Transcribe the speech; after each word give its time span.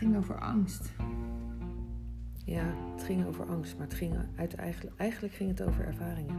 ging 0.00 0.16
over 0.16 0.40
angst. 0.40 0.92
Ja, 2.44 2.64
het 2.94 3.02
ging 3.02 3.26
over 3.26 3.44
angst, 3.44 3.76
maar 3.78 3.86
het 3.86 3.96
ging 3.96 4.14
uit, 4.36 4.54
eigenlijk, 4.54 4.96
eigenlijk 4.96 5.34
ging 5.34 5.50
het 5.50 5.62
over 5.62 5.84
ervaringen. 5.84 6.36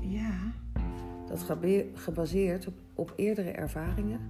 Ja. 0.00 0.52
Dat 1.26 1.42
gebaseerd, 1.42 1.98
gebaseerd 1.98 2.66
op, 2.66 2.74
op 2.94 3.12
eerdere 3.16 3.50
ervaringen. 3.50 4.20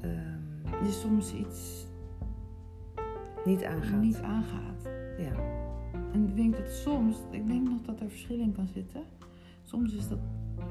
ehm, 0.00 0.84
Je 0.84 0.90
soms 0.90 1.34
iets 1.34 1.86
niet 3.44 3.64
aangaat. 3.64 4.00
niet 4.00 4.20
aangaat. 4.20 4.88
Ja. 5.18 5.32
En 6.12 6.28
ik 6.28 6.36
denk 6.36 6.56
dat 6.56 6.68
soms, 6.70 7.16
ik 7.30 7.46
denk 7.46 7.68
nog 7.68 7.80
dat 7.82 8.00
er 8.00 8.08
verschil 8.08 8.38
in 8.38 8.52
kan 8.52 8.66
zitten. 8.66 9.02
Soms 9.62 9.94
is 9.94 10.08
dat 10.08 10.18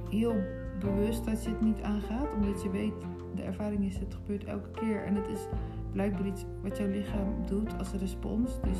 heel 0.10 0.36
bewust 0.80 1.26
dat 1.26 1.44
je 1.44 1.50
het 1.50 1.62
niet 1.62 1.82
aangaat, 1.82 2.34
omdat 2.34 2.64
je 2.64 2.70
weet, 2.70 2.94
de 3.36 3.42
ervaring 3.42 3.86
is, 3.86 3.98
het 3.98 4.14
gebeurt 4.14 4.44
elke 4.44 4.72
keer. 4.72 5.04
En 5.04 5.16
het 5.16 5.28
is 5.28 5.48
blijkbaar 5.92 6.28
iets 6.28 6.46
wat 6.62 6.78
jouw 6.78 6.88
lichaam 6.88 7.46
doet 7.46 7.78
als 7.78 7.92
respons. 7.92 8.62
Dus 8.62 8.78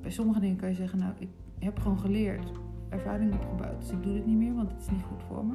bij 0.00 0.10
sommige 0.10 0.40
dingen 0.40 0.56
kan 0.56 0.68
je 0.68 0.74
zeggen, 0.74 0.98
nou, 0.98 1.12
ik 1.18 1.28
heb 1.58 1.78
gewoon 1.78 1.98
geleerd, 1.98 2.52
ervaring 2.88 3.34
opgebouwd, 3.34 3.80
dus 3.80 3.90
ik 3.90 4.02
doe 4.02 4.12
dit 4.12 4.26
niet 4.26 4.36
meer, 4.36 4.54
want 4.54 4.70
het 4.70 4.80
is 4.80 4.90
niet 4.90 5.02
goed 5.02 5.22
voor 5.22 5.44
me. 5.44 5.52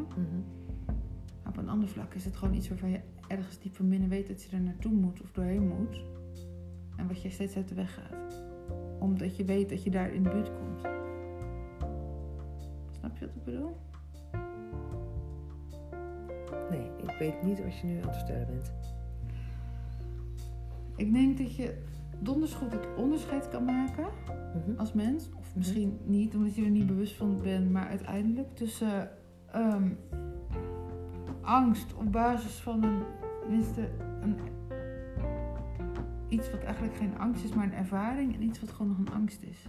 Maar 1.43 1.53
op 1.53 1.57
een 1.57 1.69
ander 1.69 1.89
vlak 1.89 2.13
is 2.13 2.25
het 2.25 2.35
gewoon 2.35 2.53
iets 2.53 2.69
waarvan 2.69 2.89
je 2.89 2.99
ergens 3.27 3.59
diep 3.59 3.75
van 3.75 3.89
binnen 3.89 4.09
weet 4.09 4.27
dat 4.27 4.43
je 4.43 4.55
er 4.55 4.61
naartoe 4.61 4.91
moet 4.91 5.21
of 5.21 5.31
doorheen 5.31 5.67
moet. 5.67 6.05
En 6.95 7.07
wat 7.07 7.21
je 7.21 7.29
steeds 7.29 7.55
uit 7.55 7.67
de 7.67 7.75
weg 7.75 7.93
gaat. 7.93 8.43
Omdat 8.99 9.35
je 9.35 9.45
weet 9.45 9.69
dat 9.69 9.83
je 9.83 9.89
daar 9.89 10.13
in 10.13 10.23
de 10.23 10.29
buurt 10.29 10.51
komt. 10.53 10.81
Snap 12.91 13.17
je 13.17 13.25
wat 13.25 13.35
ik 13.35 13.43
bedoel? 13.43 13.75
Ik 17.07 17.15
weet 17.19 17.43
niet 17.43 17.63
wat 17.63 17.77
je 17.79 17.87
nu 17.87 18.01
aan 18.01 18.07
het 18.07 18.15
vertellen 18.17 18.47
bent. 18.47 18.71
Ik 20.95 21.13
denk 21.13 21.37
dat 21.37 21.55
je 21.55 21.83
donders 22.19 22.53
goed 22.53 22.71
het 22.71 22.87
onderscheid 22.97 23.49
kan 23.49 23.65
maken 23.65 24.05
Mhm. 24.55 24.79
als 24.79 24.93
mens. 24.93 25.29
Of 25.39 25.55
misschien 25.55 25.99
niet, 26.05 26.35
omdat 26.35 26.55
je 26.55 26.63
er 26.63 26.69
niet 26.69 26.87
bewust 26.87 27.15
van 27.15 27.41
bent. 27.41 27.71
Maar 27.71 27.87
uiteindelijk 27.87 28.55
tussen 28.55 29.09
ehm, 29.51 29.89
angst 31.41 31.93
op 31.93 32.11
basis 32.11 32.55
van 32.55 32.83
een, 32.83 33.01
tenminste, 33.41 33.89
een, 34.21 34.35
iets 36.27 36.51
wat 36.51 36.63
eigenlijk 36.63 36.95
geen 36.95 37.17
angst 37.19 37.43
is, 37.43 37.53
maar 37.53 37.65
een 37.65 37.73
ervaring. 37.73 38.35
En 38.35 38.41
iets 38.43 38.59
wat 38.59 38.71
gewoon 38.71 38.87
nog 38.87 38.97
een 38.97 39.13
angst 39.13 39.41
is. 39.43 39.67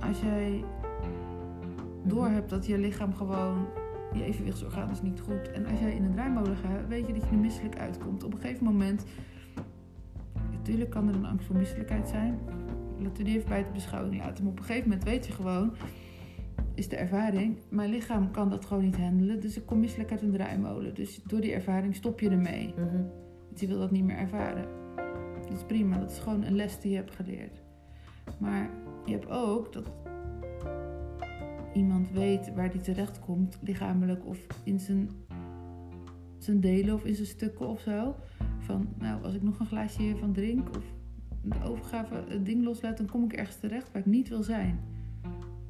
Als 0.00 0.20
jij 0.20 0.64
doorhebt 2.04 2.50
dat 2.50 2.66
je 2.66 2.78
lichaam 2.78 3.14
gewoon 3.14 3.66
je 4.12 4.24
evenwichtsorgaan 4.24 4.90
is 4.90 5.02
niet 5.02 5.20
goed. 5.20 5.50
En 5.50 5.66
als 5.66 5.80
jij 5.80 5.94
in 5.94 6.04
een 6.04 6.12
draaimolen 6.12 6.56
gaat, 6.56 6.88
weet 6.88 7.06
je 7.06 7.12
dat 7.12 7.22
je 7.22 7.30
er 7.30 7.36
misselijk 7.36 7.78
uitkomt. 7.78 8.24
Op 8.24 8.32
een 8.32 8.40
gegeven 8.40 8.64
moment, 8.64 9.04
natuurlijk 10.50 10.90
kan 10.90 11.08
er 11.08 11.14
een 11.14 11.26
angst 11.26 11.46
voor 11.46 11.56
misselijkheid 11.56 12.08
zijn. 12.08 12.38
Laten 12.98 13.16
we 13.16 13.22
die 13.22 13.36
even 13.36 13.48
bij 13.48 13.64
de 13.64 13.70
beschouwing 13.72 14.18
laten. 14.18 14.44
Maar 14.44 14.52
op 14.52 14.58
een 14.58 14.64
gegeven 14.64 14.88
moment 14.88 15.08
weet 15.08 15.26
je 15.26 15.32
gewoon, 15.32 15.72
is 16.74 16.88
de 16.88 16.96
ervaring, 16.96 17.58
mijn 17.68 17.90
lichaam 17.90 18.30
kan 18.30 18.50
dat 18.50 18.64
gewoon 18.64 18.84
niet 18.84 18.96
handelen. 18.96 19.40
Dus 19.40 19.56
ik 19.56 19.66
kom 19.66 19.80
misselijk 19.80 20.10
uit 20.10 20.22
een 20.22 20.32
draaimolen. 20.32 20.94
Dus 20.94 21.22
door 21.22 21.40
die 21.40 21.52
ervaring 21.52 21.94
stop 21.94 22.20
je 22.20 22.30
ermee. 22.30 22.74
Mhm. 22.76 23.02
Want 23.46 23.60
je 23.60 23.66
wil 23.66 23.78
dat 23.78 23.90
niet 23.90 24.04
meer 24.04 24.16
ervaren. 24.16 24.68
Dat 25.40 25.52
is 25.52 25.64
prima, 25.64 25.98
dat 25.98 26.10
is 26.10 26.18
gewoon 26.18 26.42
een 26.42 26.56
les 26.56 26.80
die 26.80 26.90
je 26.90 26.96
hebt 26.96 27.14
geleerd. 27.14 27.62
Maar 28.38 28.70
je 29.04 29.12
hebt 29.12 29.30
ook 29.30 29.72
dat 29.72 29.90
iemand 31.74 32.10
weet 32.10 32.54
waar 32.54 32.70
die 32.70 32.80
terecht 32.80 33.20
komt, 33.20 33.58
lichamelijk 33.62 34.26
of 34.26 34.46
in 34.64 34.80
zijn, 34.80 35.10
zijn 36.38 36.60
delen 36.60 36.94
of 36.94 37.04
in 37.04 37.14
zijn 37.14 37.26
stukken 37.26 37.68
of 37.68 37.80
zo. 37.80 38.14
Van, 38.58 38.88
nou, 38.98 39.24
als 39.24 39.34
ik 39.34 39.42
nog 39.42 39.60
een 39.60 39.66
glaasje 39.66 40.02
hiervan 40.02 40.32
drink 40.32 40.68
of 40.76 40.84
de 41.42 41.62
overgave 41.64 42.24
het 42.28 42.46
ding 42.46 42.64
loslaat, 42.64 42.96
dan 42.96 43.06
kom 43.06 43.24
ik 43.24 43.32
ergens 43.32 43.56
terecht 43.56 43.92
waar 43.92 44.00
ik 44.00 44.06
niet 44.06 44.28
wil 44.28 44.42
zijn. 44.42 44.78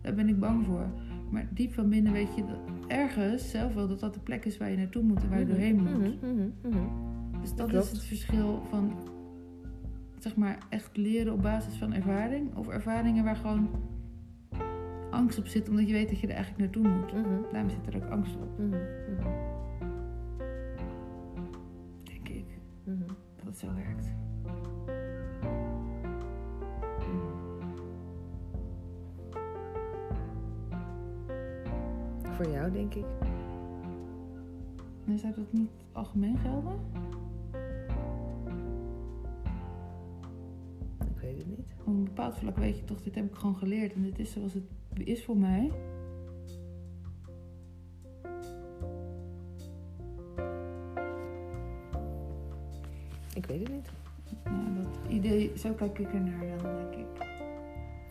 Daar 0.00 0.14
ben 0.14 0.28
ik 0.28 0.38
bang 0.38 0.66
voor. 0.66 0.86
Maar 1.30 1.48
diep 1.50 1.72
van 1.72 1.88
binnen 1.88 2.12
weet 2.12 2.34
je 2.34 2.44
dat 2.44 2.58
ergens 2.88 3.50
zelf 3.50 3.74
wel 3.74 3.88
dat 3.88 4.00
dat 4.00 4.14
de 4.14 4.20
plek 4.20 4.44
is 4.44 4.56
waar 4.56 4.70
je 4.70 4.76
naartoe 4.76 5.02
moet 5.02 5.22
en 5.22 5.28
waar 5.28 5.38
je 5.38 5.46
doorheen 5.46 5.76
moet. 5.76 6.22
Mhm, 6.22 6.32
mhm, 6.32 6.48
mhm. 6.62 7.40
Dus 7.40 7.54
dat 7.54 7.72
is 7.72 7.90
het 7.90 8.04
verschil 8.04 8.62
van, 8.68 8.92
zeg 10.18 10.36
maar, 10.36 10.58
echt 10.68 10.96
leren 10.96 11.32
op 11.32 11.42
basis 11.42 11.74
van 11.74 11.92
ervaring. 11.92 12.56
Of 12.56 12.68
ervaringen 12.68 13.24
waar 13.24 13.36
gewoon 13.36 13.68
angst 15.20 15.38
op 15.38 15.46
zit, 15.46 15.68
omdat 15.68 15.86
je 15.86 15.92
weet 15.92 16.08
dat 16.08 16.20
je 16.20 16.26
er 16.26 16.34
eigenlijk 16.34 16.62
naartoe 16.62 16.88
moet. 16.88 17.12
Mhm, 17.12 17.52
Daarom 17.52 17.70
zit 17.70 17.86
er 17.86 17.96
ook 17.96 18.10
angst 18.10 18.36
op, 18.36 18.58
mhm, 18.58 18.70
denk 22.02 22.28
ik, 22.28 22.44
mhm. 22.84 23.06
dat 23.36 23.44
het 23.44 23.58
zo 23.58 23.66
werkt. 23.74 24.08
Voor 32.36 32.50
jou, 32.50 32.70
denk 32.72 32.94
ik. 32.94 33.04
En 35.06 35.18
zou 35.18 35.34
dat 35.34 35.52
niet 35.52 35.70
algemeen 35.92 36.38
gelden? 36.38 36.78
Ik 41.14 41.20
weet 41.20 41.38
het 41.38 41.46
niet. 41.46 41.74
Op 41.80 41.86
een 41.86 42.04
bepaald 42.04 42.34
vlak 42.34 42.56
weet 42.56 42.78
je 42.78 42.84
toch, 42.84 43.02
dit 43.02 43.14
heb 43.14 43.24
ik 43.24 43.34
gewoon 43.34 43.56
geleerd 43.56 43.92
en 43.92 44.02
dit 44.02 44.18
is 44.18 44.32
zoals 44.32 44.54
het 44.54 44.79
is 45.06 45.24
voor 45.24 45.36
mij. 45.36 45.70
Ik 53.34 53.46
weet 53.46 53.60
het 53.60 53.70
niet. 53.70 53.90
Nou, 54.44 54.74
dat 54.74 54.98
idee, 55.08 55.52
zo 55.58 55.72
kijk 55.72 55.98
ik 55.98 56.12
er 56.12 56.20
naar 56.20 56.58
dan, 56.58 56.76
denk 56.76 56.94
ik. 56.94 57.28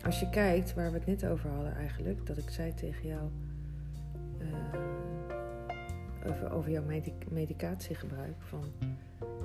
Als 0.06 0.20
je 0.20 0.30
kijkt 0.30 0.74
waar 0.74 0.92
we 0.92 0.98
het 0.98 1.06
net 1.06 1.26
over 1.26 1.50
hadden 1.50 1.76
eigenlijk, 1.76 2.26
dat 2.26 2.38
ik 2.38 2.50
zei 2.50 2.74
tegen 2.74 3.08
jou 3.08 3.30
ehm, 4.40 4.90
over, 6.30 6.52
over 6.52 6.72
jouw 6.72 6.84
medi- 6.84 7.14
medicatiegebruik. 7.30 8.36
Van 8.40 8.64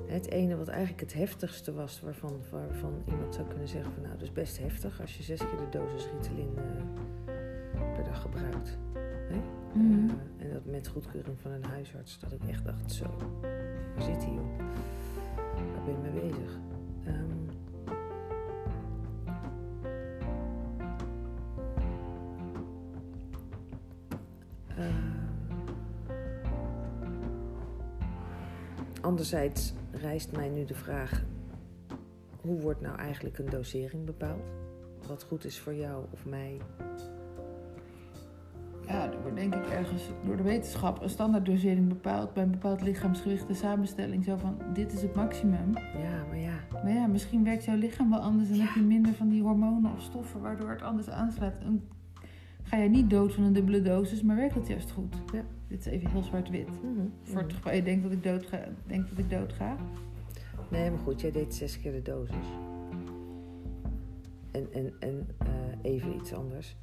het 0.07 0.29
ene 0.29 0.57
wat 0.57 0.67
eigenlijk 0.67 0.99
het 0.99 1.13
heftigste 1.13 1.73
was, 1.73 2.01
waarvan, 2.01 2.39
waarvan 2.51 2.93
iemand 3.07 3.35
zou 3.35 3.47
kunnen 3.47 3.67
zeggen 3.67 3.93
van 3.93 4.01
nou, 4.01 4.13
dat 4.13 4.23
is 4.23 4.31
best 4.31 4.57
heftig 4.59 5.01
als 5.01 5.17
je 5.17 5.23
zes 5.23 5.39
keer 5.39 5.57
de 5.57 5.77
dosis 5.77 6.07
Ritalin 6.11 6.57
eh, 6.57 6.63
dag 6.63 7.14
gebruikt. 8.15 8.77
Hè? 9.29 9.41
Mhm. 9.73 10.09
Eh, 10.09 10.45
en 10.45 10.53
dat 10.53 10.65
met 10.65 10.87
goedkeuring 10.87 11.39
van 11.39 11.51
een 11.51 11.63
huisarts, 11.63 12.19
dat 12.19 12.31
ik 12.31 12.43
echt 12.49 12.65
dacht 12.65 12.91
zo, 12.91 13.05
waar 13.95 14.03
zit 14.03 14.23
hij 14.23 14.33
op? 14.33 14.57
Waar 15.73 15.83
ben 15.85 15.93
je 15.93 16.11
mee 16.11 16.21
bezig? 16.21 16.57
Ehm, 17.05 17.45
Ehm, 24.77 24.93
anderzijds 29.01 29.73
rijst 29.91 30.31
mij 30.31 30.49
nu 30.49 30.65
de 30.65 30.75
vraag: 30.75 31.23
hoe 32.41 32.61
wordt 32.61 32.81
nou 32.81 32.97
eigenlijk 32.97 33.37
een 33.37 33.49
dosering 33.49 34.05
bepaald? 34.05 34.51
Wat 35.07 35.23
goed 35.23 35.45
is 35.45 35.59
voor 35.59 35.73
jou 35.73 36.05
of 36.11 36.25
mij? 36.25 36.57
Ergens 39.75 40.09
door 40.25 40.37
de 40.37 40.43
wetenschap 40.43 41.01
een 41.01 41.09
standaarddosering 41.09 41.87
bepaald 41.87 42.33
bij 42.33 42.43
een 42.43 42.51
bepaald 42.51 42.81
lichaamsgewicht, 42.81 43.47
de 43.47 43.53
samenstelling. 43.53 44.23
Zo 44.23 44.37
van, 44.37 44.57
dit 44.73 44.93
is 44.93 45.01
het 45.01 45.15
maximum. 45.15 45.73
Ja, 45.73 46.25
maar 46.27 46.37
ja, 46.37 46.53
Maar 46.71 46.93
ja, 46.93 47.07
misschien 47.07 47.43
werkt 47.43 47.65
jouw 47.65 47.77
lichaam 47.77 48.09
wel 48.09 48.19
anders 48.19 48.49
en 48.49 48.59
heb 48.59 48.75
je 48.75 48.81
minder 48.81 49.13
van 49.13 49.29
die 49.29 49.41
hormonen 49.41 49.91
of 49.91 50.01
stoffen 50.01 50.41
waardoor 50.41 50.69
het 50.69 50.81
anders 50.81 51.09
aanslaat. 51.09 51.57
En 51.57 51.87
ga 52.63 52.77
jij 52.77 52.87
niet 52.87 53.09
dood 53.09 53.33
van 53.33 53.43
een 53.43 53.53
dubbele 53.53 53.81
dosis, 53.81 54.21
maar 54.21 54.35
werkt 54.35 54.55
het 54.55 54.67
juist 54.67 54.91
goed. 54.91 55.15
Ja. 55.33 55.43
Dit 55.67 55.79
is 55.79 55.85
even 55.85 56.09
heel 56.09 56.23
zwart-wit. 56.23 56.67
Mhm, 56.67 57.07
Voor 57.23 57.37
het 57.37 57.47
mhm. 57.47 57.55
geval 57.55 57.73
je 57.73 57.83
denkt 57.83 58.03
dat 58.03 58.11
ik 58.11 58.23
dood 58.23 58.45
ga, 58.45 58.59
denkt 58.87 59.09
dat 59.09 59.17
ik 59.17 59.29
dood 59.29 59.53
ga. 59.53 59.75
Nee, 60.69 60.89
maar 60.89 60.99
goed, 60.99 61.21
jij 61.21 61.31
deed 61.31 61.55
zes 61.55 61.81
keer 61.81 61.91
de 61.91 62.01
dosis. 62.01 62.45
En, 64.51 64.67
en, 64.73 64.93
en 64.99 65.27
eh, 65.37 65.91
even 65.91 66.15
iets 66.15 66.33
anders. 66.33 66.75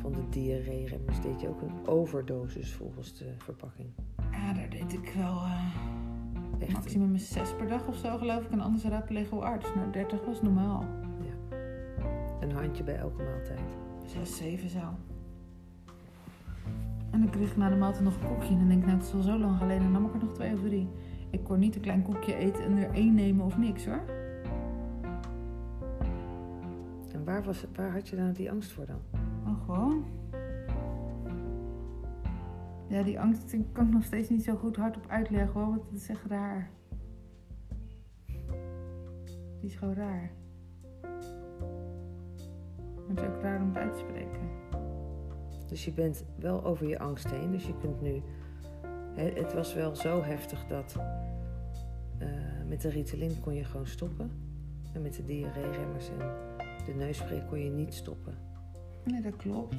Van 0.00 0.12
de 0.12 0.28
diarree-remmers 0.28 1.20
deed 1.20 1.40
je 1.40 1.48
ook 1.48 1.62
een 1.62 1.86
overdosis 1.86 2.72
volgens 2.72 3.18
de 3.18 3.34
verpakking. 3.38 3.88
Ja, 4.32 4.52
daar 4.52 4.70
deed 4.70 4.92
ik 4.92 5.12
wel 5.16 5.36
eh, 5.36 5.64
Echt. 6.58 6.72
maximum 6.72 7.16
zes 7.16 7.54
per 7.56 7.68
dag 7.68 7.86
of 7.86 7.96
zo 7.96 8.18
geloof 8.18 8.44
ik. 8.44 8.50
En 8.50 8.60
anders 8.60 8.84
raadplegen 8.84 9.36
we 9.36 9.44
arts. 9.44 9.74
Nou, 9.74 9.92
30 9.92 10.24
was 10.24 10.42
normaal. 10.42 10.84
Een 12.40 12.52
handje 12.52 12.84
bij 12.84 12.96
elke 12.96 13.22
maaltijd. 13.22 13.76
6, 14.06 14.36
7 14.36 14.68
zo. 14.68 14.78
En 17.10 17.20
dan 17.20 17.30
kreeg 17.30 17.50
ik 17.50 17.56
na 17.56 17.68
de 17.68 17.76
maaltijd 17.76 18.04
nog 18.04 18.14
een 18.14 18.28
koekje. 18.28 18.48
En 18.48 18.58
dan 18.58 18.68
denk 18.68 18.80
ik, 18.80 18.86
nou, 18.86 18.98
het 18.98 19.06
is 19.06 19.14
al 19.14 19.22
zo 19.22 19.38
lang 19.38 19.58
geleden. 19.58 19.84
En 19.84 19.92
nam 19.92 20.06
ik 20.06 20.12
er 20.12 20.18
nog 20.18 20.32
twee 20.32 20.52
of 20.52 20.60
drie. 20.60 20.88
Ik 21.30 21.44
kon 21.44 21.58
niet 21.58 21.74
een 21.74 21.80
klein 21.80 22.02
koekje 22.02 22.34
eten 22.34 22.64
en 22.64 22.76
er 22.76 22.90
één 22.94 23.14
nemen 23.14 23.44
of 23.44 23.58
niks 23.58 23.86
hoor. 23.86 24.02
En 27.12 27.24
waar, 27.24 27.42
was, 27.42 27.64
waar 27.74 27.92
had 27.92 28.08
je 28.08 28.16
dan 28.16 28.32
die 28.32 28.50
angst 28.50 28.72
voor 28.72 28.86
dan? 28.86 29.19
Gewoon. 29.56 30.04
Ja, 32.88 33.02
die 33.02 33.20
angst 33.20 33.56
kan 33.72 33.86
ik 33.86 33.92
nog 33.92 34.04
steeds 34.04 34.28
niet 34.28 34.42
zo 34.42 34.56
goed 34.56 34.76
hardop 34.76 35.06
uitleggen 35.08 35.60
hoor, 35.60 35.68
want 35.70 35.82
het 35.90 36.00
is 36.00 36.08
echt 36.08 36.24
raar. 36.24 36.70
Die 39.60 39.70
is 39.70 39.74
gewoon 39.74 39.94
raar. 39.94 40.30
Maar 42.76 43.08
het 43.08 43.20
is 43.20 43.26
ook 43.26 43.42
raar 43.42 43.60
om 43.60 43.68
het 43.68 43.76
uit 43.76 43.92
te 43.92 43.98
spreken. 43.98 44.48
Dus 45.68 45.84
je 45.84 45.92
bent 45.92 46.24
wel 46.38 46.64
over 46.64 46.88
je 46.88 46.98
angst 46.98 47.30
heen. 47.30 47.50
Dus 47.50 47.66
je 47.66 47.78
kunt 47.80 48.00
nu. 48.00 48.22
het 49.14 49.52
was 49.52 49.74
wel 49.74 49.96
zo 49.96 50.22
heftig 50.22 50.66
dat. 50.66 50.96
eh, 52.18 52.28
met 52.68 52.80
de 52.80 52.88
Ritalin 52.88 53.40
kon 53.40 53.54
je 53.54 53.64
gewoon 53.64 53.86
stoppen. 53.86 54.30
En 54.92 55.02
met 55.02 55.14
de 55.14 55.24
diarree-remmers 55.24 56.08
en 56.08 56.18
de 56.86 56.94
neusspray 56.94 57.44
kon 57.48 57.64
je 57.64 57.70
niet 57.70 57.94
stoppen. 57.94 58.34
Nee, 59.10 59.20
dat 59.20 59.36
klopt. 59.36 59.74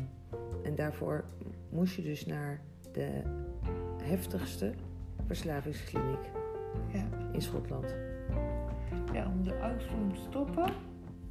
En 0.63 0.75
daarvoor 0.75 1.24
moest 1.69 1.95
je 1.95 2.01
dus 2.01 2.25
naar 2.25 2.62
de 2.92 3.22
heftigste 4.04 4.74
verslavingskliniek 5.25 6.30
Ja. 6.94 7.04
in 7.31 7.42
Schotland. 7.42 7.95
ja, 9.13 9.25
om 9.36 9.44
de 9.44 9.60
angst 9.62 9.88
om 9.94 10.13
te 10.13 10.19
stoppen. 10.22 10.74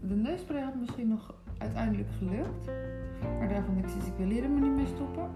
De 0.00 0.14
neuspray 0.14 0.62
had 0.62 0.75
misschien 0.75 1.08
nog 1.08 1.35
uiteindelijk 1.58 2.08
gelukt. 2.19 2.64
Maar 3.38 3.49
daarvan 3.49 3.79
ik 3.79 3.88
zoiets, 3.88 4.06
ik 4.06 4.14
wil 4.17 4.29
hier 4.29 4.43
helemaal 4.43 4.69
niet 4.69 4.76
mee 4.76 4.87
stoppen. 4.87 5.29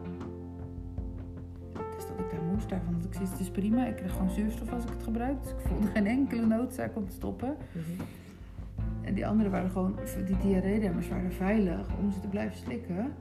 Dus 1.96 2.06
dat 2.06 2.18
ik 2.18 2.30
daar 2.30 2.42
moest, 2.42 2.68
daarvan 2.68 2.94
had 2.94 3.04
ik 3.04 3.12
zoiets, 3.12 3.30
het 3.32 3.40
is 3.40 3.50
prima. 3.50 3.86
Ik 3.86 3.96
kreeg 3.96 4.12
gewoon 4.12 4.30
zuurstof 4.30 4.72
als 4.72 4.84
ik 4.84 4.90
het 4.90 5.02
gebruik. 5.02 5.42
Dus 5.42 5.52
ik 5.52 5.58
voelde 5.58 5.86
geen 5.86 6.06
enkele 6.06 6.46
noodzaak 6.46 6.96
om 6.96 7.06
te 7.08 7.14
stoppen. 7.14 7.56
En 9.14 9.20
die 9.20 9.28
andere 9.28 9.50
waren 9.50 9.70
gewoon, 9.70 9.98
die 10.26 10.36
diarree-remmers 10.36 11.08
waren 11.08 11.32
veilig 11.32 11.86
om 11.98 12.10
ze 12.10 12.20
te 12.20 12.28
blijven 12.28 12.56
slikken. 12.56 13.12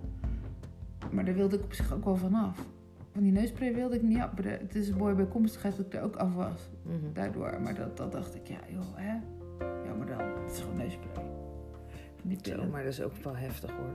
Maar 1.12 1.26
daar 1.26 1.34
wilde 1.34 1.56
ik 1.56 1.64
op 1.64 1.74
zich 1.74 1.94
ook 1.94 2.06
wel 2.06 2.16
vanaf. 2.16 2.66
Van 3.12 3.24
die 3.24 3.32
neuspray 3.32 3.74
wilde 3.74 3.96
ik 3.96 4.02
niet 4.02 4.24
Het 4.42 4.76
is 4.76 4.90
een 4.90 4.98
mooie 4.98 5.16
bijkomstigheid 5.16 5.78
dat 5.78 5.86
ik 5.86 5.94
er 5.94 6.02
ook 6.02 6.16
af 6.16 6.36
was. 6.36 6.70
Mhm. 6.84 7.14
Daardoor. 7.14 7.62
Maar 7.62 7.76
dat, 7.76 7.98
dat 7.98 8.12
dacht 8.12 8.36
ik, 8.36 8.48
ja 8.48 8.60
joh, 8.70 8.96
hè. 8.96 9.14
Ja, 9.86 9.94
maar 9.98 10.08
dan, 10.08 10.20
het 10.44 10.52
is 10.52 10.60
gewoon 10.60 10.78
neuspray. 10.78 11.14
Van 11.14 12.30
die 12.30 12.38
Zo, 12.42 12.68
maar 12.72 12.84
dat 12.84 12.92
is 12.92 13.02
ook 13.02 13.16
wel 13.16 13.36
heftig 13.36 13.72
hoor. 13.72 13.94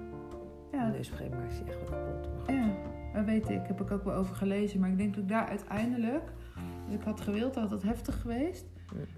Ja, 0.72 0.86
De 0.86 0.92
neusspray 0.92 1.28
maakt 1.28 1.56
je 1.56 1.64
echt 1.64 1.78
wel 1.78 1.98
kapot. 1.98 2.28
Maar 2.30 2.38
goed. 2.38 2.54
ja, 2.54 2.74
dat 3.14 3.24
weet 3.24 3.48
ik. 3.48 3.66
Heb 3.66 3.80
ik 3.80 3.90
ook 3.90 4.04
wel 4.04 4.14
over 4.14 4.34
gelezen. 4.34 4.80
Maar 4.80 4.90
ik 4.90 4.98
denk 4.98 5.14
dat 5.14 5.22
ik 5.22 5.28
daar 5.28 5.46
uiteindelijk... 5.48 6.32
Dus 6.86 6.94
ik 6.94 7.02
had 7.02 7.20
gewild, 7.20 7.54
had 7.54 7.70
het 7.70 7.82
heftig 7.82 8.20
geweest. 8.20 8.66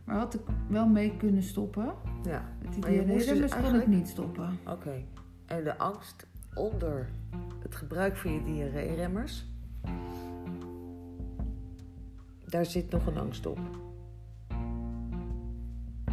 Maar 0.05 0.17
had 0.19 0.34
ik 0.34 0.40
wel 0.69 0.87
mee 0.87 1.17
kunnen 1.17 1.43
stoppen. 1.43 1.94
Ja, 2.22 2.44
Met 2.62 2.72
die 2.72 2.81
Maar 2.81 2.93
je 2.93 3.06
moest 3.06 3.28
dus 3.28 3.38
kon 3.38 3.44
ik 3.44 3.52
eigenlijk- 3.52 3.87
niet 3.87 4.08
stoppen. 4.08 4.58
oké. 4.69 5.02
En 5.46 5.64
de 5.64 5.78
angst 5.78 6.26
onder 6.55 7.08
het 7.62 7.75
gebruik 7.75 8.17
van 8.17 8.32
je 8.32 8.43
diarree-remmers. 8.44 9.46
Daar 12.46 12.64
zit 12.67 12.90
nog 12.90 13.06
een 13.06 13.19
angst 13.19 13.46
op. 13.46 13.58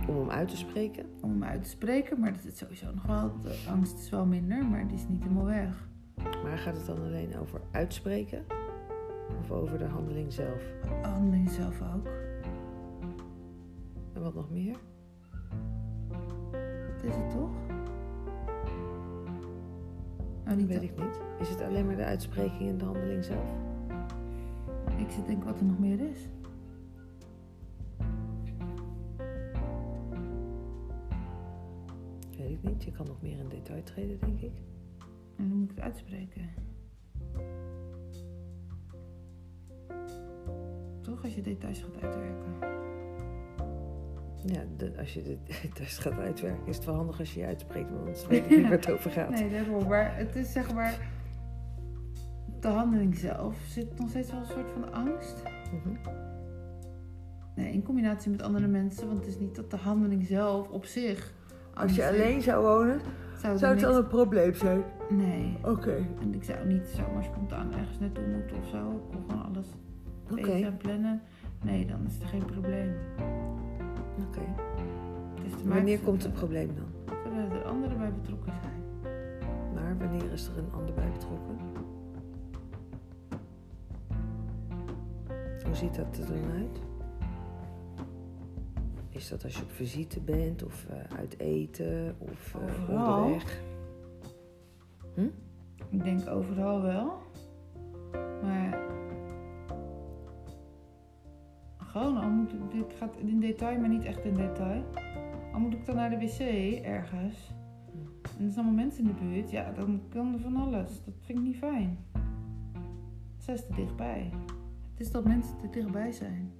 Om 0.08 0.16
hem 0.18 0.30
uit 0.30 0.48
te 0.50 0.58
spreken. 0.58 1.06
Om 1.22 1.30
hem 1.32 1.44
uit 1.44 1.64
te 1.64 1.70
spreken. 1.70 2.20
Maar 2.20 2.34
dat 2.34 2.44
is 2.46 2.58
sowieso 2.58 2.94
nog 2.94 3.04
wel... 3.06 3.32
De 3.42 3.66
angst 3.70 3.98
is 4.00 4.10
wel 4.10 4.26
minder, 4.26 4.66
maar 4.66 4.88
die 4.88 4.98
is 4.98 5.08
niet 5.08 5.22
helemaal 5.24 5.46
weg. 5.46 5.88
Maar 6.44 6.58
gaat 6.58 6.78
het 6.78 6.86
dan 6.86 6.98
alleen 7.02 7.38
over 7.38 7.62
uitspreken? 7.72 8.46
Of 9.42 9.52
over 9.52 9.78
de 9.78 9.86
handeling 9.86 10.34
zelf? 10.34 10.62
Handeling 11.02 11.50
zelf 11.50 11.82
ook. 11.96 12.08
En 14.18 14.24
wat 14.24 14.34
nog 14.34 14.50
meer? 14.50 14.78
Dat 16.88 17.04
is 17.04 17.16
het 17.16 17.30
toch? 17.30 17.52
Dat 20.44 20.56
niet 20.56 20.68
weet 20.68 20.82
ik 20.82 20.98
niet. 20.98 21.20
Is 21.40 21.50
het 21.50 21.62
alleen 21.62 21.86
maar 21.86 21.96
de 21.96 22.04
uitspreking 22.04 22.70
en 22.70 22.78
de 22.78 22.86
handeling 22.86 23.24
zelf? 23.24 23.50
Ik 24.98 25.10
zit 25.10 25.26
denk 25.26 25.44
wat 25.44 25.60
er 25.60 25.66
nog 25.66 25.80
meer 25.80 26.00
is. 26.00 26.30
Weet 32.38 32.52
ik 32.52 32.64
niet. 32.64 32.84
Je 32.84 32.92
kan 32.92 33.06
nog 33.06 33.22
meer 33.22 33.38
in 33.40 33.50
detail 33.50 33.84
treden, 33.84 34.20
denk 34.20 34.42
ik. 34.42 34.62
En 35.36 35.50
dan 35.50 35.58
moet 35.58 35.70
ik 35.70 35.76
het 35.76 35.86
uitspreken. 35.86 36.50
Toch 41.02 41.24
als 41.24 41.36
je 41.36 41.42
details 41.42 41.82
gaat 41.82 42.02
uitwerken. 42.02 42.77
Ja, 44.54 44.62
de- 44.78 44.94
als 45.00 45.14
je 45.14 45.22
de 45.22 45.38
test 45.74 46.00
gaat 46.00 46.18
uitwerken, 46.20 46.68
is 46.68 46.76
het 46.76 46.86
wel 46.86 46.96
handig 46.96 47.20
als 47.20 47.34
je 47.34 47.40
je 47.40 47.46
uitspreekt, 47.46 47.90
want 47.90 48.00
anders 48.02 48.28
weet 48.28 48.44
ik 48.46 48.50
niet 48.58 48.62
waar 48.62 48.72
het 48.72 48.92
over 48.92 49.12
gaat. 49.12 49.30
Nee, 49.30 49.50
daarom. 49.52 49.88
Maar 49.88 50.18
het 50.18 50.36
is 50.36 50.52
zeg 50.52 50.74
maar. 50.74 51.16
De 52.60 52.68
handeling 52.68 53.16
zelf 53.18 53.56
zit 53.70 54.00
nog 54.00 54.10
steeds 54.10 54.32
wel 54.32 54.40
een 54.40 54.46
soort 54.46 54.72
van 54.72 54.94
angst. 54.94 55.44
Mhm. 55.74 55.96
Nee, 57.56 57.72
in 57.72 57.84
combinatie 57.84 58.32
met 58.32 58.42
andere 58.42 58.68
mensen. 58.68 59.08
Want 59.08 59.20
het 59.20 59.28
is 59.28 59.40
niet 59.40 59.56
dat 59.56 59.72
de 59.72 59.78
handeling 59.78 60.26
zelf 60.26 60.70
op 60.70 60.86
zich. 60.86 61.34
Als 61.74 61.96
je 61.96 62.08
alleen 62.08 62.42
zou 62.42 62.64
wonen, 62.66 63.00
zou, 63.42 63.58
zou 63.58 63.72
het 63.74 63.82
dan 63.82 63.90
niks- 63.94 64.04
een 64.04 64.08
probleem 64.08 64.54
zijn? 64.54 64.84
Nee. 65.10 65.58
Oké. 65.64 66.06
En 66.22 66.34
ik 66.34 66.44
zou 66.44 66.68
niet 66.68 66.88
zomaar 66.88 67.24
spontaan 67.24 67.74
ergens 67.74 68.00
naartoe 68.00 68.28
moeten 68.28 68.58
of 68.58 68.68
zo. 68.68 68.78
Ik 68.92 69.12
kon 69.12 69.24
gewoon 69.30 69.46
alles 69.46 69.68
weten 70.30 70.64
en 70.64 70.78
plannen. 70.78 71.22
Nee, 71.64 71.86
dan 71.86 72.06
is 72.08 72.20
er 72.22 72.28
geen 72.28 72.46
probleem. 72.46 72.94
Oké. 74.20 74.42
Wanneer 75.64 76.00
komt 76.00 76.24
het 76.24 76.34
probleem 76.34 76.70
dan? 76.76 77.16
Zodat 77.24 77.52
er 77.52 77.64
anderen 77.66 77.98
bij 77.98 78.14
betrokken 78.14 78.54
zijn. 78.62 78.84
Maar 79.74 79.98
wanneer 79.98 80.32
is 80.32 80.48
er 80.48 80.58
een 80.58 80.72
ander 80.74 80.94
bij 80.94 81.12
betrokken? 81.12 81.58
Hoe 85.66 85.76
ziet 85.76 85.96
dat 85.96 86.18
er 86.18 86.26
dan 86.26 86.52
uit? 86.52 86.80
Is 89.10 89.30
dat 89.30 89.44
als 89.44 89.56
je 89.56 89.62
op 89.64 89.72
visite 89.72 90.20
bent 90.20 90.64
of 90.64 90.86
eh, 90.90 91.18
uit 91.18 91.40
eten 91.40 92.16
of 92.18 92.56
Overal. 92.56 93.24
onderweg? 93.24 93.62
Ik 95.90 96.04
denk 96.04 96.30
overal 96.30 96.82
wel. 96.82 97.14
Maar. 98.42 98.97
Gewoon, 101.98 102.18
al 102.18 102.30
moet 102.30 102.54
ik, 102.54 102.72
dit 102.72 102.94
gaat 102.98 103.18
in 103.18 103.40
detail, 103.40 103.80
maar 103.80 103.90
niet 103.90 104.04
echt 104.04 104.26
in 104.26 104.34
detail. 104.34 104.84
Al 105.54 105.60
moet 105.60 105.74
ik 105.74 105.86
dan 105.86 105.96
naar 105.96 106.10
de 106.10 106.18
wc 106.18 106.40
ergens. 106.86 107.52
En 108.38 108.46
er 108.46 108.52
zijn 108.52 108.66
allemaal 108.66 108.86
mensen 108.86 109.04
in 109.04 109.16
de 109.16 109.24
buurt. 109.24 109.52
Ja, 109.52 109.72
dan 109.72 110.02
kan 110.10 110.34
er 110.34 110.40
van 110.40 110.56
alles. 110.56 111.04
Dat 111.06 111.14
vind 111.20 111.40
ik 111.40 111.46
niet 111.46 111.58
fijn. 111.58 111.98
Zij 113.38 113.54
is 113.54 113.62
te 113.62 113.74
dichtbij. 113.76 114.32
Het 114.92 115.00
is 115.00 115.12
dat 115.12 115.26
mensen 115.26 115.58
te 115.58 115.70
dichtbij 115.70 116.12
zijn. 116.12 116.52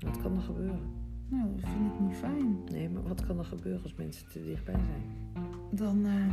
Wat 0.00 0.22
kan 0.22 0.36
er 0.36 0.42
gebeuren? 0.42 0.80
Nou, 1.28 1.48
dat 1.56 1.70
vind 1.70 1.94
ik 1.94 2.00
niet 2.00 2.16
fijn. 2.16 2.64
Nee, 2.64 2.88
maar 2.88 3.02
wat 3.02 3.26
kan 3.26 3.38
er 3.38 3.44
gebeuren 3.44 3.82
als 3.82 3.94
mensen 3.94 4.28
te 4.28 4.42
dichtbij 4.42 4.78
zijn? 4.78 5.02
Dan 5.70 6.04
ehm, 6.06 6.30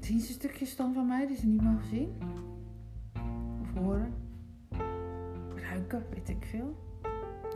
zien 0.00 0.20
ze 0.20 0.32
stukjes 0.32 0.76
dan 0.76 0.94
van 0.94 1.06
mij 1.06 1.26
die 1.26 1.36
ze 1.36 1.46
niet 1.46 1.62
mogen 1.62 1.88
zien. 1.88 2.12
Horen. 3.74 4.12
Ruiken, 5.70 6.02
weet 6.14 6.28
ik 6.28 6.46
veel. 6.50 6.76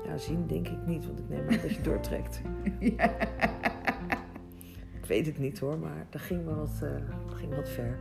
Ja, 0.07 0.17
zien 0.17 0.47
denk 0.47 0.69
ik 0.69 0.87
niet, 0.87 1.07
want 1.07 1.19
ik 1.19 1.29
neem 1.29 1.41
aan 1.41 1.59
dat 1.63 1.75
je 1.75 1.81
doortrekt. 1.83 2.41
ja. 2.81 3.11
Ik 5.03 5.13
weet 5.13 5.27
het 5.27 5.39
niet 5.39 5.59
hoor, 5.59 5.79
maar 5.79 6.07
dat 6.11 6.21
ging 6.21 6.45
wel 6.45 6.57
wat, 6.57 6.81
eh, 6.83 6.89
dat 7.27 7.35
ging 7.35 7.55
wat 7.55 7.69
ver. 7.69 7.99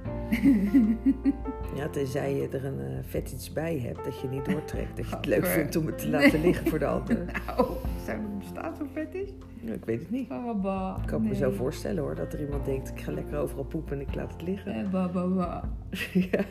Ja, 1.76 1.90
tenzij 1.90 2.36
je 2.36 2.48
er 2.50 2.66
een 2.66 2.80
eh, 2.80 2.98
vet 3.02 3.32
iets 3.32 3.54
bij 3.54 3.80
hebt 3.80 4.04
dat 4.04 4.20
je 4.20 4.28
niet 4.28 4.46
doortrekt. 4.46 4.98
Dat 4.98 5.10
je 5.10 5.16
het 5.16 5.26
leuk 5.26 5.38
Gadver. 5.46 5.60
vindt 5.60 5.76
om 5.76 5.86
het 5.86 5.98
te 5.98 6.10
laten 6.10 6.42
liggen 6.42 6.68
voor 6.70 6.80
de 6.80 6.86
ander. 6.96 7.16
Nou, 7.26 7.68
zou 8.06 8.18
er 8.18 8.38
bestaan 8.40 8.76
zo'n 8.76 8.90
fetish? 8.94 9.30
Ja, 9.60 9.74
ik 9.74 9.86
weet 9.86 10.00
het 10.00 10.10
niet. 10.12 10.32
Oh, 10.32 10.62
bah. 10.62 10.98
Ik 11.02 11.08
kan 11.08 11.22
me 11.24 11.36
zo 11.36 11.52
voorstellen 11.52 12.04
hoor, 12.04 12.16
dat 12.16 12.34
er 12.34 12.42
iemand 12.42 12.66
denkt, 12.66 12.90
ik 12.90 13.00
ga 13.00 13.12
lekker 13.12 13.38
overal 13.38 13.64
poepen 13.66 13.94
en 13.96 14.02
ik 14.08 14.16
laat 14.16 14.32
het 14.32 14.42
liggen. 14.42 14.74
Eh, 14.74 14.90
bah, 14.90 15.14
bah, 15.14 15.36
bah. 15.36 15.64
ja. 16.32 16.44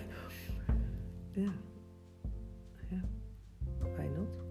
Ja. 1.34 1.50
Ja. 2.88 3.00
Why 3.78 4.06
not? 4.16 4.42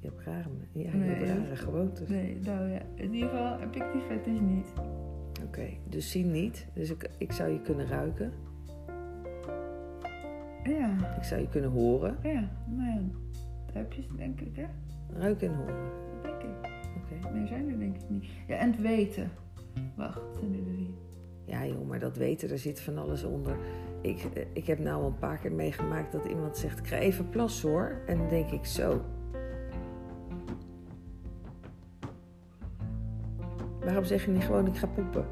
Je 0.00 0.08
hebt 0.08 0.20
rare, 0.20 0.48
ja, 0.72 0.90
je 0.90 0.96
Nee. 0.96 1.08
hebt 1.08 1.28
rare 1.30 1.56
gewoontes. 1.56 2.08
Nee, 2.08 2.36
nou 2.44 2.68
ja. 2.70 2.80
In 2.94 3.14
ieder 3.14 3.28
geval 3.30 3.58
heb 3.58 3.74
ik 3.76 3.84
die 3.92 4.00
fetish 4.02 4.40
niet. 4.40 4.72
Oké, 5.44 5.66
dus 5.88 6.10
zien 6.10 6.30
niet. 6.30 6.66
Dus 6.74 6.90
ik, 6.90 7.10
ik 7.18 7.32
zou 7.32 7.50
je 7.50 7.60
kunnen 7.60 7.86
ruiken. 7.86 8.32
Ja, 10.64 11.16
Ik 11.16 11.22
zou 11.24 11.40
je 11.40 11.48
kunnen 11.48 11.70
horen. 11.70 12.16
ja. 12.22 12.48
Nou 12.66 12.90
ja, 12.90 13.00
dat 13.66 13.74
heb 13.74 13.92
je 13.92 14.02
denk 14.16 14.40
ik, 14.40 14.56
hè? 14.56 14.64
Ruiken 15.18 15.48
en 15.48 15.54
horen. 15.56 15.90
Dat 16.22 16.40
denk 16.40 16.42
ik. 16.42 16.70
Oké. 16.96 17.32
Meer 17.32 17.46
zijn 17.46 17.68
er 17.70 17.78
denk 17.78 17.96
ik 17.96 18.08
niet. 18.10 18.24
Ja, 18.48 18.56
en 18.56 18.70
het 18.70 18.80
weten. 18.80 19.30
Wacht, 19.96 20.20
zijn 20.38 20.54
er 20.54 20.62
drie. 20.64 20.94
Ja 21.46 21.66
joh, 21.66 21.88
maar 21.88 21.98
dat 21.98 22.16
weten, 22.16 22.48
daar 22.48 22.58
zit 22.58 22.80
van 22.80 22.98
alles 22.98 23.24
onder. 23.24 23.56
Ik, 24.00 24.24
eh, 24.34 24.44
ik 24.52 24.66
heb 24.66 24.78
nou 24.78 25.00
al 25.02 25.06
een 25.06 25.18
paar 25.18 25.38
keer 25.38 25.52
meegemaakt 25.52 26.12
dat 26.12 26.24
iemand 26.24 26.56
zegt, 26.56 26.78
ik 26.78 26.86
ga 26.86 26.96
even 26.96 27.28
plassen 27.28 27.68
hoor. 27.68 27.92
En 28.06 28.18
dan 28.18 28.28
denk 28.28 28.50
ik 28.50 28.64
zo. 28.66 29.00
Waarom 33.84 34.04
zeg 34.04 34.24
je 34.24 34.30
niet 34.30 34.44
gewoon, 34.44 34.66
ik 34.66 34.76
ga 34.76 34.86
poepen? 34.86 35.24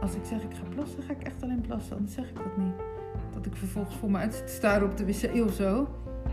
Als 0.00 0.14
ik 0.14 0.24
zeg 0.24 0.42
ik 0.42 0.54
ga 0.54 0.62
plassen, 0.74 1.02
ga 1.02 1.12
ik 1.12 1.22
echt 1.22 1.42
alleen 1.42 1.60
plassen. 1.60 1.96
Anders 1.96 2.14
zeg 2.14 2.28
ik 2.28 2.36
dat 2.36 2.56
niet. 2.56 2.74
Dat 3.34 3.46
ik 3.46 3.56
vervolgens 3.56 3.96
voor 3.96 4.10
me 4.10 4.18
uit 4.18 4.34
zit 4.34 4.46
te 4.46 4.52
staren 4.52 4.90
op 4.90 4.96
de 4.96 5.04
wc 5.06 5.44
of 5.46 5.52
zo. 5.54 5.88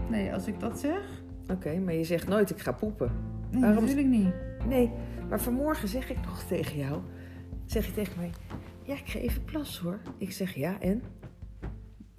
Nee, 0.09 0.33
als 0.33 0.47
ik 0.47 0.59
dat 0.59 0.79
zeg, 0.79 1.21
Oké, 1.51 1.77
maar 1.79 1.93
je 1.93 2.03
zegt 2.03 2.27
nooit 2.27 2.49
ik 2.49 2.59
ga 2.59 2.71
poepen. 2.71 3.11
nee, 3.51 3.61
Waarom- 3.61 3.79
natuurlijk 3.83 4.07
niet. 4.09 4.33
Nee, 4.67 4.91
maar 5.29 5.39
vanmorgen 5.39 5.87
zeg 5.87 6.09
ik 6.09 6.17
nog 6.25 6.43
tegen 6.43 6.77
jou. 6.77 6.99
Zeg 7.65 7.85
je 7.85 7.93
tegen 7.93 8.13
mij, 8.19 8.29
ja, 8.85 8.93
ik 8.93 9.07
ga 9.07 9.19
even 9.19 9.43
plassen 9.43 9.83
hoor. 9.83 9.99
Ik 10.17 10.31
zeg 10.31 10.55
ja 10.55 10.79
en? 10.79 11.01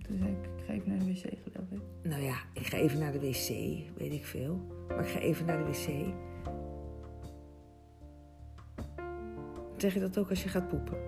Toen 0.02 0.18
zei 0.18 0.30
ik, 0.30 0.44
ik 0.56 0.64
ga 0.66 0.72
even 0.72 0.88
naar 0.88 0.98
de 0.98 1.04
wc 1.04 1.20
geloof 1.20 1.70
ik. 1.70 2.10
Nou 2.10 2.22
ja, 2.22 2.36
ik 2.52 2.66
ga 2.66 2.76
even 2.76 2.98
naar 2.98 3.12
de 3.12 3.20
wc, 3.20 3.48
weet 3.98 4.12
ik 4.12 4.24
veel. 4.24 4.66
Maar 4.88 5.00
ik 5.00 5.10
ga 5.10 5.18
even 5.18 5.46
naar 5.46 5.58
de 5.58 5.64
wc. 5.64 6.14
Zeg 9.76 9.94
je 9.94 10.00
dat 10.00 10.18
ook 10.18 10.30
als 10.30 10.42
je 10.42 10.48
gaat 10.48 10.68
poepen? 10.68 10.98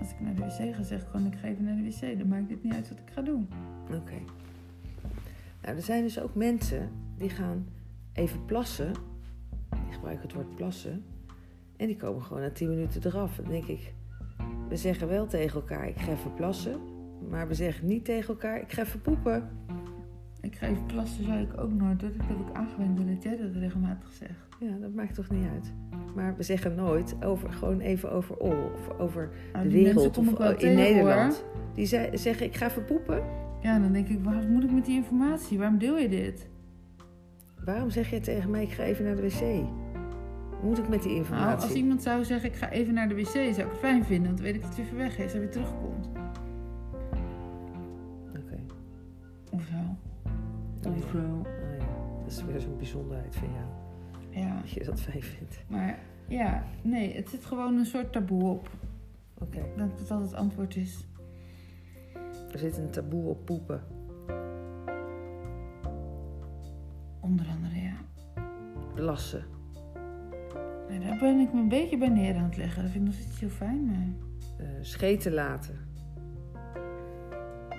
Als 0.00 0.10
ik 0.10 0.20
naar 0.20 0.34
de 0.34 0.42
wc 0.42 0.74
ga, 0.74 0.82
zeg 0.82 1.00
ik 1.00 1.06
gewoon 1.10 1.26
ik 1.26 1.38
ga 1.38 1.48
even 1.48 1.64
naar 1.64 1.76
de 1.76 1.82
wc. 1.82 2.18
Dan 2.18 2.28
maakt 2.28 2.50
het 2.50 2.62
niet 2.62 2.74
uit 2.74 2.88
wat 2.88 2.98
ik 2.98 3.10
ga 3.12 3.22
doen. 3.22 3.48
Oké. 3.86 4.18
Nou, 5.62 5.76
er 5.76 5.82
zijn 5.82 6.02
dus 6.02 6.20
ook 6.20 6.34
mensen 6.34 6.90
die 7.16 7.30
gaan 7.30 7.68
even 8.12 8.44
plassen. 8.44 8.92
Die 9.70 9.92
gebruiken 9.92 10.26
het 10.26 10.34
woord 10.34 10.54
plassen. 10.54 11.04
En 11.76 11.86
die 11.86 11.96
komen 11.96 12.22
gewoon 12.22 12.42
na 12.42 12.50
10 12.50 12.68
minuten 12.68 13.00
eraf. 13.04 13.36
Dan 13.36 13.48
denk 13.48 13.64
ik, 13.64 13.94
we 14.68 14.76
zeggen 14.76 15.08
wel 15.08 15.26
tegen 15.26 15.54
elkaar, 15.60 15.88
ik 15.88 15.96
ga 15.98 16.12
even 16.12 16.34
plassen. 16.34 16.78
Maar 17.30 17.48
we 17.48 17.54
zeggen 17.54 17.86
niet 17.86 18.04
tegen 18.04 18.28
elkaar, 18.28 18.60
ik 18.60 18.72
ga 18.72 18.82
even 18.82 19.00
poepen. 19.00 19.48
Ik 20.40 20.54
ga 20.54 20.66
even 20.66 20.86
plassen, 20.86 21.24
zou 21.24 21.38
ik 21.40 21.60
ook 21.60 21.72
nooit. 21.72 22.00
Dat 22.00 22.10
ik 22.14 22.28
dat 22.28 22.36
ook 22.36 22.56
aangewend 22.56 22.96
dat 23.08 23.22
jij 23.22 23.36
dat 23.36 23.54
regelmatig 23.54 24.12
zegt. 24.12 24.48
Ja, 24.60 24.76
dat 24.80 24.94
maakt 24.94 25.14
toch 25.14 25.30
niet 25.30 25.46
uit. 25.52 25.72
Maar 26.14 26.36
we 26.36 26.42
zeggen 26.42 26.74
nooit 26.74 27.16
over, 27.24 27.52
gewoon 27.52 27.80
even 27.80 28.12
over 28.12 28.36
ol 28.36 28.70
of 28.74 28.98
over 28.98 29.30
Nou, 29.52 29.68
de 29.68 29.74
wereld 29.74 30.18
of 30.18 30.26
ik 30.26 30.38
in 30.38 30.56
tegen, 30.58 30.74
Nederland. 30.74 31.36
hoor. 31.36 31.74
Die 31.74 31.86
zei- 31.86 32.16
zeggen, 32.18 32.46
ik 32.46 32.56
ga 32.56 32.66
even 32.66 32.84
poepen. 32.84 33.22
Ja, 33.60 33.78
dan 33.78 33.92
denk 33.92 34.08
ik, 34.08 34.24
wat 34.24 34.48
moet 34.48 34.64
ik 34.64 34.70
met 34.72 34.84
die 34.84 34.94
informatie? 34.96 35.58
Waarom 35.58 35.78
deel 35.78 35.98
je 35.98 36.08
dit? 36.08 36.48
Waarom 37.64 37.90
zeg 37.90 38.10
je 38.10 38.20
tegen 38.20 38.50
mij, 38.50 38.62
ik 38.62 38.72
ga 38.72 38.82
even 38.82 39.04
naar 39.04 39.16
de 39.16 39.22
wc? 39.22 39.64
Moet 40.64 40.78
ik 40.78 40.88
met 40.88 41.02
die 41.02 41.08
Nou, 41.10 41.20
informatie? 41.22 41.62
als 41.68 41.72
iemand 41.72 42.02
zou 42.02 42.24
zeggen, 42.24 42.48
ik 42.48 42.56
ga 42.56 42.70
even 42.70 42.94
naar 42.94 43.08
de 43.08 43.14
wc, 43.14 43.26
zou 43.26 43.46
ik 43.48 43.56
het 43.56 43.78
fijn 43.78 44.04
vinden. 44.04 44.24
Want 44.26 44.36
dan 44.36 44.46
weet 44.46 44.54
ik 44.54 44.62
dat 44.62 44.76
hij 44.76 44.84
even 44.84 44.96
weg 44.96 45.18
is 45.18 45.32
en 45.34 45.38
weer 45.40 45.50
terugkomt. 45.50 46.08
Oké. 48.28 48.60
Of 49.52 49.62
zo. 49.62 49.76
Oh, 50.88 50.96
Of 50.96 51.10
zo. 51.10 51.18
Oh 51.18 51.46
ja, 51.78 51.86
dat 52.22 52.32
is 52.32 52.44
weer 52.44 52.60
zo'n 52.60 52.76
bijzonderheid 52.76 53.36
van 53.36 53.48
jou. 53.52 53.64
Ja, 54.44 54.60
Dat 54.60 54.70
je 54.70 54.84
dat 54.84 55.00
fijn 55.00 55.22
vindt. 55.22 55.64
maar 55.68 55.98
ja, 56.28 56.64
nee, 56.82 57.16
het 57.16 57.28
zit 57.28 57.44
gewoon 57.44 57.76
een 57.78 57.86
soort 57.86 58.12
taboe 58.12 58.42
op. 58.50 58.68
Oké. 59.38 59.58
Denk 59.76 59.98
dat 59.98 60.08
dat 60.08 60.20
het 60.20 60.34
antwoord 60.34 60.76
is. 60.76 61.06
Er 62.52 62.58
zit 62.58 62.76
een 62.78 62.90
taboe 62.90 63.28
op 63.28 63.44
poepen. 63.44 63.82
Onder 67.20 67.46
andere, 67.46 67.80
ja. 67.80 67.94
Plassen. 68.94 69.44
Daar 70.88 71.18
ben 71.18 71.38
ik 71.40 71.52
me 71.52 71.60
een 71.60 71.68
beetje 71.68 71.98
bij 71.98 72.08
neer 72.08 72.36
aan 72.36 72.44
het 72.44 72.56
leggen. 72.56 72.82
Dat 72.82 72.90
vind 72.90 73.08
ik 73.08 73.14
nog 73.14 73.20
steeds 73.20 73.40
heel 73.40 73.48
fijn, 73.48 73.84
maar... 73.86 74.06
eh, 74.58 74.66
scheten 74.80 75.32
laten. 75.32 75.78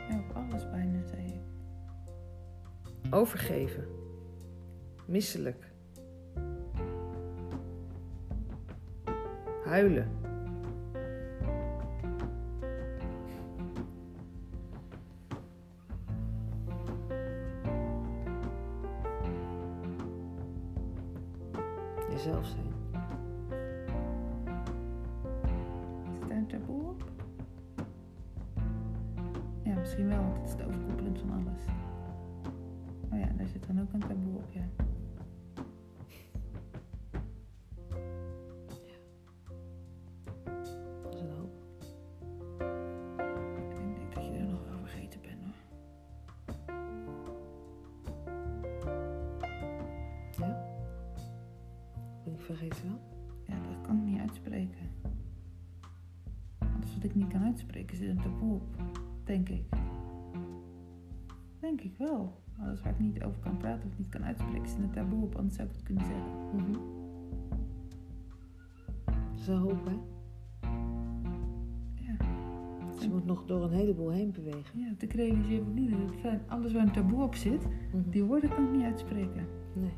Ja, 0.09 0.19
op 0.19 0.35
alles 0.35 0.69
bijna, 0.69 1.03
zei 1.03 1.25
ik. 1.25 1.43
Overgeven. 3.13 3.85
Misselijk. 5.07 5.73
Huilen. 9.65 10.07
Jezelf 22.09 22.45
zijn. 22.45 22.74
Misschien 29.85 30.07
wel, 30.07 30.21
want 30.21 30.35
het 30.37 30.45
is 30.45 30.51
het 30.51 30.65
overkoepelend 30.65 31.19
van 31.19 31.29
alles. 31.29 31.61
Oh 33.11 33.19
ja, 33.19 33.27
daar 33.37 33.47
zit 33.47 33.67
dan 33.67 33.81
ook 33.81 33.93
een 33.93 33.99
taboe 33.99 34.35
op, 34.35 34.51
ja. 34.51 34.84
Praten 63.75 63.89
of 63.91 63.97
niet 63.97 64.09
kan 64.09 64.23
uitspreken 64.25 64.69
zit 64.69 64.77
een 64.79 64.89
taboe 64.91 65.23
op, 65.23 65.35
anders 65.35 65.55
zou 65.55 65.67
ik 65.67 65.73
het 65.75 65.83
kunnen 65.83 66.03
zeggen. 66.05 66.73
Dat 69.05 69.39
is 69.39 69.47
een 69.47 69.57
hoop, 69.57 69.85
hè? 69.85 69.95
Ja, 71.95 72.15
Ze 72.99 73.09
moet 73.09 73.25
nog 73.25 73.45
door 73.45 73.63
een 73.63 73.71
heleboel 73.71 74.09
heen 74.09 74.31
bewegen. 74.31 74.79
ja 74.79 74.91
ik 74.99 75.13
realiseer 75.13 75.63
me 75.63 75.73
nu 75.73 75.89
dat 75.89 76.31
alles 76.47 76.73
waar 76.73 76.81
een 76.83 76.91
taboe 76.91 77.23
op 77.23 77.35
zit, 77.35 77.67
Mhm. 77.93 78.09
die 78.09 78.23
woorden 78.23 78.49
kan 78.49 78.63
ik 78.63 78.71
niet 78.71 78.83
uitspreken. 78.83 79.47
Nee. 79.73 79.93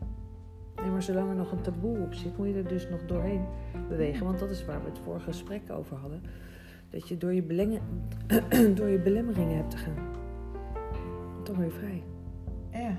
Nee, 0.81 0.91
maar 0.91 1.03
zolang 1.03 1.29
er 1.29 1.36
nog 1.36 1.51
een 1.51 1.62
taboe 1.62 1.98
op 2.00 2.13
zit, 2.13 2.38
moet 2.38 2.48
je 2.48 2.53
er 2.53 2.67
dus 2.67 2.89
nog 2.89 3.05
doorheen 3.05 3.46
bewegen. 3.89 4.25
Want 4.25 4.39
dat 4.39 4.50
is 4.50 4.65
waar 4.65 4.81
we 4.84 4.89
het 4.89 5.00
vorige 5.00 5.25
gesprek 5.25 5.72
over 5.72 5.96
hadden. 5.98 6.22
Dat 6.89 7.07
je 7.07 7.17
door 7.17 7.34
je, 7.34 7.43
belengen, 7.43 7.81
door 8.77 8.88
je 8.88 9.00
belemmeringen 9.03 9.55
hebt 9.57 9.69
te 9.72 9.77
gaan. 9.77 9.96
Dan 11.43 11.55
ben 11.55 11.65
je 11.65 11.72
vrij. 11.72 12.03
Ja, 12.72 12.98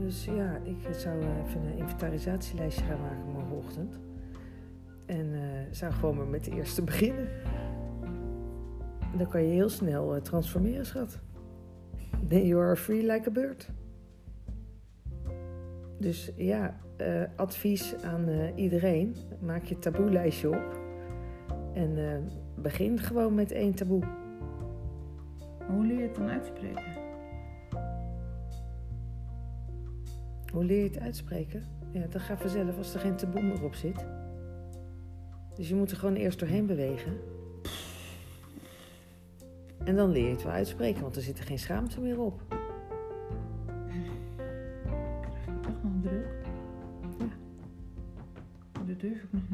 Dus 0.00 0.24
ja, 0.24 0.60
ik 0.64 0.94
zou 0.94 1.20
eh, 1.20 1.28
even 1.46 1.60
een 1.60 1.76
inventarisatielijstje 1.76 2.84
gaan 2.84 3.00
maken 3.00 3.32
morgenochtend. 3.32 3.98
En 5.06 5.34
eh, 5.34 5.40
zou 5.70 5.92
gewoon 5.92 6.16
maar 6.16 6.26
met 6.26 6.44
de 6.44 6.50
eerste 6.50 6.82
beginnen. 6.90 7.28
Dan 9.16 9.28
kan 9.28 9.42
je 9.42 9.52
heel 9.52 9.68
snel 9.68 10.14
eh, 10.14 10.20
transformeren, 10.20 10.86
schat. 10.86 11.18
Then 12.28 12.46
you 12.46 12.62
are 12.62 12.76
free 12.76 13.06
like 13.06 13.28
a 13.28 13.32
bird. 13.32 13.70
Dus 15.98 16.32
ja, 16.36 16.80
advies 17.36 17.94
aan 18.02 18.28
iedereen. 18.54 19.16
Maak 19.40 19.64
je 19.64 19.78
taboe-lijstje 19.78 20.48
op. 20.48 20.78
En 21.74 22.24
begin 22.54 22.98
gewoon 22.98 23.34
met 23.34 23.52
één 23.52 23.74
taboe. 23.74 24.02
hoe 25.68 25.86
leer 25.86 25.96
je 25.96 26.02
het 26.02 26.14
dan 26.14 26.28
uitspreken? 26.28 26.99
Hoe 30.52 30.64
leer 30.64 30.78
je 30.78 30.88
het 30.88 30.98
uitspreken? 30.98 31.64
Ja, 31.92 32.06
dat 32.06 32.22
gaat 32.22 32.40
vanzelf 32.40 32.76
als 32.76 32.94
er 32.94 33.00
geen 33.00 33.16
taboe 33.16 33.42
meer 33.42 33.64
op 33.64 33.74
zit. 33.74 34.06
Dus 35.54 35.68
je 35.68 35.74
moet 35.74 35.90
er 35.90 35.96
gewoon 35.96 36.14
eerst 36.14 36.38
doorheen 36.38 36.66
bewegen. 36.66 37.12
En 39.84 39.96
dan 39.96 40.10
leer 40.10 40.24
je 40.24 40.30
het 40.30 40.42
wel 40.42 40.52
uitspreken, 40.52 41.02
want 41.02 41.16
er 41.16 41.22
zit 41.22 41.38
er 41.38 41.44
geen 41.44 41.58
schaamte 41.58 42.00
meer 42.00 42.20
op. 42.20 42.42
Krijg 45.20 45.46
ik 45.46 45.62
toch 45.62 45.82
nog 45.82 45.92
druk? 46.02 46.28
Ja. 47.18 47.24
Maar 48.72 48.86
dat 48.86 49.00
durf 49.00 49.22
ik 49.22 49.32
nog 49.32 49.49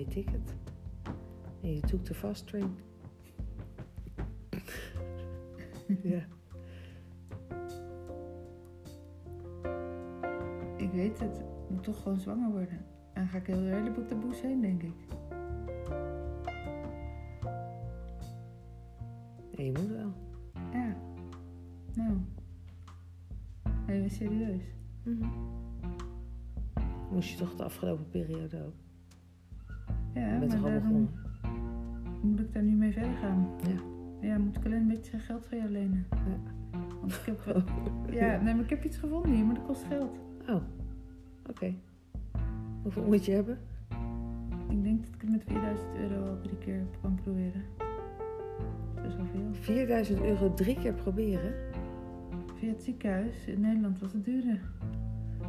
One-way 0.00 0.04
ticket. 0.04 0.54
En 1.62 1.74
je 1.74 1.80
took 1.80 2.04
the 2.04 2.14
fast 2.14 2.46
train. 2.46 2.76
ja. 6.02 6.26
Ik 10.76 10.90
weet 10.90 11.18
het. 11.18 11.38
Ik 11.38 11.70
moet 11.70 11.82
toch 11.82 12.02
gewoon 12.02 12.20
zwanger 12.20 12.50
worden. 12.50 12.78
En 13.12 13.22
dan 13.22 13.28
ga 13.28 13.38
ik 13.38 13.46
heel 13.46 13.56
een 13.56 13.72
heleboel 13.72 14.04
taboes 14.04 14.40
heen, 14.40 14.60
denk 14.60 14.82
ik. 14.82 14.94
En 19.56 19.64
je 19.64 19.72
moet 19.72 19.88
wel. 19.88 20.12
Ja. 20.72 20.96
Nou. 21.94 22.18
Even 23.86 24.10
serieus. 24.10 24.62
Moest 27.10 27.30
je 27.30 27.36
toch 27.36 27.56
de 27.56 27.64
afgelopen 27.64 28.08
periode 28.08 28.64
ook? 28.64 28.74
Ja, 30.14 30.32
Je 30.32 30.38
bent 30.38 30.40
maar 30.40 30.48
toch 30.48 30.64
al 30.64 30.70
daarom 30.70 30.82
begonnen? 30.82 31.10
moet 32.22 32.40
ik 32.40 32.52
daar 32.52 32.62
nu 32.62 32.74
mee 32.74 32.92
verder 32.92 33.14
gaan. 33.14 33.48
Ja. 33.68 33.80
Ja, 34.28 34.38
moet 34.38 34.56
ik 34.56 34.64
alleen 34.64 34.80
een 34.80 34.88
beetje 34.88 35.18
geld 35.18 35.46
van 35.46 35.58
jou 35.58 35.70
lenen. 35.70 36.06
Ja. 36.10 36.52
Want 37.00 37.12
ik 37.12 37.22
heb, 37.24 37.40
wel- 37.44 37.62
ja, 38.20 38.40
nee, 38.42 38.54
maar 38.54 38.64
ik 38.64 38.70
heb 38.70 38.84
iets 38.84 38.96
gevonden 38.96 39.30
hier, 39.32 39.44
maar 39.44 39.54
dat 39.54 39.64
kost 39.66 39.84
geld. 39.84 40.18
Oh, 40.48 40.62
oké. 41.48 41.74
Hoeveel 42.82 43.04
moet 43.06 43.24
je 43.24 43.32
hebben? 43.32 43.58
Ik 44.68 44.82
denk 44.82 45.00
dat 45.04 45.14
ik 45.14 45.20
het 45.20 45.30
met 45.30 45.42
4000 45.46 45.88
euro 45.96 46.24
al 46.28 46.40
drie 46.40 46.58
keer 46.58 46.80
kan 47.02 47.14
proberen. 47.22 47.62
Dat 48.94 49.04
is 49.04 49.16
wel 49.16 49.24
veel. 49.26 49.48
4000 49.52 50.20
euro 50.22 50.54
drie 50.54 50.78
keer 50.78 50.92
proberen? 50.94 51.52
Via 52.54 52.68
het 52.68 52.82
ziekenhuis 52.82 53.46
in 53.46 53.60
Nederland 53.60 53.98
was 54.00 54.12
het 54.12 54.24
duurder. 54.24 54.60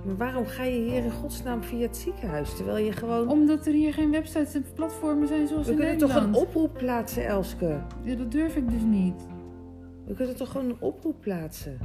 Maar 0.06 0.18
waarom 0.18 0.46
ga 0.46 0.64
je 0.64 0.80
hier 0.80 1.04
in 1.04 1.12
godsnaam 1.12 1.64
via 1.64 1.82
het 1.82 1.98
ziekenhuis? 1.98 2.56
Terwijl 2.56 2.86
je 2.86 2.92
gewoon... 2.92 3.30
Omdat 3.30 3.66
er 3.68 3.74
hier 3.74 3.94
geen 3.94 4.12
websites 4.12 4.54
en 4.54 4.66
platformen 4.74 5.28
zijn 5.28 5.48
zoals 5.48 5.66
We 5.66 5.72
in 5.72 5.78
kunnen 5.78 5.98
toch 5.98 6.08
Nederland. 6.10 6.36
een 6.36 6.42
oproep 6.42 6.74
plaatsen, 6.78 7.26
Elske? 7.26 7.80
Ja, 8.04 8.16
dat 8.16 8.32
durf 8.32 8.56
ik 8.56 8.70
dus 8.70 8.82
niet. 8.82 9.28
We 10.06 10.14
kunnen 10.14 10.36
toch 10.36 10.52
gewoon 10.52 10.70
een 10.70 10.80
oproep 10.82 11.22
plaatsen? 11.22 11.78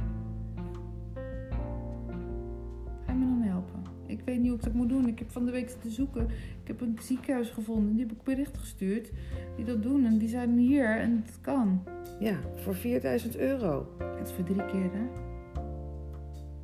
Ga 3.05 3.11
je 3.11 3.17
me 3.17 3.25
dan 3.25 3.41
helpen? 3.41 3.81
Ik 4.05 4.21
weet 4.25 4.37
niet 4.39 4.47
hoe 4.47 4.57
ik 4.57 4.63
dat 4.63 4.73
moet 4.73 4.89
doen. 4.89 5.07
Ik 5.07 5.19
heb 5.19 5.31
van 5.31 5.45
de 5.45 5.51
week 5.51 5.69
te 5.69 5.89
zoeken. 5.89 6.23
Ik 6.61 6.67
heb 6.67 6.81
een 6.81 6.97
ziekenhuis 7.01 7.49
gevonden. 7.49 7.93
Die 7.95 8.01
heb 8.05 8.11
ik 8.11 8.23
bericht 8.23 8.57
gestuurd. 8.57 9.11
Die 9.55 9.65
dat 9.65 9.83
doen. 9.83 10.05
En 10.05 10.17
die 10.17 10.29
zijn 10.29 10.57
hier. 10.57 10.97
En 10.99 11.23
het 11.25 11.41
kan. 11.41 11.83
Ja, 12.19 12.35
voor 12.55 12.75
4000 12.75 13.37
euro. 13.37 13.87
Het 14.17 14.27
is 14.27 14.33
voor 14.33 14.43
drie 14.43 14.65
keer, 14.65 14.89
hè? 14.93 15.05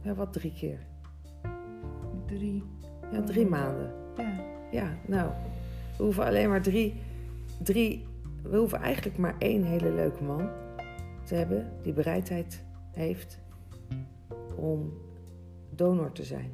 Ja, 0.01 0.13
wat 0.13 0.33
drie 0.33 0.53
keer? 0.53 0.79
Drie. 2.33 2.63
Ja, 3.11 3.21
drie 3.21 3.45
maanden. 3.45 3.91
Ja. 4.17 4.51
Ja, 4.71 4.97
nou, 5.07 5.31
we 5.97 6.03
hoeven 6.03 6.25
alleen 6.25 6.49
maar 6.49 6.61
drie, 6.61 6.93
drie... 7.61 8.05
We 8.43 8.57
hoeven 8.57 8.79
eigenlijk 8.79 9.17
maar 9.17 9.35
één 9.37 9.63
hele 9.63 9.91
leuke 9.93 10.23
man 10.23 10.49
te 11.23 11.35
hebben... 11.35 11.71
die 11.81 11.93
bereidheid 11.93 12.63
heeft 12.91 13.39
om 14.55 14.93
donor 15.69 16.11
te 16.11 16.23
zijn. 16.23 16.51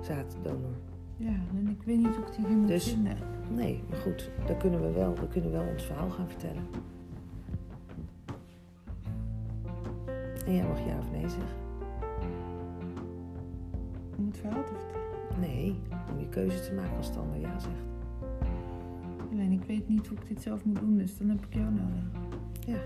Zaaddonor. 0.00 0.74
Ja, 1.16 1.34
en 1.56 1.68
ik 1.68 1.82
weet 1.82 1.96
niet 1.96 2.16
hoe 2.16 2.26
ik 2.26 2.34
die 2.36 2.46
hier 2.46 2.56
moet 2.56 2.68
Dus- 2.68 2.88
vinden. 2.88 3.16
Nee, 3.50 3.82
maar 3.88 3.98
goed, 3.98 4.30
dan 4.46 4.58
kunnen 4.58 4.82
we 4.82 4.90
wel, 4.90 5.14
we 5.14 5.28
kunnen 5.28 5.50
wel 5.50 5.66
ons 5.72 5.82
verhaal 5.84 6.10
gaan 6.10 6.28
vertellen. 6.28 6.66
En 10.46 10.54
jij 10.54 10.66
mag 10.66 10.86
ja 10.86 10.98
of 10.98 11.10
nee 11.10 11.28
zeggen. 11.28 11.63
Om 14.18 14.26
het 14.26 14.36
verhaal 14.36 14.64
te 14.64 14.72
vertellen. 14.74 15.40
Nee, 15.40 15.80
om 16.12 16.18
je 16.18 16.28
keuze 16.28 16.60
te 16.60 16.74
maken 16.74 16.96
als 16.96 17.12
de 17.12 17.18
ander 17.18 17.40
ja 17.40 17.58
zegt. 17.58 17.84
Alleen 19.30 19.52
ik 19.52 19.64
weet 19.64 19.88
niet 19.88 20.06
hoe 20.06 20.18
ik 20.18 20.28
dit 20.28 20.42
zelf 20.42 20.64
moet 20.64 20.78
doen. 20.80 20.96
Dus 20.96 21.18
dan 21.18 21.28
heb 21.28 21.44
ik 21.44 21.54
jou 21.54 21.70
nodig. 21.70 22.04
Ja. 22.66 22.78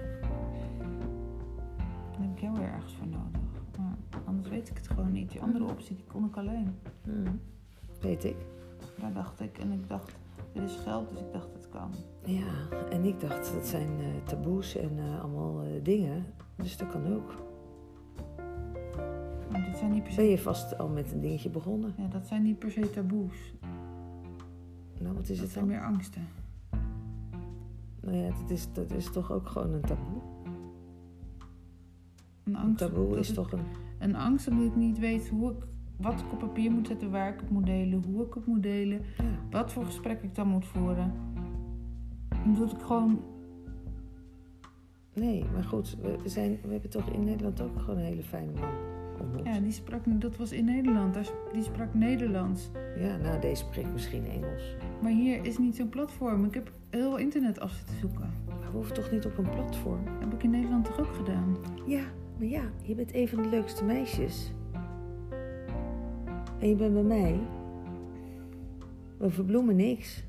Dan 2.12 2.22
heb 2.22 2.30
ik 2.30 2.40
jou 2.40 2.54
weer 2.58 2.68
ergens 2.68 2.94
voor 2.94 3.06
nodig. 3.06 3.40
Maar 3.78 3.96
anders 4.24 4.48
weet 4.48 4.68
ik 4.68 4.76
het 4.76 4.88
gewoon 4.88 5.12
niet. 5.12 5.30
Die 5.30 5.40
andere 5.40 5.64
optie, 5.64 5.96
die 5.96 6.04
kon 6.04 6.24
ik 6.24 6.36
alleen. 6.36 6.74
Mhm. 7.04 7.34
Weet 8.00 8.24
ik. 8.24 8.36
Daar 9.00 9.12
dacht 9.12 9.40
ik. 9.40 9.58
En 9.58 9.72
ik 9.72 9.88
dacht, 9.88 10.16
er 10.52 10.62
is 10.62 10.76
geld. 10.76 11.08
Dus 11.08 11.20
ik 11.20 11.32
dacht, 11.32 11.52
het 11.52 11.68
kan. 11.68 11.90
Ja, 12.24 12.78
en 12.90 13.04
ik 13.04 13.20
dacht, 13.20 13.52
dat 13.54 13.66
zijn 13.66 13.98
eh, 13.98 14.06
taboes 14.24 14.76
en 14.76 14.98
eh, 14.98 15.20
allemaal 15.20 15.62
eh, 15.62 15.68
dingen. 15.82 16.26
Dus 16.56 16.76
dat 16.76 16.88
kan 16.88 17.14
ook. 17.14 17.34
Maar 19.50 19.64
dit 19.64 19.76
zijn 19.78 19.90
niet 19.92 20.02
per 20.02 20.12
se... 20.12 20.20
Ben 20.20 20.30
je 20.30 20.38
vast 20.38 20.78
al 20.78 20.88
met 20.88 21.12
een 21.12 21.20
dingetje 21.20 21.50
begonnen? 21.50 21.94
Ja, 21.96 22.06
dat 22.06 22.26
zijn 22.26 22.42
niet 22.42 22.58
per 22.58 22.70
se 22.70 22.90
taboes. 22.90 23.54
Nou, 25.00 25.14
wat 25.14 25.28
is 25.28 25.36
dat 25.36 25.38
het 25.44 25.50
zijn 25.50 25.66
dan? 25.66 25.74
meer 25.74 25.84
angsten. 25.84 26.22
Nou 28.00 28.16
ja, 28.16 28.30
dat 28.40 28.50
is, 28.50 28.72
dat 28.72 28.92
is 28.92 29.10
toch 29.10 29.32
ook 29.32 29.48
gewoon 29.48 29.72
een 29.72 29.80
taboe? 29.80 30.20
Een 32.44 32.54
Een 32.54 32.56
angst, 32.56 32.78
taboe 32.78 33.08
dat 33.08 33.18
is 33.18 33.32
toch 33.32 33.52
een... 33.52 33.60
Een 33.98 34.16
angst 34.16 34.48
omdat 34.48 34.66
ik 34.66 34.76
niet 34.76 34.98
weet 34.98 35.28
hoe 35.28 35.50
ik, 35.50 35.56
wat 35.96 36.20
ik 36.20 36.32
op 36.32 36.38
papier 36.38 36.70
moet 36.70 36.86
zetten, 36.86 37.10
waar 37.10 37.32
ik 37.34 37.40
het 37.40 37.50
moet 37.50 37.66
delen, 37.66 38.04
hoe 38.04 38.26
ik 38.26 38.34
het 38.34 38.46
moet 38.46 38.62
delen, 38.62 39.00
Ja. 39.18 39.24
wat 39.50 39.72
voor 39.72 39.84
gesprek 39.84 40.22
ik 40.22 40.34
dan 40.34 40.48
moet 40.48 40.66
voeren. 40.66 41.12
Omdat 42.44 42.72
ik 42.72 42.80
gewoon, 42.80 43.20
Nee, 45.14 45.44
maar 45.52 45.64
goed, 45.64 45.96
we 46.02 46.28
zijn, 46.28 46.58
we 46.62 46.72
hebben 46.72 46.90
toch 46.90 47.08
in 47.08 47.24
Nederland 47.24 47.60
ook 47.60 47.80
gewoon 47.80 47.98
een 47.98 48.04
hele 48.04 48.22
fijne 48.22 48.52
man 48.52 48.97
ja, 49.44 49.60
die 49.60 49.72
sprak, 49.72 50.00
dat 50.06 50.36
was 50.36 50.52
in 50.52 50.64
Nederland, 50.64 51.32
die 51.52 51.62
sprak 51.62 51.94
Nederlands. 51.94 52.70
Ja, 52.96 53.16
nou, 53.16 53.40
deze 53.40 53.64
spreekt 53.64 53.92
misschien 53.92 54.26
Engels. 54.26 54.76
Maar 55.02 55.10
hier 55.10 55.44
is 55.44 55.58
niet 55.58 55.76
zo'n 55.76 55.88
platform. 55.88 56.44
Ik 56.44 56.54
heb 56.54 56.72
heel 56.90 57.16
internet 57.16 57.60
af 57.60 57.72
zitten 57.72 57.96
zoeken. 57.96 58.30
Maar 58.46 58.70
we 58.70 58.76
hoeven 58.76 58.94
toch 58.94 59.10
niet 59.10 59.26
op 59.26 59.38
een 59.38 59.50
platform? 59.50 60.04
Dat 60.04 60.14
heb 60.20 60.32
ik 60.32 60.42
in 60.42 60.50
Nederland 60.50 60.84
toch 60.84 61.00
ook 61.00 61.14
gedaan. 61.14 61.56
Ja, 61.86 62.02
maar 62.38 62.48
ja, 62.48 62.62
je 62.82 62.94
bent 62.94 63.14
een 63.14 63.28
van 63.28 63.42
de 63.42 63.48
leukste 63.48 63.84
meisjes. 63.84 64.52
En 66.58 66.68
je 66.68 66.74
bent 66.74 66.92
bij 66.92 67.02
mij. 67.02 67.40
We 69.16 69.30
verbloemen 69.30 69.76
niks. 69.76 70.24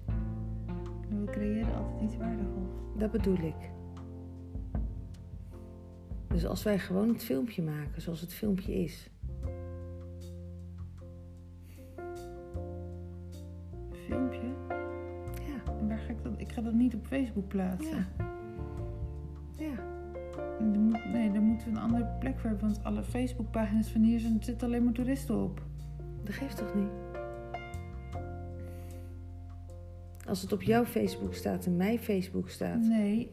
We 1.10 1.32
creëren 1.32 1.76
altijd 1.76 2.02
iets 2.02 2.18
waardevols. 2.18 2.70
Dat 2.98 3.12
bedoel 3.12 3.38
ik. 3.38 3.79
Dus 6.30 6.46
als 6.46 6.64
wij 6.64 6.80
gewoon 6.80 7.08
het 7.08 7.24
filmpje 7.24 7.62
maken 7.62 8.02
zoals 8.02 8.22
het 8.22 8.34
filmpje 8.34 8.74
is. 8.84 9.10
Filmpje. 14.08 14.48
Ja, 15.48 15.72
En 15.80 15.88
waar 15.88 15.98
ga 15.98 16.10
ik 16.12 16.24
dat? 16.24 16.34
Ik 16.38 16.52
ga 16.52 16.62
dat 16.62 16.74
niet 16.74 16.96
op 16.96 17.06
Facebook 17.06 17.48
plaatsen. 17.48 18.06
ja. 19.58 19.88
Moet- 20.74 21.06
nee, 21.14 21.32
daar 21.32 21.42
moeten 21.42 21.68
we 21.68 21.74
een 21.78 21.84
andere 21.84 22.06
plek 22.20 22.40
voor 22.40 22.50
hebben. 22.50 22.68
Want 22.68 22.84
alle 22.84 23.04
Facebookpagina's 23.04 23.90
van 23.92 24.02
hier 24.02 24.26
er 24.26 24.32
zitten 24.44 24.68
alleen 24.68 24.84
maar 24.84 24.94
toeristen 24.94 25.44
op. 25.44 25.62
Dat 26.24 26.34
geeft 26.34 26.58
toch 26.58 26.76
niet? 26.76 26.90
Als 30.28 30.42
het 30.42 30.52
op 30.52 30.62
jouw 30.62 30.86
Facebook 30.86 31.34
staat 31.34 31.66
en 31.66 31.76
mijn 31.76 32.00
Facebook 32.00 32.50
staat. 32.50 32.80
Nee, 32.82 33.32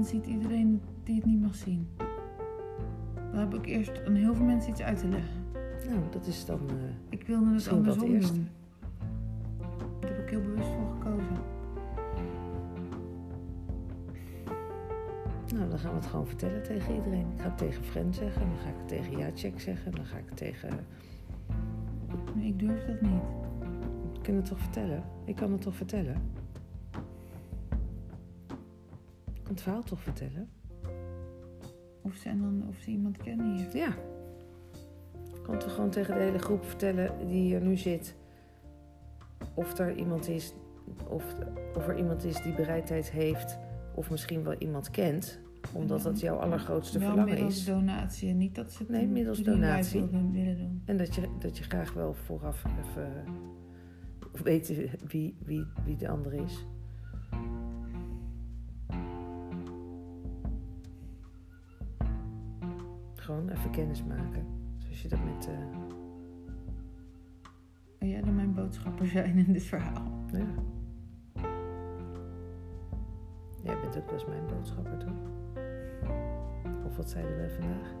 dan 0.00 0.08
ziet 0.08 0.26
iedereen 0.26 0.80
die 1.04 1.14
het 1.14 1.24
niet 1.24 1.40
mag 1.40 1.54
zien. 1.54 1.88
Dan 3.30 3.40
heb 3.40 3.54
ik 3.54 3.66
eerst 3.66 4.04
aan 4.06 4.14
heel 4.14 4.34
veel 4.34 4.44
mensen 4.44 4.70
iets 4.70 4.80
uit 4.82 4.98
te 4.98 5.08
leggen. 5.08 5.42
Nou, 5.88 6.00
dat 6.10 6.26
is 6.26 6.44
dan. 6.44 6.60
eh, 6.68 6.74
Ik 7.08 7.26
wilde 7.26 7.52
het 7.54 7.68
andersom 7.68 8.12
eerst. 8.14 8.34
doen. 8.34 8.48
Daar 10.00 10.10
heb 10.10 10.18
ik 10.18 10.30
heel 10.30 10.40
bewust 10.40 10.68
voor 10.68 10.90
gekozen. 10.98 11.36
nou, 15.54 15.68
dan 15.70 15.78
gaan 15.78 15.90
we 15.90 15.96
het 15.96 16.06
gewoon 16.06 16.26
vertellen 16.26 16.62
tegen 16.62 16.94
iedereen. 16.94 17.26
Ik 17.34 17.40
ga 17.40 17.48
het 17.48 17.58
tegen 17.58 17.84
Friend 17.84 18.14
zeggen, 18.16 18.40
dan 18.48 18.58
ga 18.58 18.68
ik 18.68 18.74
het 18.78 18.88
tegen 18.88 19.18
Jacek 19.18 19.60
zeggen, 19.60 19.92
dan 19.92 20.04
ga 20.04 20.16
ik 20.16 20.24
het 20.26 20.36
tegen. 20.36 20.68
Maar 22.34 22.44
ik 22.44 22.58
durf 22.58 22.84
dat 22.86 23.00
niet. 23.00 23.22
Ik 24.12 24.22
kan 24.22 24.34
het 24.34 24.44
toch 24.44 24.58
vertellen? 24.60 25.02
Ik 25.24 25.36
kan 25.36 25.52
het 25.52 25.60
toch 25.60 25.74
vertellen? 25.76 26.16
Het 29.50 29.62
verhaal 29.62 29.82
toch 29.82 30.00
vertellen? 30.00 30.48
Of 32.02 32.14
ze, 32.14 32.28
en 32.28 32.40
dan, 32.40 32.64
of 32.68 32.76
ze 32.76 32.90
iemand 32.90 33.16
kennen 33.16 33.56
hier. 33.56 33.76
Ja. 33.76 33.94
Ik 35.34 35.42
kan 35.42 35.58
toch 35.58 35.74
gewoon 35.74 35.90
tegen 35.90 36.14
de 36.14 36.20
hele 36.20 36.38
groep 36.38 36.64
vertellen 36.64 37.26
die 37.28 37.42
hier 37.42 37.60
nu 37.60 37.76
zit. 37.76 38.16
Of 39.54 39.78
er 39.78 39.96
iemand 39.96 40.28
is, 40.28 40.54
of, 41.08 41.34
of 41.76 41.88
er 41.88 41.96
iemand 41.98 42.24
is 42.24 42.42
die 42.42 42.54
bereidheid 42.54 43.10
heeft, 43.10 43.58
of 43.94 44.10
misschien 44.10 44.42
wel 44.44 44.54
iemand 44.58 44.90
kent, 44.90 45.40
omdat 45.74 46.02
dat 46.02 46.20
jouw 46.20 46.36
allergrootste 46.36 46.98
Wel 46.98 47.08
verlangen 47.08 47.34
middels 47.34 47.56
is. 47.56 47.64
donatie. 47.64 48.28
en 48.30 48.36
Niet 48.38 48.54
dat 48.54 48.72
ze 48.72 48.78
het 48.82 48.88
Nee, 48.88 49.06
middels 49.06 49.38
donatie. 49.42 50.00
willen 50.32 50.56
doen. 50.58 50.82
En 50.84 50.96
dat 50.96 51.14
je, 51.14 51.28
dat 51.38 51.58
je 51.58 51.64
graag 51.64 51.92
wel 51.92 52.14
vooraf 52.14 52.64
even 52.64 53.12
weet 54.42 54.88
wie, 55.08 55.36
wie, 55.44 55.66
wie 55.84 55.96
de 55.96 56.08
ander 56.08 56.32
is. 56.34 56.66
Gewoon 63.20 63.48
even 63.48 63.70
kennis 63.70 64.04
maken. 64.04 64.44
Zoals 64.78 65.02
je 65.02 65.08
dat 65.08 65.18
met. 65.24 65.48
eh, 65.48 65.54
Wil 67.98 68.08
jij 68.08 68.20
dan 68.20 68.34
mijn 68.34 68.54
boodschapper 68.54 69.06
zijn 69.06 69.36
in 69.36 69.52
dit 69.52 69.62
verhaal? 69.62 70.24
ja. 70.32 70.44
Jij 73.62 73.80
bent 73.80 73.96
ook 73.98 74.04
wel 74.04 74.14
eens 74.14 74.26
mijn 74.26 74.46
boodschapper, 74.46 74.98
toch? 74.98 75.30
Of 76.86 76.96
wat 76.96 77.10
zeiden 77.10 77.36
wij 77.36 77.50
vandaag? 77.50 77.94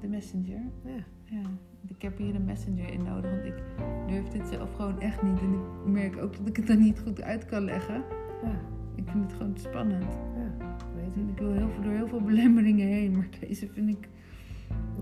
De 0.00 0.08
messenger? 0.08 0.60
Ja. 0.84 1.04
Ja. 1.24 1.42
Ik 1.86 2.02
heb 2.02 2.18
hier 2.18 2.34
een 2.34 2.44
messenger 2.44 2.92
in 2.92 3.02
nodig, 3.02 3.30
want 3.30 3.44
ik 3.44 3.62
durf 4.06 4.28
dit 4.28 4.48
zelf 4.48 4.74
gewoon 4.74 5.00
echt 5.00 5.22
niet. 5.22 5.40
En 5.40 5.52
ik 5.52 5.92
merk 5.92 6.16
ook 6.22 6.36
dat 6.36 6.48
ik 6.48 6.56
het 6.56 6.68
er 6.68 6.76
niet 6.76 7.00
goed 7.00 7.22
uit 7.22 7.44
kan 7.46 7.64
leggen. 7.64 8.04
Ja, 8.42 8.60
Ik 8.94 9.08
vind 9.08 9.24
het 9.24 9.32
gewoon 9.32 9.52
te 9.52 9.60
spannend. 9.60 10.04
ja, 10.36 10.76
weet 10.94 11.06
ik. 11.06 11.14
En 11.16 11.28
ik 11.28 11.38
wil 11.38 11.52
heel 11.52 11.68
veel, 11.68 11.82
door 11.82 11.92
heel 11.92 12.08
veel 12.08 12.20
belemmeringen 12.22 12.86
heen, 12.86 13.16
maar 13.16 13.28
deze 13.40 13.68
vind 13.68 13.88
ik... 13.88 14.08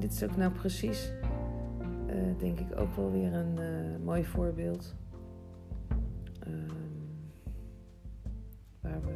Dit 0.01 0.13
is 0.13 0.23
ook 0.23 0.37
nou 0.37 0.53
precies, 0.53 1.13
eh, 2.07 2.39
denk 2.39 2.61
ik, 2.61 2.81
ook 2.81 2.97
wel 2.97 3.11
weer 3.11 3.35
een 3.35 3.59
eh, 3.59 4.05
mooi 4.05 4.25
voorbeeld. 4.25 4.95
Ehm, 6.41 6.69
waar 8.81 9.03
we 9.03 9.15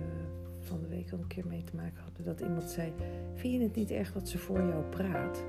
van 0.58 0.80
de 0.80 0.88
week 0.88 1.12
al 1.12 1.18
een 1.18 1.26
keer 1.26 1.46
mee 1.46 1.64
te 1.64 1.76
maken 1.76 2.02
hadden. 2.02 2.24
Dat 2.24 2.40
iemand 2.40 2.70
zei, 2.70 2.92
vind 3.34 3.52
je 3.54 3.60
het 3.60 3.74
niet 3.74 3.90
erg 3.90 4.12
dat 4.12 4.28
ze 4.28 4.38
voor 4.38 4.58
jou 4.58 4.84
praat? 4.84 5.44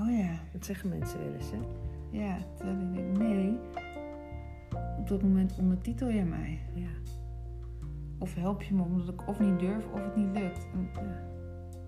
Oh 0.00 0.18
ja. 0.18 0.40
Dat 0.52 0.64
zeggen 0.64 0.88
mensen 0.88 1.18
wel 1.18 1.34
eens, 1.34 1.50
hè? 1.50 1.58
Ja, 2.10 2.38
terwijl 2.56 2.78
ik 2.80 2.94
denk, 2.94 3.18
nee. 3.18 3.58
Op 4.98 5.08
dat 5.08 5.22
moment 5.22 5.58
ondertitel 5.58 6.10
jij 6.10 6.24
mij. 6.24 6.60
Ja. 6.74 6.90
Of 8.18 8.34
help 8.34 8.62
je 8.62 8.74
me 8.74 8.82
omdat 8.82 9.08
ik 9.08 9.28
of 9.28 9.40
niet 9.40 9.58
durf 9.58 9.86
of 9.92 10.04
het 10.04 10.16
niet 10.16 10.38
lukt. 10.38 10.66
En 10.72 10.88
ja. 10.92 11.31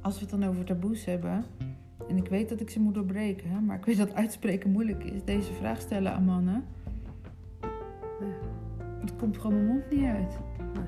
Als 0.04 0.14
we 0.14 0.20
het 0.20 0.30
dan 0.30 0.44
over 0.44 0.64
taboes 0.64 1.04
hebben... 1.04 1.44
En 2.08 2.16
ik 2.16 2.28
weet 2.28 2.48
dat 2.48 2.60
ik 2.60 2.70
ze 2.70 2.80
moet 2.80 2.94
doorbreken, 2.94 3.50
hè, 3.50 3.60
maar 3.60 3.78
ik 3.78 3.84
weet 3.84 3.96
dat 3.96 4.14
uitspreken 4.14 4.70
moeilijk 4.70 5.04
is. 5.04 5.24
Deze 5.24 5.52
vraag 5.52 5.80
stellen 5.80 6.12
aan 6.12 6.24
mannen. 6.24 6.64
Het 9.00 9.16
komt 9.16 9.38
gewoon 9.38 9.52
mijn 9.52 9.66
mond 9.66 9.90
niet 9.90 10.04
uit. 10.04 10.38
Nee. 10.74 10.84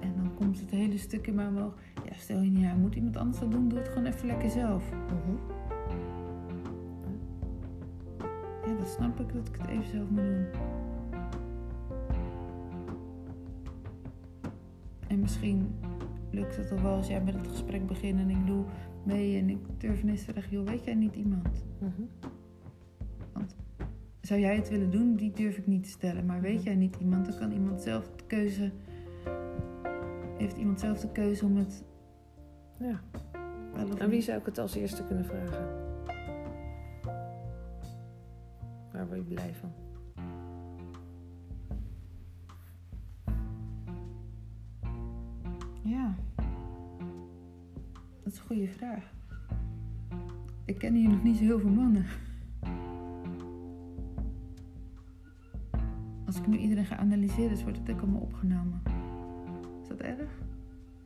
En 0.00 0.12
dan 0.16 0.34
komt 0.34 0.60
het 0.60 0.70
hele 0.70 0.98
stuk 0.98 1.26
in 1.26 1.34
mij 1.34 1.46
omhoog. 1.46 1.74
Ja, 2.04 2.12
stel 2.14 2.40
je 2.40 2.50
niet 2.50 2.64
aan, 2.64 2.80
moet 2.80 2.94
iemand 2.94 3.16
anders 3.16 3.38
dat 3.38 3.50
doen? 3.50 3.68
Doe 3.68 3.78
het 3.78 3.88
gewoon 3.88 4.06
even 4.06 4.26
lekker 4.26 4.50
zelf. 4.50 4.90
Mhm. 4.90 5.52
Ja, 8.66 8.78
dat 8.78 8.88
snap 8.88 9.20
ik 9.20 9.32
dat 9.32 9.48
ik 9.48 9.56
het 9.60 9.70
even 9.70 9.90
zelf 9.90 10.10
moet 10.10 10.22
doen. 10.22 10.46
En 15.06 15.20
misschien 15.20 15.74
lukt 16.34 16.56
het 16.56 16.70
al 16.70 16.82
wel 16.82 16.96
als 16.96 17.06
jij 17.06 17.20
met 17.22 17.34
het 17.34 17.48
gesprek 17.48 17.86
begint 17.86 18.20
en 18.20 18.30
ik 18.30 18.46
doe 18.46 18.64
mee 19.04 19.38
en 19.38 19.50
ik 19.50 19.58
durf 19.78 20.02
ineens 20.02 20.24
te 20.24 20.32
zeggen, 20.32 20.52
joh, 20.52 20.66
weet 20.66 20.84
jij 20.84 20.94
niet 20.94 21.14
iemand? 21.14 21.64
Mhm. 21.78 22.02
Zou 24.20 24.40
jij 24.40 24.56
het 24.56 24.68
willen 24.68 24.90
doen? 24.90 25.16
Die 25.16 25.32
durf 25.32 25.56
ik 25.56 25.66
niet 25.66 25.82
te 25.82 25.88
stellen. 25.88 26.26
Maar 26.26 26.40
weet 26.40 26.54
Mhm. 26.56 26.64
jij 26.64 26.74
niet 26.74 26.96
iemand, 26.96 27.26
dan 27.26 27.38
kan 27.38 27.52
iemand 27.52 27.82
zelf 27.82 28.10
de 28.16 28.24
keuze... 28.26 28.72
Heeft 30.38 30.56
iemand 30.56 30.80
zelf 30.80 31.00
de 31.00 31.12
keuze 31.12 31.44
om 31.44 31.56
het 31.56 31.84
Ja. 32.78 33.00
Aan 33.98 34.08
wie 34.08 34.20
zou 34.20 34.38
ik 34.38 34.46
het 34.46 34.58
als 34.58 34.74
eerste 34.74 35.04
kunnen 35.06 35.24
vragen? 35.24 35.68
Waar 38.92 39.06
word 39.06 39.18
je 39.18 39.34
blij 39.34 39.54
van? 39.54 39.83
Ja. 45.94 46.14
Dat 48.22 48.32
is 48.32 48.38
een 48.38 48.44
goede 48.46 48.68
vraag. 48.68 49.12
Ik 50.64 50.78
ken 50.78 50.94
hier 50.94 51.08
nog 51.08 51.22
niet 51.22 51.36
zo 51.36 51.42
heel 51.42 51.58
veel 51.60 51.70
mannen. 51.70 52.04
Als 56.26 56.38
ik 56.38 56.46
nu 56.46 56.56
iedereen 56.56 56.84
ga 56.84 56.96
analyseren, 56.96 57.48
dus 57.50 57.62
wordt 57.62 57.78
het 57.78 57.90
ook 57.90 58.00
allemaal 58.00 58.20
opgenomen. 58.20 58.82
Is 59.82 59.88
dat 59.88 60.00
erg? 60.00 60.30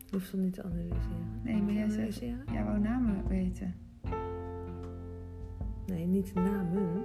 Je 0.05 0.15
hoeft 0.15 0.31
het 0.31 0.41
niet 0.41 0.53
te 0.53 0.63
analyseren. 0.63 1.41
Nee, 1.43 1.61
maar 1.61 1.73
jij 1.73 1.89
zegt... 1.89 2.19
Jij 2.51 2.63
wou 2.63 2.79
namen 2.79 3.27
weten. 3.27 3.73
Nee, 5.87 6.05
niet 6.05 6.33
namen. 6.33 7.03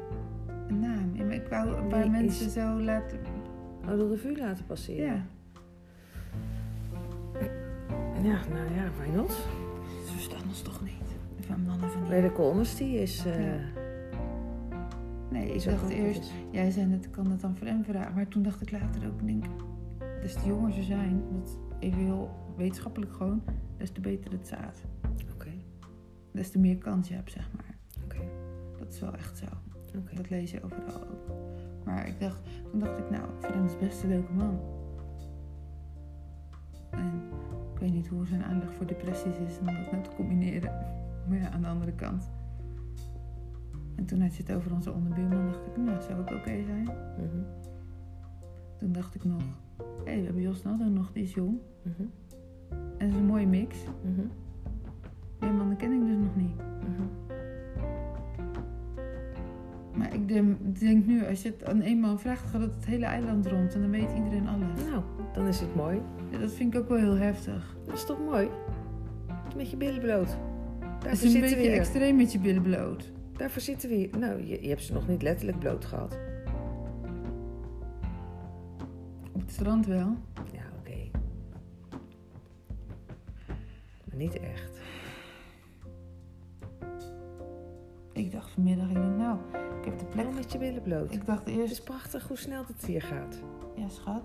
Een 0.68 0.78
naam. 0.80 1.14
Ja, 1.16 1.24
maar 1.24 1.34
ik 1.34 1.46
wou 1.48 1.76
een 1.76 1.88
paar 1.88 2.10
mensen 2.10 2.46
is- 2.46 2.52
zo 2.52 2.80
laten... 2.80 3.18
Oh, 3.82 3.88
de 3.98 4.08
revue 4.08 4.36
laten 4.38 4.66
passeren. 4.66 5.04
Ja. 5.14 5.24
Ja, 8.24 8.40
nou 8.48 8.74
ja, 8.74 8.90
why 8.98 9.16
not? 9.16 9.30
Ze 10.06 10.12
verstaan 10.12 10.42
ons 10.48 10.62
toch 10.62 10.82
niet. 10.82 10.92
Van 11.40 11.62
mannen 11.62 11.90
van 11.90 12.02
die... 12.04 12.10
Radical 12.10 12.50
honesty 12.50 12.84
is... 12.84 13.24
eh 13.26 13.44
Ja. 13.44 13.58
Nee, 15.30 15.54
ik 15.54 15.64
dacht 15.64 15.88
eerst... 15.88 16.32
Jij 16.50 16.70
zei 16.70 16.86
net, 16.86 17.04
ik 17.04 17.10
kan 17.12 17.30
het 17.30 17.40
dan 17.40 17.56
voor 17.56 17.66
hem 17.66 17.84
vragen. 17.84 18.14
Maar 18.14 18.28
toen 18.28 18.42
dacht 18.42 18.60
ik 18.62 18.70
later 18.70 19.06
ook, 19.06 19.26
denk, 19.26 19.44
des 20.22 20.32
te 20.34 20.46
jonger 20.46 20.72
ze 20.72 20.82
zijn, 20.82 21.22
dat 21.32 21.58
even 21.78 21.98
heel 21.98 22.30
wetenschappelijk 22.56 23.12
gewoon, 23.12 23.42
des 23.76 23.90
te 23.90 24.00
beter 24.00 24.32
het 24.32 24.46
zaad. 24.46 24.82
Oké, 25.34 25.50
Des 26.32 26.50
te 26.50 26.58
meer 26.58 26.78
kans 26.78 27.08
je 27.08 27.14
hebt, 27.14 27.30
zeg 27.30 27.50
maar. 27.56 27.76
oké, 28.04 28.18
Dat 28.78 28.92
is 28.92 29.00
wel 29.00 29.14
echt 29.14 29.36
zo. 29.38 29.44
oké. 29.98 30.14
Dat 30.14 30.30
lees 30.30 30.50
je 30.50 30.62
overal 30.62 31.02
ook. 31.02 31.34
Maar 31.84 32.06
ik 32.06 32.20
dacht, 32.20 32.40
toen 32.70 32.80
dacht 32.80 32.98
ik, 32.98 33.10
nou, 33.10 33.24
ik 33.24 33.44
vind 33.52 33.54
hem 33.70 33.78
best 33.80 34.02
een 34.02 34.08
leuke 34.08 34.32
man. 34.32 34.60
En 36.90 37.22
weet 37.84 37.92
niet 37.92 38.08
hoe 38.08 38.26
zijn 38.26 38.44
aanleg 38.44 38.72
voor 38.74 38.86
depressies 38.86 39.36
is 39.46 39.58
om 39.58 39.66
dat 39.66 39.90
nou 39.90 40.02
te 40.02 40.10
combineren. 40.16 40.72
Maar 41.28 41.38
ja, 41.38 41.50
aan 41.50 41.60
de 41.62 41.68
andere 41.68 41.92
kant. 41.92 42.30
En 43.96 44.04
toen 44.04 44.20
had 44.20 44.34
je 44.36 44.42
het 44.42 44.52
over 44.56 44.72
onze 44.72 44.92
onderbuurman, 44.92 45.46
dacht 45.46 45.66
ik, 45.66 45.76
nou, 45.76 46.02
zou 46.02 46.20
ik 46.20 46.30
oké 46.30 46.64
zijn? 46.64 46.82
Mhm, 46.84 47.42
Toen 48.78 48.92
dacht 48.92 49.14
ik 49.14 49.24
nog, 49.24 49.42
hé, 49.78 49.84
hey, 50.10 50.18
we 50.18 50.24
hebben 50.24 50.42
Jos 50.42 50.62
Naldo 50.62 50.84
nog, 50.84 51.12
die 51.12 51.22
is 51.22 51.34
jong. 51.34 51.58
mhm, 51.82 52.02
En 52.98 53.06
dat 53.06 53.08
is 53.08 53.14
een 53.14 53.26
mooie 53.26 53.46
mix. 53.46 53.76
mhm, 54.02 54.26
Die 55.38 55.50
mannen 55.50 55.76
ken 55.76 55.92
ik 55.92 56.06
dus 56.06 56.16
nog 56.16 56.36
niet. 56.36 56.56
mhm. 56.56 57.02
Maar 59.98 60.14
ik 60.14 60.28
denk, 60.28 60.78
denk 60.80 61.06
nu, 61.06 61.26
als 61.26 61.42
je 61.42 61.48
het 61.48 61.64
aan 61.68 61.80
één 61.80 62.00
man 62.00 62.18
vraagt, 62.20 62.50
gaat 62.50 62.60
het 62.60 62.74
het 62.74 62.84
hele 62.86 63.04
eiland 63.04 63.46
rond. 63.46 63.74
En 63.74 63.80
dan 63.80 63.90
weet 63.90 64.12
iedereen 64.16 64.48
alles. 64.48 64.84
Nou, 64.90 65.02
dan 65.32 65.46
is 65.46 65.60
het 65.60 65.74
mooi. 65.74 66.00
Ja, 66.34 66.40
dat 66.40 66.52
vind 66.52 66.74
ik 66.74 66.80
ook 66.80 66.88
wel 66.88 66.98
heel 66.98 67.16
heftig. 67.16 67.76
Dat 67.86 67.94
is 67.94 68.04
toch 68.04 68.18
mooi? 68.18 68.48
Met 69.56 69.70
je 69.70 69.76
billen 69.76 70.00
bloot. 70.00 70.36
Daarvoor 70.80 71.10
is 71.10 71.22
een 71.22 71.30
zitten 71.30 71.40
we 71.40 71.40
beetje 71.40 71.70
hier. 71.70 71.78
extreem 71.78 72.16
met 72.16 72.32
je 72.32 72.38
billen 72.38 72.62
bloot. 72.62 73.12
Daarvoor 73.36 73.62
zitten 73.62 73.88
we 73.88 73.94
hier. 73.94 74.18
Nou, 74.18 74.46
je, 74.46 74.62
je 74.62 74.68
hebt 74.68 74.82
ze 74.82 74.92
nog 74.92 75.08
niet 75.08 75.22
letterlijk 75.22 75.58
bloot 75.58 75.84
gehad. 75.84 76.18
Op 79.32 79.40
het 79.40 79.50
strand 79.50 79.86
wel. 79.86 80.16
Ja, 80.52 80.62
oké. 80.78 81.10
Maar 84.04 84.16
niet 84.16 84.38
echt. 84.40 84.78
Ik 88.12 88.32
dacht 88.32 88.50
vanmiddag, 88.50 88.88
ik 88.88 88.94
denk, 88.94 89.16
nou, 89.16 89.38
ik 89.78 89.84
heb 89.84 89.98
de 89.98 90.04
plek. 90.04 90.34
Met 90.34 90.52
je 90.52 90.58
billen 90.58 90.82
bloot. 90.82 91.12
Ik 91.12 91.26
dacht 91.26 91.44
Het 91.44 91.48
is 91.48 91.56
eerst, 91.56 91.84
prachtig 91.84 92.28
hoe 92.28 92.36
snel 92.38 92.64
het 92.66 92.86
hier 92.86 93.02
gaat. 93.02 93.42
ja 93.76 93.88
schat. 93.88 94.22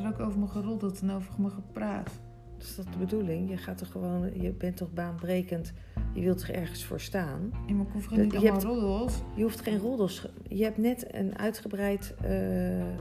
Wordt 0.00 0.16
er 0.18 0.20
ook 0.22 0.26
over 0.28 0.38
me 0.40 0.46
geroddeld 0.46 1.00
en 1.00 1.10
over 1.10 1.34
me 1.38 1.50
gepraat. 1.50 2.10
Is 2.58 2.76
dat 2.76 2.86
de 2.92 2.98
bedoeling? 2.98 3.50
Je 3.50 3.56
gaat 3.56 3.78
toch 3.78 3.90
gewoon, 3.90 4.40
je 4.40 4.50
bent 4.52 4.76
toch 4.76 4.92
baanbrekend. 4.92 5.72
Je 6.12 6.20
wilt 6.20 6.42
er 6.42 6.54
ergens 6.54 6.84
voor 6.84 7.00
staan. 7.00 7.50
In 7.66 7.76
mijn 7.76 7.88
Dat- 7.92 8.10
niet 8.10 8.32
je 8.32 8.38
allemaal 8.38 8.52
hebt- 8.52 8.64
roddels. 8.64 9.22
Je 9.34 9.42
hoeft 9.42 9.60
geen 9.60 9.78
roddels. 9.78 10.28
Je 10.48 10.62
hebt 10.64 10.78
net 10.78 11.14
een 11.14 11.38
uitgebreid 11.38 12.14
eh, 12.22 12.30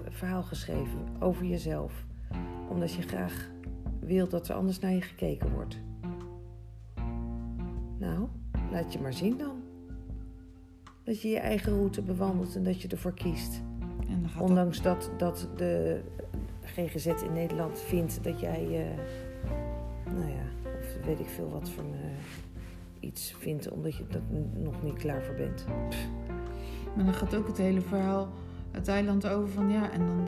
verhaal 0.09 0.43
geschreven 0.43 0.99
over 1.19 1.45
jezelf. 1.45 2.05
Omdat 2.69 2.93
je 2.93 3.01
graag 3.01 3.49
wilt 3.99 4.31
dat 4.31 4.47
er 4.49 4.55
anders 4.55 4.79
naar 4.79 4.91
je 4.93 5.01
gekeken 5.01 5.51
wordt. 5.53 5.77
Nou, 7.99 8.27
laat 8.71 8.93
je 8.93 8.99
maar 8.99 9.13
zien 9.13 9.37
dan. 9.37 9.55
Dat 11.03 11.21
je 11.21 11.27
je 11.29 11.39
eigen 11.39 11.73
route 11.73 12.01
bewandelt 12.01 12.55
en 12.55 12.63
dat 12.63 12.81
je 12.81 12.87
ervoor 12.87 13.13
kiest. 13.13 13.61
En 14.09 14.21
dan 14.21 14.29
gaat 14.29 14.39
dat- 14.39 14.49
Ondanks 14.49 14.81
dat, 14.81 15.09
dat 15.17 15.47
de 15.55 16.01
GGZ 16.63 17.05
in 17.05 17.33
Nederland 17.33 17.79
vindt 17.79 18.23
dat 18.23 18.39
jij, 18.39 18.63
eh, 18.63 18.97
nou 20.13 20.27
ja, 20.29 20.69
of 20.79 21.05
weet 21.05 21.19
ik 21.19 21.27
veel 21.27 21.49
wat 21.49 21.69
voor 21.69 21.83
eh, 21.83 21.99
iets 22.99 23.35
vindt, 23.39 23.71
omdat 23.71 23.95
je 23.95 24.03
er 24.11 24.21
n- 24.33 24.51
nog 24.63 24.83
niet 24.83 24.93
klaar 24.97 25.23
voor 25.23 25.35
bent. 25.35 25.65
Maar 26.95 27.05
dan 27.05 27.13
gaat 27.13 27.35
ook 27.35 27.47
het 27.47 27.57
hele 27.57 27.81
verhaal 27.81 28.27
het 28.71 28.87
eiland 28.87 29.27
over 29.27 29.49
van 29.49 29.69
ja, 29.69 29.91
en 29.91 30.05
dan 30.05 30.27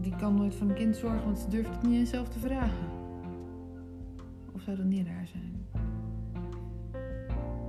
die 0.00 0.16
kan 0.16 0.34
nooit 0.34 0.54
voor 0.54 0.68
een 0.68 0.74
kind 0.74 0.96
zorgen, 0.96 1.24
want 1.24 1.38
ze 1.38 1.48
durft 1.48 1.68
het 1.70 1.82
niet 1.82 1.94
eens 1.98 2.10
zelf 2.10 2.28
te 2.28 2.38
vragen. 2.38 2.86
Of 4.54 4.60
zou 4.62 4.76
dat 4.76 4.86
niet 4.86 5.06
raar 5.06 5.26
zijn? 5.26 5.66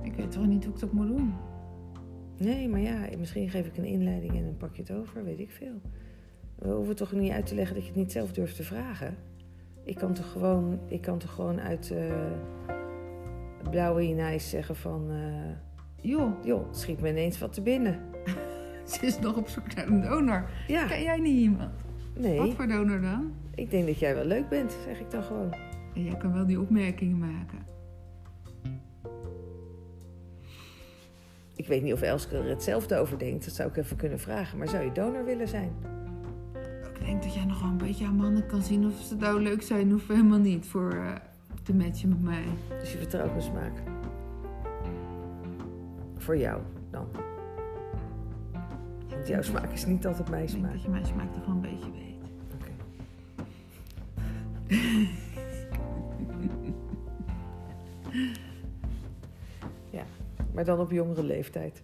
Ik 0.02 0.14
weet 0.14 0.30
toch 0.30 0.46
niet 0.46 0.64
hoe 0.64 0.74
ik 0.74 0.80
dat 0.80 0.92
moet 0.92 1.06
doen. 1.06 1.34
Nee, 2.38 2.68
maar 2.68 2.80
ja, 2.80 2.98
misschien 3.18 3.50
geef 3.50 3.66
ik 3.66 3.76
een 3.76 3.84
inleiding 3.84 4.36
en 4.36 4.44
dan 4.44 4.56
pak 4.56 4.74
je 4.76 4.82
het 4.82 4.92
over, 4.92 5.24
weet 5.24 5.40
ik 5.40 5.50
veel. 5.50 5.80
We 6.60 6.68
hoeven 6.68 6.96
toch 6.96 7.12
niet 7.12 7.32
uit 7.32 7.46
te 7.46 7.54
leggen 7.54 7.74
dat 7.74 7.84
je 7.84 7.90
het 7.90 7.98
niet 8.00 8.12
zelf 8.12 8.32
durft 8.32 8.56
te 8.56 8.62
vragen. 8.64 9.16
Ik 9.84 9.94
kan 9.96 10.12
toch 10.12 10.30
gewoon, 10.32 10.80
ik 10.86 11.00
kan 11.00 11.18
toch 11.18 11.30
gewoon 11.34 11.60
uit 11.60 11.90
eh 11.90 12.14
blauwe 13.70 14.02
hinijs 14.02 14.50
zeggen 14.50 14.76
van... 14.76 15.10
eh, 15.10 15.56
Joh, 16.02 16.44
joh, 16.44 16.72
schiet 16.72 17.00
me 17.00 17.08
ineens 17.08 17.38
wat 17.38 17.52
te 17.52 17.62
binnen. 17.62 18.00
ze 18.90 19.06
is 19.06 19.18
nog 19.18 19.36
op 19.36 19.48
zoek 19.48 19.74
naar 19.74 19.86
een 19.86 20.00
donor. 20.02 20.50
Ja, 20.66 20.86
Ken 20.86 21.02
jij 21.02 21.18
niet 21.18 21.38
iemand? 21.38 21.70
Wat 22.14 22.22
nee, 22.22 22.52
voor 22.52 22.66
donor 22.66 23.00
dan? 23.00 23.32
ik 23.54 23.70
denk 23.70 23.86
dat 23.86 23.98
jij 23.98 24.14
wel 24.14 24.24
leuk 24.24 24.48
bent, 24.48 24.76
zeg 24.84 25.00
ik 25.00 25.10
dan 25.10 25.22
gewoon. 25.22 25.52
En 25.94 26.04
jij 26.04 26.16
kan 26.16 26.32
wel 26.32 26.46
die 26.46 26.60
opmerkingen 26.60 27.18
maken. 27.18 27.58
Ik 31.56 31.66
weet 31.66 31.82
niet 31.82 31.92
of 31.92 32.02
Elske 32.02 32.36
er 32.36 32.48
hetzelfde 32.48 32.96
over 32.96 33.18
denkt, 33.18 33.44
dat 33.44 33.54
zou 33.54 33.68
ik 33.68 33.76
even 33.76 33.96
kunnen 33.96 34.18
vragen. 34.20 34.58
Maar 34.58 34.68
zou 34.68 34.84
je 34.84 34.92
donor 34.92 35.24
willen 35.24 35.48
zijn? 35.48 35.72
Ik 37.10 37.16
denk 37.20 37.32
dat 37.32 37.42
jij 37.42 37.50
nog 37.50 37.60
wel 37.60 37.70
een 37.70 37.76
beetje 37.76 38.06
aan 38.06 38.16
mannen 38.16 38.46
kan 38.46 38.62
zien 38.62 38.86
of 38.86 39.00
ze 39.00 39.16
nou 39.16 39.42
leuk 39.42 39.62
zijn 39.62 39.94
of 39.94 40.08
helemaal 40.08 40.38
niet 40.38 40.66
voor 40.66 40.92
eh, 40.92 41.12
te 41.62 41.74
matchen 41.74 42.08
met 42.08 42.22
mij. 42.22 42.44
Dus 42.80 42.92
je 42.92 42.98
vertrouwt 42.98 43.30
mijn 43.30 43.42
smaak. 43.42 43.72
Voor 46.16 46.36
jou 46.36 46.62
dan. 46.90 47.06
Want 49.08 49.28
jouw 49.28 49.42
smaak 49.42 49.72
is 49.72 49.86
niet 49.86 50.06
altijd 50.06 50.30
mijn 50.30 50.42
Ik 50.42 50.48
denk 50.48 50.62
smaak. 50.62 50.72
dat 50.72 50.82
je 50.82 50.88
mijn 50.88 51.06
smaak 51.06 51.32
toch 51.32 51.46
wel 51.46 51.54
een 51.54 51.60
beetje 51.60 51.90
weet. 51.90 52.18
Oké. 52.54 52.70
ja, 59.96 60.04
maar 60.52 60.64
dan 60.64 60.78
op 60.78 60.90
jongere 60.90 61.22
leeftijd. 61.22 61.82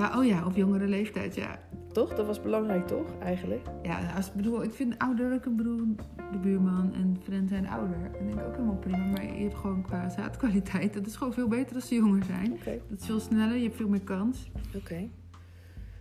Ja, 0.00 0.18
oh 0.18 0.24
ja, 0.24 0.46
op 0.46 0.56
jongere 0.56 0.86
leeftijd, 0.86 1.34
ja. 1.34 1.58
Toch? 1.92 2.14
Dat 2.14 2.26
was 2.26 2.40
belangrijk, 2.40 2.86
toch? 2.86 3.18
Eigenlijk. 3.18 3.66
Ja, 3.82 4.12
als, 4.16 4.26
ik 4.26 4.34
bedoel, 4.34 4.62
ik 4.62 4.72
vind 4.72 4.98
ouderlijke 4.98 5.50
broer, 5.50 5.86
de 6.32 6.38
buurman 6.38 6.94
en 6.94 7.16
vriend 7.22 7.48
zijn 7.48 7.68
ouder. 7.68 7.96
En 8.18 8.26
denk 8.26 8.38
ik 8.38 8.46
ook 8.46 8.52
helemaal 8.52 8.76
prima. 8.76 9.04
Maar 9.04 9.24
je 9.24 9.42
hebt 9.42 9.54
gewoon 9.54 9.82
qua 9.82 10.08
zaadkwaliteit, 10.08 10.94
dat 10.94 11.06
is 11.06 11.16
gewoon 11.16 11.32
veel 11.32 11.48
beter 11.48 11.74
als 11.74 11.88
ze 11.88 11.94
jonger 11.94 12.24
zijn. 12.24 12.58
Dat 12.88 13.00
is 13.00 13.06
veel 13.06 13.20
sneller, 13.20 13.56
je 13.56 13.62
hebt 13.62 13.76
veel 13.76 13.88
meer 13.88 14.00
kans. 14.04 14.50
Oké. 14.76 15.08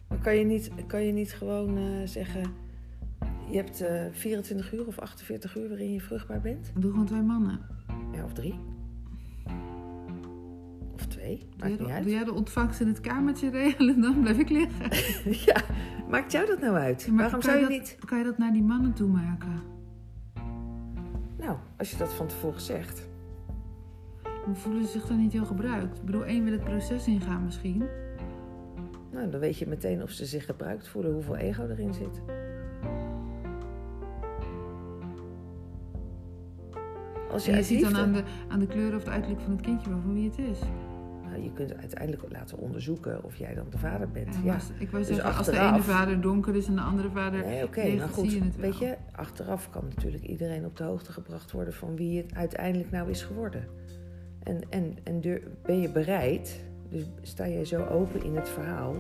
Maar 0.08 0.18
kan 0.18 0.36
je 0.36 0.46
niet, 0.46 0.72
kan 0.88 1.04
je 1.04 1.12
niet 1.12 1.34
gewoon 1.34 1.78
eh, 1.78 1.84
zeggen... 2.06 2.44
Je 3.50 3.56
hebt 3.56 3.82
eh 3.82 4.06
24 4.12 4.74
uur 4.74 4.88
of 4.88 5.00
48 5.00 5.58
uur 5.58 5.70
waarin 5.70 5.94
je 5.94 6.02
vruchtbaar 6.02 6.42
bent? 6.42 6.72
Doen 6.76 6.92
gewoon 6.92 7.06
twee 7.06 7.22
mannen. 7.22 7.60
Ja, 8.12 8.24
of 8.24 8.34
drie. 8.34 8.69
Twee. 11.38 11.48
Doe 11.58 11.70
Maakt 11.70 11.70
jij, 11.70 11.78
niet 11.78 11.88
de, 11.88 11.94
uit. 11.94 12.04
doe 12.04 12.12
jij 12.12 12.24
de 12.24 12.34
ontvangst 12.34 12.80
in 12.80 12.88
het 12.88 13.00
kamertje 13.00 13.50
regelen, 13.62 14.02
dan 14.02 14.20
blijf 14.22 14.38
ik 14.38 14.50
liggen. 14.50 14.90
ja, 15.54 15.62
maakt 16.10 16.32
jou 16.32 16.46
dat 16.48 16.60
nou 16.60 16.76
uit? 16.76 17.04
Ja, 17.04 17.14
Waarom 17.14 17.32
kan 17.32 17.42
zou 17.42 17.56
je 17.56 17.62
dat- 17.62 17.72
niet... 17.72 17.98
Kan 18.06 18.18
je 18.18 18.24
dat 18.24 18.38
naar 18.38 18.52
die 18.54 18.64
mannen 18.64 18.94
toe 18.94 19.08
maken? 19.10 19.62
Nou, 21.40 21.58
als 21.78 21.92
je 21.92 21.98
dat 21.98 22.14
van 22.14 22.28
tevoren 22.28 22.62
zegt. 22.62 23.08
Dan 24.46 24.56
voelen 24.56 24.86
ze 24.86 24.92
zich 24.92 25.06
dan 25.08 25.18
niet 25.18 25.32
heel 25.34 25.46
gebruikt. 25.46 25.98
Ik 25.98 26.04
bedoel, 26.06 26.26
één 26.26 26.44
wil 26.44 26.54
het 26.54 26.64
proces 26.64 27.08
ingaan 27.08 27.44
misschien. 27.44 27.84
Nou, 29.12 29.30
dan 29.30 29.40
weet 29.40 29.58
je 29.58 29.68
meteen 29.68 30.04
of 30.04 30.10
ze 30.12 30.26
zich 30.26 30.46
gebruikt 30.46 30.88
voelen, 30.88 31.14
hoeveel 31.14 31.36
ego 31.36 31.68
erin 31.68 31.94
zit. 31.94 32.22
Als 37.32 37.46
je, 37.46 37.52
En 37.52 37.58
je 37.58 37.64
ziet 37.64 37.82
dan 37.82 37.96
aan 37.98 38.12
de, 38.14 38.24
aan 38.48 38.60
de 38.60 38.68
kleur 38.68 38.96
of 38.96 39.00
het 39.04 39.10
uiterlijk 39.10 39.42
van 39.42 39.52
het 39.52 39.62
kindje 39.62 39.90
van 39.90 40.14
wie 40.14 40.30
het 40.30 40.38
is. 40.38 40.60
Nou, 41.40 41.52
je 41.52 41.54
kunt 41.66 41.78
uiteindelijk 41.80 42.24
laten 42.32 42.58
onderzoeken 42.58 43.24
of 43.24 43.36
jij 43.36 43.54
dan 43.54 43.66
de 43.70 43.78
vader 43.78 44.10
bent. 44.10 44.36
Ja, 44.44 44.54
als- 44.54 44.72
ik 44.80 44.90
wou 44.90 45.04
Dus 45.06 45.16
zeggen, 45.16 45.38
als 45.38 45.46
de 45.46 45.60
ene 45.60 45.82
vader 45.82 46.22
donker 46.22 46.56
is 46.56 46.68
en 46.68 46.76
de 46.76 46.82
andere 46.82 47.10
vader 47.10 47.46
Nee, 47.46 47.64
oké, 47.64 47.82
licht, 47.82 47.98
maar 47.98 48.08
goed. 48.08 48.32
je. 48.32 48.42
Weet 48.58 48.78
je, 48.78 48.96
achteraf 49.12 49.70
kan 49.70 49.84
natuurlijk 49.96 50.24
iedereen 50.24 50.66
op 50.66 50.78
de 50.78 50.84
hoogte 50.84 51.12
gebracht 51.12 51.52
worden 51.52 51.74
van 51.74 51.96
wie 51.96 52.18
het 52.18 52.36
uiteindelijk 52.36 52.92
nou 52.92 53.10
is 53.10 53.22
geworden. 53.24 53.68
En, 54.44 54.62
en, 54.70 54.96
en 55.04 55.22
ben 55.64 55.82
je 55.82 55.92
bereid, 55.92 56.64
dus 56.90 57.04
sta 57.22 57.48
jij 57.48 57.66
zo 57.66 57.86
open 57.86 58.24
in 58.24 58.36
het 58.36 58.50
verhaal, 58.50 58.96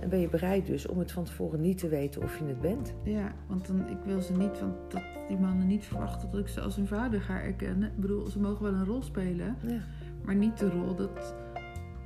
en 0.00 0.08
ben 0.08 0.20
je 0.20 0.28
bereid 0.28 0.66
dus 0.66 0.86
om 0.86 0.98
het 0.98 1.12
van 1.12 1.24
tevoren 1.24 1.60
niet 1.60 1.78
te 1.78 1.88
weten 1.88 2.22
of 2.22 2.38
je 2.38 2.44
het 2.44 2.60
bent? 2.60 2.94
Ja, 3.02 3.32
want 3.46 3.66
dan, 3.66 3.88
ik 3.88 3.98
wil 4.04 4.20
ze 4.20 4.32
niet, 4.32 4.60
want 4.60 4.74
dat 4.88 5.02
die 5.28 5.38
mannen 5.38 5.66
niet 5.66 5.84
verwachten 5.84 6.30
dat 6.30 6.40
ik 6.40 6.48
ze 6.48 6.60
als 6.60 6.76
hun 6.76 6.86
vader 6.86 7.20
ga 7.20 7.40
erkennen. 7.42 7.88
Ik 7.88 8.00
bedoel, 8.00 8.26
ze 8.26 8.40
mogen 8.40 8.62
wel 8.62 8.72
een 8.74 8.84
rol 8.84 9.02
spelen, 9.02 9.56
Ja, 9.66 9.78
maar 10.24 10.34
niet 10.34 10.58
de 10.58 10.70
rol 10.70 10.94
dat... 10.94 11.34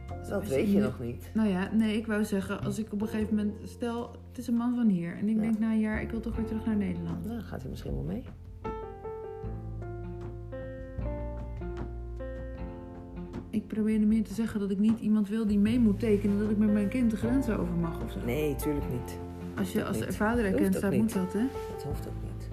dat 0.09 0.33
als 0.33 0.49
weet 0.49 0.73
je 0.73 0.81
nog 0.81 1.01
niet. 1.01 1.31
Nou 1.35 1.49
ja, 1.49 1.69
nee, 1.73 1.97
ik 1.97 2.07
wou 2.07 2.25
zeggen, 2.25 2.61
als 2.65 2.79
ik 2.79 2.93
op 2.93 3.01
een 3.01 3.09
gegeven 3.09 3.35
moment... 3.37 3.55
Stel, 3.65 4.11
het 4.29 4.39
is 4.39 4.47
een 4.47 4.55
man 4.55 4.75
van 4.75 4.89
hier 4.89 5.17
en 5.17 5.29
ik 5.29 5.35
Ja. 5.37 5.41
denk 5.41 5.59
na 5.59 5.73
een 5.73 5.81
jaar, 5.81 6.03
ik 6.03 6.11
wil 6.11 6.21
toch 6.21 6.37
weer 6.37 6.47
terug 6.47 6.67
naar 6.67 6.77
Nederland. 6.77 7.25
Nou, 7.25 7.37
dan 7.37 7.47
gaat 7.47 7.61
hij 7.61 7.71
misschien 7.71 7.95
wel 7.95 8.03
mee. 8.03 8.23
Ik 13.51 13.67
probeerde 13.67 14.07
meer 14.07 14.25
te 14.25 14.35
zeggen 14.35 14.61
dat 14.61 14.71
ik 14.71 14.79
niet 14.79 15.01
iemand 15.01 15.29
wil 15.29 15.47
die 15.47 15.59
mee 15.59 15.81
moet 15.81 16.01
tekenen 16.01 16.39
dat 16.39 16.51
ik 16.51 16.59
met 16.59 16.73
mijn 16.73 16.89
kind 16.89 17.11
de 17.11 17.17
grens 17.17 17.49
over 17.51 17.75
mag 17.75 18.03
of 18.05 18.13
zo. 18.13 18.19
Nee, 18.25 18.55
tuurlijk 18.55 18.91
niet. 18.91 19.19
Als 19.57 19.73
je 19.73 19.85
als 19.85 20.01
niet. 20.01 20.17
vader 20.17 20.53
ook 20.53 20.75
staat, 20.75 20.95
moet 20.95 21.15
dat, 21.15 21.33
hè? 21.33 21.45
Dat 21.73 21.83
hoeft 21.83 22.09
ook 22.09 22.23
niet. 22.23 22.49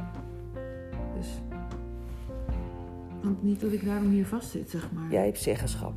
Dus... 1.17 1.41
Want 3.23 3.43
niet 3.43 3.61
dat 3.61 3.71
ik 3.71 3.85
daarom 3.85 4.09
hier 4.09 4.25
vastzit, 4.25 4.69
zeg 4.69 4.91
maar. 4.91 5.11
Jij 5.11 5.25
hebt 5.25 5.39
zeggenschap. 5.39 5.93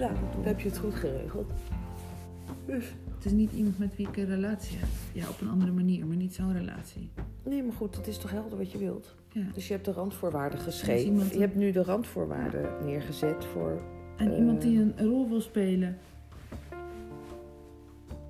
Het 0.00 0.32
dan 0.34 0.44
heb 0.44 0.60
je 0.60 0.68
het 0.68 0.78
goed 0.78 0.94
geregeld. 0.94 1.50
Dus. 2.66 2.94
Het 3.14 3.24
is 3.24 3.32
niet 3.38 3.52
iemand 3.52 3.78
met 3.78 3.96
wie 3.96 4.08
ik 4.08 4.16
een 4.16 4.26
relatie 4.26 4.78
heb. 4.78 4.88
Ja, 5.12 5.28
op 5.28 5.40
een 5.40 5.48
andere 5.48 5.72
manier, 5.72 6.06
maar 6.06 6.16
niet 6.16 6.34
zo'n 6.34 6.52
relatie. 6.52 7.10
Nee, 7.44 7.62
maar 7.62 7.72
goed, 7.72 7.96
het 7.96 8.06
is 8.06 8.18
toch 8.18 8.30
helder 8.30 8.58
wat 8.58 8.72
je 8.72 8.78
wilt. 8.78 9.14
Ja. 9.28 9.42
Dus 9.54 9.66
je 9.66 9.72
hebt 9.72 9.84
de 9.84 9.92
randvoorwaarden 9.92 10.58
geschreven. 10.58 11.16
Je 11.32 11.38
hebt 11.40 11.54
nu 11.54 11.70
de 11.70 11.82
randvoorwaarden 11.82 12.70
neergezet 12.84 13.44
voor. 13.44 13.82
En 14.16 14.30
Eh. 14.32 14.38
iemand 14.38 14.62
die 14.62 14.80
een 14.80 14.94
rol 14.98 15.28
wil 15.28 15.40
spelen. 15.40 15.96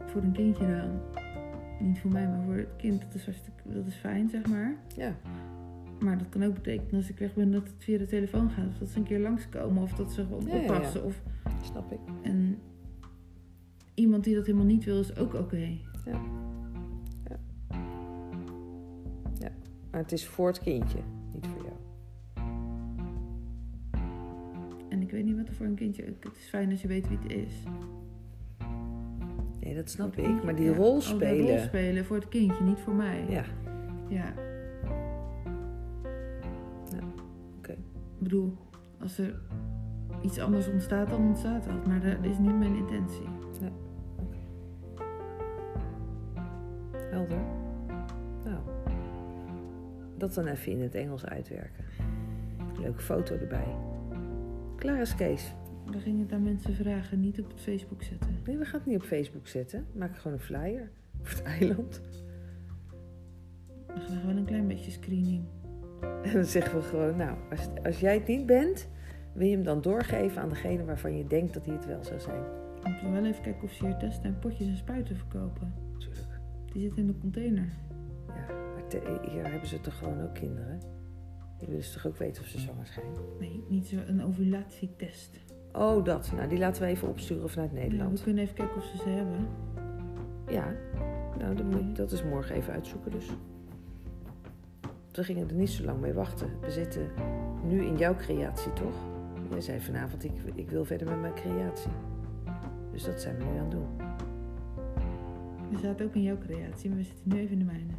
Voor 0.06 0.22
een 0.22 0.32
kindje 0.32 0.66
dan. 0.66 1.00
Niet 1.86 1.98
voor 2.00 2.10
mij, 2.10 2.28
maar 2.28 2.42
voor 2.44 2.56
het 2.56 2.76
kind. 2.76 3.00
Dat 3.02 3.14
is, 3.14 3.24
dat 3.64 3.86
is 3.86 3.94
fijn, 3.94 4.28
zeg 4.30 4.46
maar. 4.46 4.76
Ja, 4.96 5.12
Maar 6.00 6.18
dat 6.18 6.28
kan 6.28 6.42
ook 6.44 6.54
betekenen 6.54 6.94
als 6.94 7.10
ik 7.10 7.18
weg 7.18 7.34
ben 7.34 7.50
dat 7.50 7.62
het 7.68 7.74
via 7.84 7.98
de 7.98 8.06
telefoon 8.06 8.50
gaat. 8.50 8.66
Of 8.68 8.78
dat 8.78 8.88
ze 8.88 8.98
een 8.98 9.04
keer 9.04 9.20
langskomen. 9.20 9.82
Of 9.82 9.92
dat 9.92 10.12
ze 10.12 10.22
gewoon 10.22 10.42
Ja, 10.46 10.48
ja, 10.48 10.54
ja. 10.56 10.62
oppassen. 10.62 11.04
Of, 11.04 11.22
snap 11.62 11.92
ik. 11.92 11.98
en 12.22 12.58
iemand 13.94 14.24
die 14.24 14.34
dat 14.34 14.46
helemaal 14.46 14.66
niet 14.66 14.84
wil, 14.84 15.00
is 15.00 15.16
ook 15.16 15.34
oké. 15.34 15.68
Maar 19.90 20.02
het 20.02 20.12
is 20.12 20.26
voor 20.26 20.46
het 20.46 20.58
kindje, 20.60 20.98
niet 21.32 21.46
voor 21.46 21.62
jou. 21.64 21.76
En 24.88 25.02
ik 25.02 25.10
weet 25.10 25.24
niet 25.24 25.36
wat 25.36 25.48
er 25.48 25.54
voor 25.54 25.66
een 25.66 25.74
kindje... 25.74 26.02
Het 26.04 26.36
is 26.36 26.44
fijn 26.48 26.70
als 26.70 26.82
je 26.82 26.88
weet 26.88 27.08
wie 27.08 27.18
het 27.18 27.32
is. 27.32 27.52
Nee, 29.60 29.74
dat 29.74 29.90
snap 29.90 30.16
ik. 30.16 30.44
Maar 30.44 30.56
die 30.56 30.64
ja. 30.70 30.74
rol 30.76 30.94
Oh, 30.94 31.00
spelen. 31.00 31.46
rol 31.48 31.58
spelen 31.58 32.04
voor 32.04 32.16
het 32.16 32.28
kindje, 32.28 32.64
niet 32.64 32.78
voor 32.78 32.94
mij. 32.94 33.24
Ja, 33.28 33.34
Ja. 33.34 33.44
Ja, 34.08 34.34
bedoel, 38.24 38.56
als 39.00 39.18
er 39.18 39.40
iets 40.22 40.38
anders 40.38 40.68
ontstaat, 40.68 41.10
dan 41.10 41.26
ontstaat 41.26 41.64
dat. 41.64 41.86
Maar 41.86 42.00
dat 42.00 42.30
is 42.30 42.38
niet 42.38 42.58
mijn 42.58 42.76
intentie. 42.76 43.34
helder. 47.14 47.38
Nou, 48.44 48.58
dat 50.16 50.34
dan 50.34 50.46
even 50.46 50.72
in 50.72 50.80
het 50.80 50.94
Engels 50.94 51.24
uitwerken. 51.24 51.84
Leuke 52.80 53.02
foto 53.02 53.34
erbij. 53.36 53.76
Klaar 54.76 55.00
is 55.00 55.14
Kees. 55.14 55.54
We 55.90 55.98
gingen 55.98 56.20
het 56.20 56.32
aan 56.32 56.42
mensen 56.42 56.74
vragen, 56.74 57.20
niet 57.20 57.40
op 57.40 57.50
het 57.50 57.60
Facebook 57.60 58.02
zetten. 58.02 58.38
Nee, 58.46 58.56
we 58.56 58.64
gaan 58.64 58.80
het 58.80 58.88
niet 58.88 58.96
op 58.96 59.02
Facebook 59.02 59.46
zetten. 59.46 59.86
Maak 59.92 60.16
gewoon 60.16 60.32
een 60.32 60.44
flyer 60.44 60.90
voor 61.22 61.36
het 61.36 61.42
eiland. 61.42 62.00
We 63.86 64.00
gaan 64.00 64.26
wel 64.26 64.36
een 64.36 64.44
klein 64.44 64.66
beetje 64.66 64.90
screening. 64.90 65.44
En 66.00 66.32
dan 66.32 66.44
zeggen 66.44 66.78
we 66.78 66.82
gewoon, 66.84 67.16
nou, 67.16 67.36
als, 67.50 67.68
als 67.84 68.00
jij 68.00 68.14
het 68.14 68.26
niet 68.26 68.46
bent, 68.46 68.88
wil 69.32 69.46
je 69.46 69.54
hem 69.54 69.64
dan 69.64 69.80
doorgeven 69.80 70.42
aan 70.42 70.48
degene 70.48 70.84
waarvan 70.84 71.16
je 71.16 71.26
denkt 71.26 71.54
dat 71.54 71.64
hij 71.66 71.74
het 71.74 71.86
wel 71.86 72.04
zou 72.04 72.20
zijn. 72.20 72.42
Moeten 72.84 73.06
we 73.06 73.20
wel 73.20 73.24
even 73.30 73.42
kijken 73.42 73.62
of 73.62 73.70
ze 73.72 73.86
hier 73.86 73.96
testen 73.96 74.24
en 74.24 74.38
potjes 74.38 74.66
en 74.68 74.76
spuiten 74.76 75.16
verkopen. 75.16 75.74
Natuurlijk. 75.92 76.26
Die 76.72 76.82
zitten 76.82 76.98
in 77.00 77.06
de 77.06 77.18
container. 77.18 77.68
Ja, 78.26 78.54
maar 78.74 78.86
te- 78.88 79.20
hier 79.30 79.50
hebben 79.50 79.68
ze 79.68 79.80
toch 79.80 79.98
gewoon 79.98 80.22
ook 80.22 80.34
kinderen? 80.34 80.80
Die 81.58 81.68
willen 81.68 81.84
ze 81.84 81.92
toch 81.92 82.06
ook 82.06 82.16
weten 82.16 82.42
of 82.42 82.48
ze 82.48 82.58
zwanger 82.58 82.86
zijn? 82.86 83.06
Nee, 83.40 83.64
niet 83.68 83.86
zo 83.86 83.96
een 84.06 84.22
ovulatietest. 84.24 85.38
Oh, 85.72 86.04
dat. 86.04 86.32
Nou, 86.36 86.48
die 86.48 86.58
laten 86.58 86.82
we 86.82 86.88
even 86.88 87.08
opsturen 87.08 87.50
vanuit 87.50 87.70
Ja, 87.70 87.76
we 87.76 87.82
Nederland. 87.82 88.22
kunnen 88.22 88.42
even 88.42 88.54
kijken 88.54 88.76
of 88.76 88.84
ze 88.84 88.96
ze 88.96 89.08
hebben. 89.08 89.46
Ja, 90.48 90.72
nou, 91.38 91.54
dat, 91.54 91.66
moet, 91.66 91.96
dat 91.96 92.12
is 92.12 92.24
morgen 92.24 92.54
even 92.56 92.72
uitzoeken 92.72 93.10
dus. 93.10 93.26
We 95.14 95.24
gingen 95.24 95.48
er 95.48 95.54
niet 95.54 95.70
zo 95.70 95.84
lang 95.84 96.00
mee 96.00 96.12
wachten. 96.12 96.48
We 96.60 96.70
zitten 96.70 97.10
nu 97.64 97.84
in 97.84 97.96
jouw 97.96 98.16
creatie, 98.16 98.72
toch? 98.72 98.94
Jij 99.50 99.60
zei 99.60 99.80
vanavond, 99.80 100.24
ik, 100.24 100.32
ik 100.54 100.70
wil 100.70 100.84
verder 100.84 101.08
met 101.08 101.20
mijn 101.20 101.34
creatie. 101.34 101.90
Dus 102.92 103.04
dat 103.04 103.20
zijn 103.20 103.36
we 103.36 103.44
nu 103.44 103.50
aan 103.50 103.56
het 103.56 103.70
doen. 103.70 103.86
We 105.70 105.78
zaten 105.78 106.06
ook 106.06 106.14
in 106.14 106.22
jouw 106.22 106.38
creatie, 106.38 106.88
maar 106.88 106.98
we 106.98 107.04
zitten 107.04 107.28
nu 107.28 107.38
even 107.38 107.52
in 107.52 107.58
de 107.58 107.64
mijne. 107.64 107.92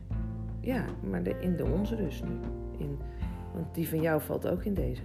Ja, 0.60 0.86
maar 1.10 1.24
de, 1.24 1.40
in 1.40 1.56
de 1.56 1.66
onze 1.66 1.96
dus 1.96 2.22
nu. 2.22 2.30
In, 2.78 2.98
want 3.54 3.76
die 3.76 3.90
van 3.90 4.02
jou 4.02 4.22
valt 4.22 4.48
ook 4.48 4.64
in 4.64 4.74
deze. 4.74 5.04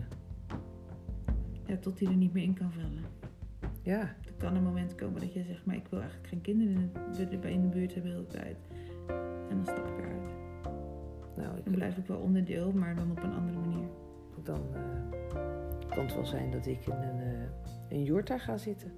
Ja, 1.67 1.77
tot 1.77 1.99
die 1.99 2.09
er 2.09 2.15
niet 2.15 2.33
meer 2.33 2.43
in 2.43 2.55
kan 2.55 2.73
vallen. 2.73 3.05
Ja, 3.83 4.01
Er 4.01 4.33
kan 4.37 4.57
een 4.57 4.63
moment 4.63 4.95
komen 4.95 5.21
dat 5.21 5.33
jij 5.33 5.43
zegt, 5.43 5.67
maar 5.67 5.77
ik 5.77 5.87
wil 5.91 6.01
eigenlijk 6.01 6.29
geen 6.29 6.41
kinderen 6.41 6.75
in, 6.75 6.91
het, 7.11 7.45
in 7.45 7.61
de 7.61 7.67
buurt 7.67 7.95
hebben 7.95 8.11
de 8.11 8.17
hele 8.17 8.27
tijd. 8.27 8.57
En 9.51 9.57
dan 9.57 9.65
stap 9.65 9.87
ik 9.87 9.99
eruit. 9.99 10.40
Dan 11.71 11.81
ik, 11.81 11.85
blijf 11.85 11.97
ik 11.97 12.07
wel 12.07 12.19
onderdeel, 12.19 12.73
maar 12.73 12.95
dan 12.95 13.11
op 13.11 13.23
een 13.23 13.33
andere 13.35 13.59
manier. 13.59 13.89
dan 14.43 14.61
eh, 14.75 15.89
kan 15.89 16.05
het 16.05 16.15
wel 16.15 16.27
zijn 16.27 16.51
dat 16.51 16.67
ik 16.67 16.87
in 16.87 16.93
een, 16.93 17.21
eh 17.21 17.49
een 17.89 18.03
jurta 18.05 18.39
ga 18.39 18.57
zitten. 18.57 18.93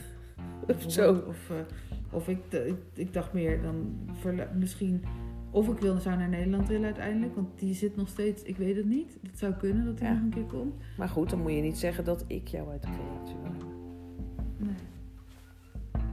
of 0.76 0.84
zo. 0.86 1.14
Of, 1.28 1.50
eh, 1.50 1.56
of 2.12 2.28
ik, 2.28 2.38
ik, 2.52 2.76
ik 2.94 3.12
dacht 3.12 3.32
meer 3.32 3.62
dan 3.62 3.98
misschien. 4.58 5.04
Of 5.50 5.68
ik 5.68 5.78
wil, 5.78 5.98
zou 6.00 6.16
naar 6.16 6.28
Nederland 6.28 6.68
willen 6.68 6.84
uiteindelijk, 6.84 7.34
want 7.34 7.58
die 7.58 7.74
zit 7.74 7.96
nog 7.96 8.08
steeds. 8.08 8.42
Ik 8.42 8.56
weet 8.56 8.76
het 8.76 8.86
niet. 8.86 9.18
Het 9.22 9.38
zou 9.38 9.52
kunnen 9.52 9.84
dat 9.84 9.98
hij 9.98 10.08
Ja. 10.08 10.14
nog 10.14 10.22
een 10.22 10.30
keer 10.30 10.44
komt. 10.58 10.74
Maar 10.98 11.08
goed, 11.08 11.30
dan 11.30 11.40
moet 11.42 11.52
je 11.52 11.60
niet 11.60 11.78
zeggen 11.78 12.04
dat 12.04 12.24
ik 12.26 12.48
jou 12.48 12.70
uit 12.70 12.82
de 12.82 12.88
creatie 12.88 13.36
wil 13.42 13.50
hebben. 13.52 13.77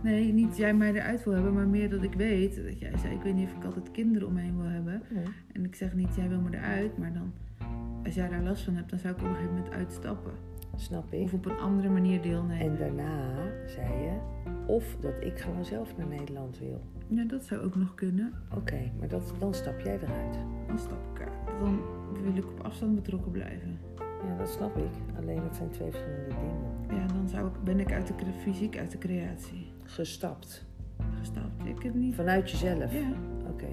Nee. 0.06 0.34
Niet 0.34 0.48
dat 0.48 0.58
jij 0.58 0.74
mij 0.74 0.94
eruit 0.94 1.24
wil 1.24 1.34
hebben, 1.34 1.54
maar 1.54 1.68
meer 1.68 1.90
dat 1.90 2.04
ik 2.04 2.14
weet 2.14 2.64
dat 2.64 2.80
jij 2.80 2.98
zei: 2.98 3.14
Ik 3.14 3.22
weet 3.22 3.34
niet 3.34 3.48
of 3.48 3.56
ik 3.56 3.64
altijd 3.64 3.92
kinderen 3.92 4.28
omheen 4.28 4.58
wil 4.62 4.70
hebben. 4.70 5.02
En 5.54 5.66
ik 5.66 5.76
zeg 5.76 5.94
niet: 5.94 6.16
Jij 6.16 6.30
wil 6.30 6.42
me 6.42 6.58
eruit, 6.58 6.98
maar 6.98 7.14
dan, 7.14 7.34
als 8.04 8.16
jij 8.16 8.30
daar 8.30 8.44
last 8.44 8.64
van 8.64 8.76
hebt, 8.76 8.90
dan 8.90 9.00
zou 9.00 9.14
ik 9.14 9.20
op 9.20 9.26
een 9.26 9.36
gegeven 9.36 9.56
moment 9.56 9.74
uitstappen. 9.74 10.32
Snap 10.76 11.14
ik. 11.14 11.24
Of 11.24 11.34
op 11.34 11.46
een 11.46 11.58
andere 11.58 11.90
manier 11.90 12.22
deelnemen. 12.22 12.60
En 12.60 12.78
daarna 12.78 13.34
zei 13.68 14.04
je, 14.04 14.18
of 14.68 14.98
dat 15.00 15.14
ik 15.20 15.40
gewoon 15.40 15.66
zelf 15.66 15.98
naar 15.98 16.08
Nederland 16.08 16.60
wil. 16.60 16.82
Ja, 17.08 17.24
dat 17.24 17.44
zou 17.44 17.62
ook 17.62 17.76
nog 17.76 17.96
kunnen. 17.96 18.34
Oké, 18.56 18.92
maar 19.00 19.08
dat, 19.08 19.34
dan 19.40 19.54
stap 19.54 19.80
jij 19.80 20.00
eruit. 20.02 20.38
Dan 20.68 20.80
stap 20.80 21.00
ik 21.14 21.22
uit. 21.22 21.60
Dan 21.60 21.80
wil 22.24 22.36
ik 22.36 22.46
op 22.46 22.60
afstand 22.64 22.96
betrokken 22.96 23.32
blijven. 23.32 23.80
Ja, 23.98 24.38
dat 24.38 24.50
snap 24.50 24.78
ik. 24.78 25.18
Alleen 25.18 25.44
het 25.44 25.56
zijn 25.56 25.70
twee 25.70 25.92
verschillende 25.92 26.36
dingen. 26.36 27.00
Ja, 27.02 27.08
dan 27.08 27.30
zou 27.30 27.48
ik, 27.48 27.64
ben 27.64 27.80
ik 27.80 27.92
uit 27.92 28.08
de, 28.08 28.14
fysiek 28.42 28.78
uit 28.78 28.92
de 28.92 28.98
creatie 28.98 29.65
Gestapt. 29.86 30.66
gestapt. 31.20 31.66
Ik 31.66 31.84
heb 31.84 31.94
niet. 31.94 32.16
Vanuit 32.16 32.52
jezelf. 32.52 32.94
Ja, 32.94 33.14
Oké. 33.50 33.68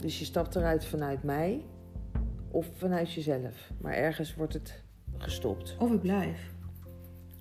Dus 0.00 0.18
je 0.18 0.24
stapt 0.24 0.56
eruit 0.56 0.84
vanuit 0.84 1.22
mij 1.22 1.64
of 2.50 2.66
vanuit 2.74 3.12
jezelf. 3.12 3.70
Maar 3.80 3.92
ergens 3.92 4.34
wordt 4.34 4.52
het 4.52 4.82
gestopt. 5.16 5.76
of 5.78 5.92
ik 5.92 6.00
blijf. 6.00 6.54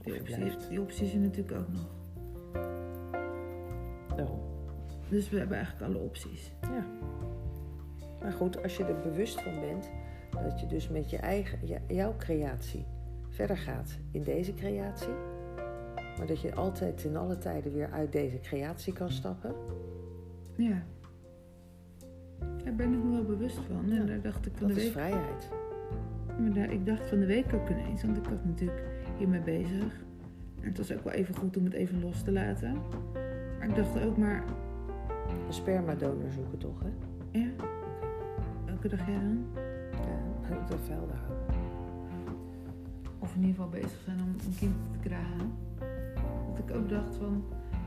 Je 0.04 0.20
optie, 0.20 0.36
blijft. 0.36 0.70
die 0.70 0.82
optie 0.82 1.06
is 1.06 1.14
er 1.14 1.20
natuurlijk 1.20 1.58
ook 1.58 1.68
nog. 1.68 1.88
Daarom. 4.16 4.40
Dus 5.10 5.30
we 5.30 5.38
hebben 5.38 5.58
eigenlijk 5.58 5.94
alle 5.94 6.04
opties. 6.04 6.52
Ja. 6.62 6.86
Maar 8.22 8.32
goed, 8.32 8.64
als 8.64 8.78
je 8.78 8.84
er 8.84 9.00
bewust 9.00 9.42
van 9.42 9.60
bent 9.60 9.90
dat 10.44 10.60
je 10.60 10.68
dus 10.68 10.90
met 10.90 11.10
je 11.10 11.18
eigen, 11.18 11.60
jouw 11.88 12.16
creatie 12.18 12.86
verder 13.30 13.58
gaat 13.58 13.98
in 14.12 14.24
deze 14.24 14.54
creatie, 14.54 15.14
maar 16.18 16.28
dat 16.28 16.42
je 16.42 16.56
altijd 16.56 17.04
in 17.04 17.16
alle 17.18 17.38
tijden 17.38 17.74
weer 17.74 17.92
uit 17.92 18.12
deze 18.12 18.40
creatie 18.40 18.94
kan 18.94 19.10
stappen. 19.12 19.54
Ja. 20.56 20.84
Daar 22.64 22.76
ben 22.76 22.94
ik 22.94 23.04
me 23.04 23.12
wel 23.12 23.24
bewust 23.24 23.60
van. 23.68 23.88
Ja, 23.90 24.00
En 24.00 24.06
daar 24.08 24.22
dacht 24.22 24.46
ik 24.46 24.52
van 24.58 24.68
Dat 24.68 24.76
de 24.78 24.84
is 24.86 24.94
week. 24.94 25.04
vrijheid. 25.04 25.50
Maar 26.40 26.54
daar, 26.54 26.72
ik 26.72 26.86
dacht 26.86 27.10
van 27.10 27.20
de 27.20 27.26
week 27.26 27.54
ook 27.54 27.70
ineens, 27.70 28.04
want 28.04 28.18
ik 28.18 28.24
was 28.26 28.40
natuurlijk 28.46 28.82
hiermee 29.18 29.42
bezig. 29.42 30.06
En 30.62 30.68
het 30.68 30.78
was 30.78 30.94
ook 30.94 31.04
wel 31.04 31.14
even 31.14 31.36
goed 31.36 31.58
om 31.58 31.64
het 31.64 31.74
even 31.74 32.02
los 32.02 32.22
te 32.24 32.32
laten. 32.32 32.74
Maar 33.60 33.68
ik 33.70 33.76
dacht 33.76 34.04
ook 34.06 34.18
maar, 34.18 34.44
Een 35.48 35.54
spermadonor 35.54 36.32
zoeken 36.32 36.58
toch, 36.58 36.80
hè? 36.84 36.90
ja, 37.40 37.48
welke 38.66 38.88
dag 38.88 39.06
jij 39.08 39.16
dan? 39.20 39.46
Ja, 40.50 40.66
dat 40.70 40.80
velden 40.86 41.16
houden. 41.18 41.56
Of 43.20 43.36
in 43.36 43.42
ieder 43.42 43.56
geval 43.56 43.70
bezig 43.70 44.00
zijn 44.06 44.18
om 44.22 44.28
een 44.30 44.56
kind 44.60 44.76
te 44.92 45.00
krijgen. 45.00 45.52
Dat 46.58 46.70
ik 46.70 46.76
ook 46.76 46.90
dacht 46.90 47.16
van, 47.16 47.44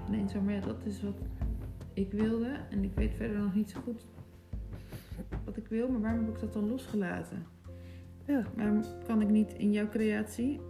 ineens 0.09 0.33
van, 0.33 0.45
maar 0.45 0.55
ja, 0.55 0.61
dat 0.61 0.85
is 0.85 1.03
wat 1.03 1.15
ik 1.93 2.13
wilde. 2.13 2.49
En 2.71 2.85
ik 2.85 2.95
weet 2.95 3.15
verder 3.15 3.39
nog 3.39 3.55
niet 3.55 3.71
zo 3.71 3.81
goed 3.81 4.07
wat 5.45 5.57
ik 5.57 5.67
wil, 5.69 5.89
maar 5.89 6.01
waarom 6.01 6.25
heb 6.25 6.35
ik 6.35 6.41
dat 6.41 6.53
dan 6.53 6.69
losgelaten? 6.69 7.47
Ja. 8.27 8.43
Waarom 8.57 8.83
kan 9.07 9.21
ik 9.21 9.29
niet 9.29 9.53
in 9.53 9.73
jouw 9.73 9.89
creatie 9.89 10.61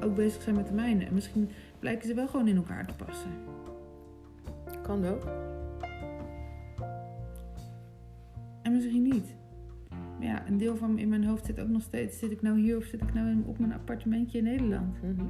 ook 0.00 0.14
bezig 0.14 0.42
zijn 0.42 0.56
met 0.56 0.66
de 0.66 0.72
mijne? 0.74 1.04
En 1.04 1.14
misschien 1.14 1.48
blijken 1.78 2.08
ze 2.08 2.14
wel 2.14 2.28
gewoon 2.28 2.48
in 2.48 2.56
elkaar 2.56 2.86
te 2.86 3.04
passen. 3.04 3.30
Kan 4.82 5.04
ook. 5.04 5.26
En 8.62 8.72
misschien 8.72 9.02
niet. 9.02 9.34
Maar 9.90 10.26
ja, 10.28 10.46
een 10.48 10.58
deel 10.58 10.76
van 10.76 10.98
in 10.98 11.08
mijn 11.08 11.24
hoofd 11.24 11.46
zit 11.46 11.60
ook 11.60 11.68
nog 11.68 11.82
steeds... 11.82 12.18
zit 12.18 12.30
ik 12.30 12.42
nou 12.42 12.60
hier 12.60 12.76
of 12.76 12.84
zit 12.84 13.02
ik 13.02 13.14
nou 13.14 13.28
in- 13.30 13.44
op 13.46 13.58
mijn 13.58 13.72
appartementje 13.72 14.38
in 14.38 14.44
Nederland? 14.44 15.02
Mhm. 15.02 15.26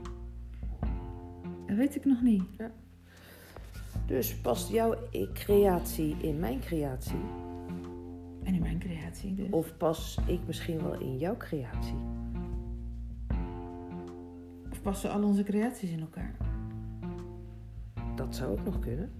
Dat 1.72 1.80
weet 1.80 1.96
ik 1.96 2.04
nog 2.04 2.22
niet. 2.22 2.42
Dus 4.06 4.36
past 4.36 4.70
jouw 4.70 4.94
creatie 5.32 6.16
in 6.20 6.38
mijn 6.38 6.60
creatie? 6.60 7.20
En 8.42 8.54
in 8.54 8.60
mijn 8.60 8.78
creatie 8.78 9.34
dus. 9.34 9.50
Of 9.50 9.76
pas 9.76 10.18
ik 10.26 10.40
misschien 10.46 10.82
wel 10.82 11.00
in 11.00 11.18
jouw 11.18 11.36
creatie? 11.36 11.94
Of 14.70 14.82
passen 14.82 15.10
al 15.10 15.22
onze 15.22 15.42
creaties 15.42 15.90
in 15.90 16.00
elkaar? 16.00 16.34
Dat 18.14 18.36
zou 18.36 18.50
ook 18.50 18.64
nog 18.64 18.78
kunnen. 18.78 19.10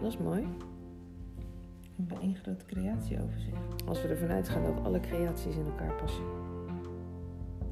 Dat 0.00 0.12
is 0.12 0.18
mooi. 0.18 0.46
Hebben 1.98 2.20
één 2.20 2.36
grote 2.36 2.64
creatieoverzicht. 2.64 3.86
Als 3.86 4.02
we 4.02 4.08
ervan 4.08 4.28
uitgaan 4.28 4.62
dat 4.62 4.84
alle 4.84 5.00
creaties 5.00 5.56
in 5.56 5.66
elkaar 5.66 5.94
passen. 5.94 6.24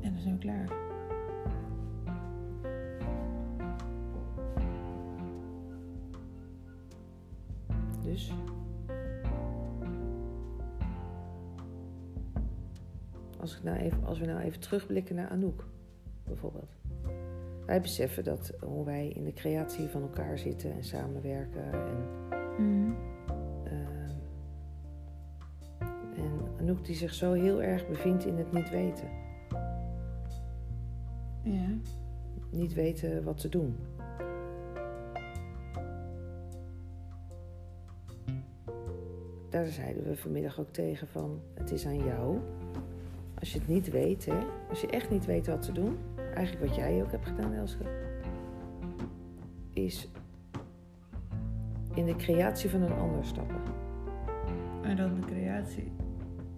En 0.01 0.13
dan 0.13 0.21
zijn 0.21 0.35
we 0.35 0.41
klaar. 0.41 0.69
Dus. 8.03 8.33
Als, 13.41 13.57
ik 13.57 13.63
nou 13.63 13.77
even, 13.77 14.05
als 14.05 14.19
we 14.19 14.27
nou 14.27 14.41
even 14.41 14.61
terugblikken 14.61 15.15
naar 15.15 15.29
Anouk, 15.29 15.65
bijvoorbeeld. 16.25 16.77
Wij 17.67 17.81
beseffen 17.81 18.25
dat 18.25 18.53
hoe 18.61 18.85
wij 18.85 19.09
in 19.09 19.25
de 19.25 19.33
creatie 19.33 19.89
van 19.89 20.03
elkaar 20.03 20.39
zitten 20.39 20.73
en 20.73 20.85
samenwerken. 20.85 21.73
En, 21.73 22.09
ehm, 22.31 22.91
en 26.67 26.73
Anouk 26.73 26.85
die 26.85 26.95
zich 26.95 27.15
zo 27.15 27.33
heel 27.33 27.63
erg 27.63 27.89
bevindt 27.89 28.27
in 28.27 28.37
het 28.37 28.53
niet 28.53 28.71
weten. 28.71 29.09
Ja. 31.43 31.67
Niet 32.51 32.75
weten 32.75 33.25
wat 33.25 33.41
te 33.41 33.49
doen. 33.49 33.77
Daar 39.51 39.67
zeiden 39.67 40.05
we 40.05 40.17
vanmiddag 40.17 40.61
ook 40.61 40.71
tegen 40.71 41.09
van, 41.09 41.41
het 41.55 41.71
is 41.71 41.87
aan 41.87 42.05
jou. 42.05 42.39
Als 43.39 43.53
je 43.53 43.59
het 43.59 43.69
niet 43.69 43.91
weet, 43.91 44.27
hè, 44.27 44.39
als 44.69 44.81
je 44.81 44.87
echt 44.87 45.11
niet 45.11 45.27
weet 45.27 45.47
wat 45.47 45.63
te 45.63 45.73
doen, 45.73 45.99
eigenlijk 46.35 46.67
wat 46.67 46.77
jij 46.77 47.03
ook 47.03 47.11
hebt 47.11 47.27
gedaan, 47.27 47.53
Elske, 47.53 47.85
is 49.73 50.11
in 51.95 52.07
de 52.07 52.17
creatie 52.17 52.71
van 52.71 52.83
een 52.83 52.99
ander 52.99 53.25
stappen. 53.25 53.61
En 54.83 54.97
dan 54.97 55.15
de 55.15 55.27
creatie 55.27 55.93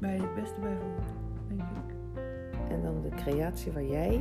je 0.00 0.22
het 0.22 0.34
beste 0.34 0.60
bij 0.60 0.76
voelt, 0.76 1.12
denk 1.48 1.60
ik. 1.60 1.96
En 2.68 2.82
dan 2.82 3.02
de 3.02 3.08
creatie 3.08 3.72
waar 3.72 3.84
jij, 3.84 4.20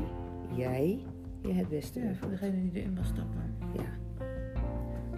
jij, 0.56 1.06
je 1.42 1.54
het 1.54 1.70
beste 1.70 2.00
Ja, 2.00 2.06
bij 2.06 2.16
voelt. 2.16 2.32
degene 2.32 2.62
die 2.62 2.82
erin 2.82 2.96
wil 2.96 3.04
stappen. 3.04 3.56
Ja. 3.74 3.98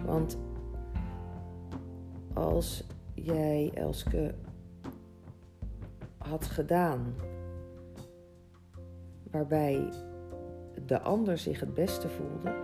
Want 0.04 0.38
als 2.32 2.86
jij 3.14 3.70
Elske 3.74 4.34
had 6.18 6.44
gedaan 6.44 7.14
waarbij 9.30 9.92
de 10.86 11.00
ander 11.00 11.38
zich 11.38 11.60
het 11.60 11.74
beste 11.74 12.08
voelde, 12.08 12.54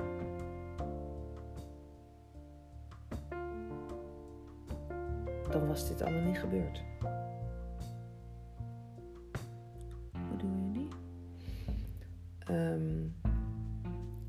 dan 5.50 5.66
was 5.66 5.88
dit 5.88 6.02
allemaal 6.02 6.22
niet 6.22 6.38
gebeurd. 6.38 6.84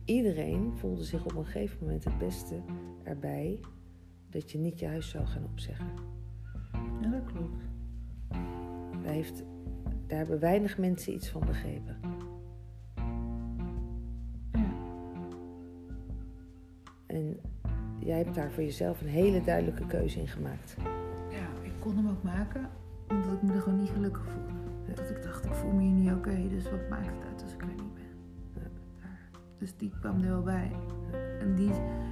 Iedereen 0.08 0.74
voelde 0.76 1.03
zich 1.03 1.26
op 1.26 1.36
een 1.36 1.45
gegeven 1.45 1.78
moment 1.82 2.03
het 2.03 2.18
beste 2.18 2.62
erbij 3.03 3.60
dat 4.30 4.51
je 4.51 4.58
niet 4.58 4.80
je 4.80 4.88
huis 4.88 5.10
zou 5.10 5.26
gaan 5.26 5.43
opzeggen. 5.43 5.88
Ja, 7.01 7.10
dat 7.10 7.24
klopt. 7.34 7.64
Daar, 9.03 9.14
heeft, 9.14 9.43
daar 10.08 10.18
hebben 10.18 10.39
weinig 10.39 10.78
mensen 10.78 11.14
iets 11.14 11.30
van 11.30 11.45
begrepen. 11.45 11.99
Ja. 14.51 14.74
En 17.05 17.39
jij 17.99 18.18
hebt 18.18 18.36
daar 18.36 18.51
voor 18.51 18.64
jezelf 18.64 19.01
een 19.01 19.08
hele 19.08 19.43
duidelijke 19.43 19.88
keuze 19.88 20.20
in 20.20 20.28
gemaakt. 20.28 20.76
ja, 21.30 21.47
ik 21.64 21.74
kon 21.80 21.95
hem 21.95 22.10
ook 22.10 22.24
maken 22.24 22.70
omdat 23.10 23.34
ik 23.34 23.41
me 23.41 23.53
er 23.53 23.62
gewoon 23.62 23.80
niet 23.80 23.89
gelukkig 23.89 24.26
voelde. 24.30 24.53
Dat 24.95 25.10
ik 25.10 25.24
dacht, 25.24 25.45
ik 25.45 25.53
voel 25.53 25.72
me 25.72 25.82
hier 25.82 25.91
niet 25.91 26.12
oké, 26.12 26.47
dus 26.49 26.70
wat 26.70 26.89
maakt 26.89 27.05
het 27.05 27.26
uit 27.32 27.41
als 27.41 27.53
ik 27.53 27.62
er 27.62 27.68
niet 27.68 27.93
ben? 27.93 28.07
Dus 29.58 29.78
die 29.78 29.91
kwam 29.99 30.22
er 30.22 30.30
wel 30.30 30.41
bij. 30.41 30.72
En 31.39 31.55
die, 31.55 31.72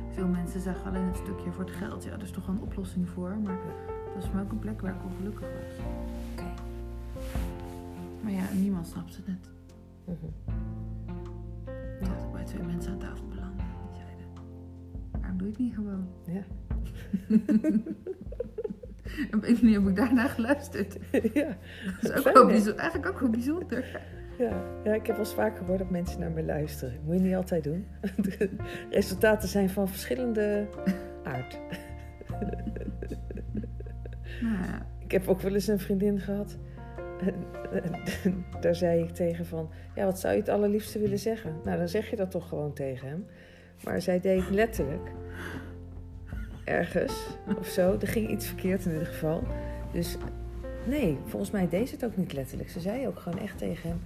veel 0.10 0.28
mensen 0.28 0.62
zagen 0.62 0.86
alleen 0.86 1.06
het 1.06 1.18
stukje 1.18 1.52
voor 1.52 1.64
het 1.64 1.74
geld. 1.74 2.04
Ja, 2.04 2.12
er 2.12 2.22
is 2.22 2.32
toch 2.32 2.46
wel 2.46 2.56
een 2.56 2.62
oplossing 2.62 3.10
voor, 3.10 3.38
maar 3.44 3.58
het 4.06 4.14
was 4.16 4.26
voor 4.26 4.36
mij 4.36 4.44
ook 4.44 4.52
een 4.52 4.60
plek 4.60 4.82
waar 4.82 4.96
ik 4.96 5.04
ongelukkig 5.04 5.42
was. 5.42 5.86
Oké. 6.32 6.54
Maar 8.24 8.32
ja, 8.32 8.44
niemand 8.54 8.88
snapte 8.88 9.22
het. 9.26 9.50
Mhm. 10.06 10.16
Dat 12.00 12.24
ik 12.24 12.32
bij 12.32 12.44
twee 12.44 12.64
mensen 12.64 12.92
aan 12.92 13.00
tafel 13.00 13.28
belandde. 13.28 13.64
Die 13.92 14.02
zeiden, 14.02 14.26
waarom 15.12 15.38
doe 15.38 15.48
je 15.48 15.54
het 15.54 15.62
niet 15.62 15.76
gewoon? 15.76 16.08
Ja. 16.26 16.44
Op 19.36 19.44
een 19.44 19.58
manier 19.62 19.80
heb 19.80 19.90
ik 19.90 19.96
daarna 19.96 20.28
geluisterd. 20.28 20.98
ja. 21.34 21.58
Dat 22.02 22.12
is 22.12 22.26
ook 22.26 22.34
wel 22.34 22.46
bijzonder, 22.46 22.76
eigenlijk 22.76 23.14
ook 23.14 23.20
wel 23.20 23.30
bijzonder. 23.30 24.02
Ja. 24.38 24.64
ja, 24.84 24.94
ik 24.94 25.06
heb 25.08 25.16
wel 25.16 25.26
eens 25.26 25.34
vaker 25.34 25.58
gehoord 25.58 25.80
dat 25.80 25.90
mensen 25.90 26.20
naar 26.20 26.32
me 26.32 26.44
luisteren. 26.44 27.00
Moet 27.04 27.16
je 27.16 27.22
niet 27.22 27.36
altijd 27.36 27.64
doen. 27.64 27.86
De 28.22 28.50
resultaten 28.90 29.48
zijn 29.50 29.70
van 29.70 29.88
verschillende 29.88 30.68
aard. 31.24 31.60
Ja, 34.42 34.86
Ik 35.00 35.12
heb 35.12 35.28
ook 35.28 35.42
wel 35.42 35.54
eens 35.54 35.68
een 35.68 35.80
vriendin 35.80 36.20
gehad. 36.20 36.58
En- 37.20 37.34
en 37.84 38.46
Daar 38.62 38.76
zei 38.76 39.04
ik 39.04 39.10
tegen 39.10 39.46
van, 39.46 39.70
ja, 39.96 40.06
wat 40.06 40.20
zou 40.20 40.34
je 40.34 40.40
het 40.40 40.50
allerliefste 40.50 41.00
willen 41.00 41.20
zeggen? 41.20 41.54
Nou, 41.64 41.78
dan 41.78 41.88
zeg 41.90 42.10
je 42.10 42.16
dat 42.16 42.32
toch 42.32 42.48
gewoon 42.50 42.74
tegen 42.74 43.08
hem. 43.08 43.26
Maar 43.84 44.02
zij 44.02 44.20
deed 44.20 44.50
letterlijk 44.50 45.12
ergens 46.64 47.28
of 47.60 47.68
zo. 47.68 47.98
Er 48.02 48.08
ging 48.08 48.30
iets 48.30 48.48
verkeerd 48.48 48.86
in 48.86 48.92
ieder 48.92 49.08
geval. 49.08 49.44
Dus 49.92 50.18
nee, 50.88 51.18
volgens 51.26 51.52
mij 51.52 51.68
deed 51.70 51.90
ze 51.90 51.96
het 51.96 52.06
ook 52.06 52.18
niet 52.18 52.34
letterlijk. 52.34 52.70
Ze 52.70 52.80
zei 52.80 53.08
ook 53.08 53.20
gewoon 53.20 53.40
echt 53.40 53.58
tegen 53.58 53.90
hem. 53.90 54.00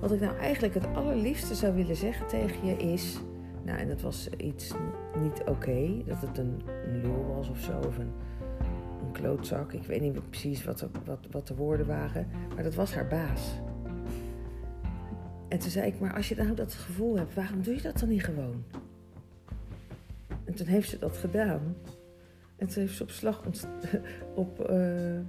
Wat 0.00 0.12
ik 0.12 0.20
nou 0.20 0.36
eigenlijk 0.38 0.74
het 0.74 0.86
allerliefste 0.94 1.54
zou 1.54 1.74
willen 1.74 1.96
zeggen 1.96 2.26
tegen 2.26 2.66
je 2.66 2.76
is. 2.76 3.18
Nou, 3.64 3.78
en 3.78 3.88
dat 3.88 4.00
was 4.00 4.28
iets 4.36 4.72
niet 5.20 5.42
oké. 5.46 6.02
dat 6.06 6.20
het 6.20 6.38
een, 6.38 6.62
een 6.84 7.00
lul 7.02 7.26
was 7.36 7.48
of 7.48 7.58
zo. 7.58 7.78
Of 7.78 7.98
een, 7.98 8.12
een 9.06 9.12
klootzak. 9.12 9.72
Ik 9.72 9.82
weet 9.82 10.00
niet 10.00 10.30
precies 10.30 10.64
wat, 10.64 10.80
er- 10.80 10.88
wat, 11.04 11.26
wat 11.30 11.46
de 11.46 11.54
woorden 11.54 11.86
waren. 11.86 12.26
Maar 12.54 12.62
dat 12.62 12.74
was 12.74 12.94
haar 12.94 13.06
baas. 13.08 13.60
En 15.48 15.58
toen 15.58 15.70
zei 15.70 15.86
ik, 15.86 16.00
maar 16.00 16.14
als 16.14 16.28
je 16.28 16.34
nou 16.34 16.54
dat 16.54 16.72
gevoel 16.74 17.16
hebt, 17.16 17.34
waarom 17.34 17.62
doe 17.62 17.74
je 17.74 17.82
dat 17.82 17.98
dan 17.98 18.08
niet 18.08 18.24
gewoon? 18.24 18.64
En 20.44 20.54
toen 20.54 20.66
heeft 20.66 20.88
ze 20.88 20.98
dat 20.98 21.16
gedaan. 21.16 21.76
En 22.56 22.66
toen 22.66 22.82
heeft 22.82 22.96
ze 22.96 23.02
op 23.02 23.10
slag 23.10 23.44
ontst- 23.46 23.68
op, 24.34 24.60
eh, 24.60 25.16
eh, 25.16 25.22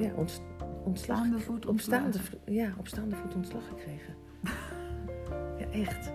ja, 0.00 0.12
ontst- 0.16 0.42
ontslag. 0.88 1.18
staande 1.18 1.38
voet 1.38 1.66
Op 1.66 1.80
staande, 1.80 2.18
vo- 2.18 2.38
ja, 2.52 2.72
op 2.78 2.86
staande 2.88 3.16
voet 3.16 3.34
ontslag 3.34 3.68
gekregen. 3.68 4.14
ja, 5.60 5.66
echt. 5.70 6.12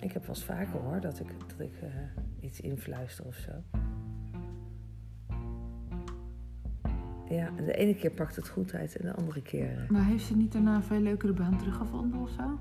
Ik 0.00 0.12
heb 0.12 0.26
wel 0.26 0.34
eens 0.34 0.44
vaker 0.44 0.80
hoor, 0.80 1.00
dat 1.00 1.20
ik, 1.20 1.28
dat 1.48 1.60
ik 1.66 1.72
eh, 1.82 1.88
iets 2.40 2.60
influister 2.60 3.24
of 3.24 3.34
zo. 3.36 3.50
Ja, 7.28 7.46
en 7.56 7.64
de 7.64 7.72
ene 7.74 7.94
keer 7.94 8.10
pakt 8.10 8.36
het 8.36 8.48
goed 8.48 8.74
uit 8.74 8.96
en 8.96 9.06
de 9.06 9.14
andere 9.14 9.42
keer... 9.42 9.78
eh, 9.82 9.88
Maar 9.90 10.04
heeft 10.04 10.24
ze 10.24 10.36
niet 10.36 10.52
daarna 10.52 10.74
een 10.74 10.82
veel 10.82 11.00
leukere 11.00 11.32
baan 11.32 11.58
teruggevonden 11.58 12.20
of 12.20 12.30
zo? 12.30 12.58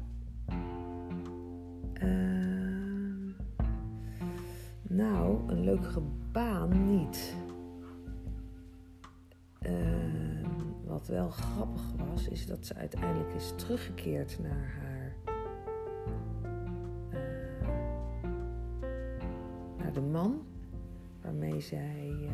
Ehm, 1.94 3.30
nou, 4.82 5.52
een 5.52 5.64
leukere 5.64 6.02
baan 6.32 6.98
niet. 6.98 7.36
Ehm, 9.66 10.50
wat 10.84 11.08
wel 11.08 11.30
grappig 11.30 11.82
was, 12.10 12.28
is 12.28 12.46
dat 12.46 12.66
ze 12.66 12.76
uiteindelijk 12.76 13.34
is 13.34 13.54
teruggekeerd 13.56 14.40
naar 14.40 14.76
haar. 14.80 15.16
eh, 17.10 17.68
naar 19.78 19.94
de 19.94 20.02
man 20.02 20.46
waarmee 21.22 21.60
zij. 21.60 22.30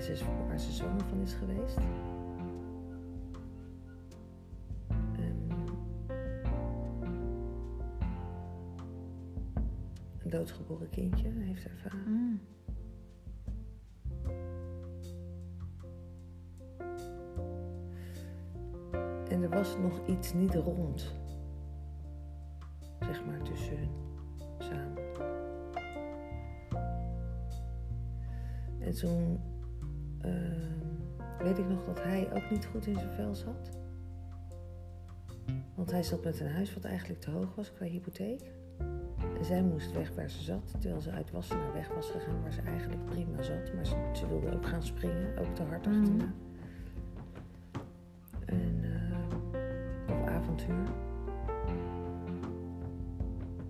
ze, 0.00 0.24
waar 0.48 0.60
ze 0.60 0.72
zwanger 0.72 1.04
van 1.08 1.20
is 1.20 1.34
geweest. 1.34 1.78
Een 10.28 10.38
doodgeboren 10.38 10.90
kindje 10.90 11.28
heeft 11.28 11.68
vader. 11.82 11.98
Mm. 12.06 12.40
En 19.28 19.42
er 19.42 19.48
was 19.48 19.76
nog 19.78 20.06
iets 20.06 20.32
niet 20.32 20.54
rond. 20.54 21.14
Zeg 23.00 23.24
maar 23.26 23.42
tussen 23.42 23.78
hun 23.78 23.90
samen. 24.58 25.02
En 28.78 28.94
toen 28.94 29.40
ehm, 30.20 31.42
weet 31.42 31.58
ik 31.58 31.68
nog 31.68 31.84
dat 31.84 32.02
hij 32.02 32.32
ook 32.32 32.50
niet 32.50 32.66
goed 32.66 32.86
in 32.86 32.94
zijn 32.94 33.10
vel 33.10 33.34
zat. 33.34 33.70
Want 35.74 35.90
hij 35.90 36.02
zat 36.02 36.24
met 36.24 36.40
een 36.40 36.50
huis 36.50 36.74
wat 36.74 36.84
eigenlijk 36.84 37.20
te 37.20 37.30
hoog 37.30 37.54
was 37.54 37.72
qua 37.72 37.86
hypotheek. 37.86 38.57
En 39.38 39.44
zij 39.44 39.62
moest 39.62 39.92
weg 39.92 40.14
waar 40.14 40.30
ze 40.30 40.42
zat, 40.42 40.74
terwijl 40.80 41.00
ze 41.00 41.10
uit 41.10 41.30
Wassenaar 41.30 41.72
weg 41.72 41.88
was 41.94 42.10
gegaan 42.10 42.42
waar 42.42 42.52
ze 42.52 42.60
eigenlijk 42.60 43.04
prima 43.04 43.42
zat. 43.42 43.74
Maar 43.74 43.86
ze, 43.86 44.10
ze 44.12 44.28
wilde 44.28 44.52
ook 44.56 44.66
gaan 44.66 44.82
springen, 44.82 45.38
ook 45.38 45.54
te 45.54 45.62
hard 45.62 45.86
Mhm. 45.86 45.98
achterna. 46.00 46.32
En, 48.46 48.80
eh, 48.82 50.16
op 50.20 50.26
avontuur. 50.28 50.86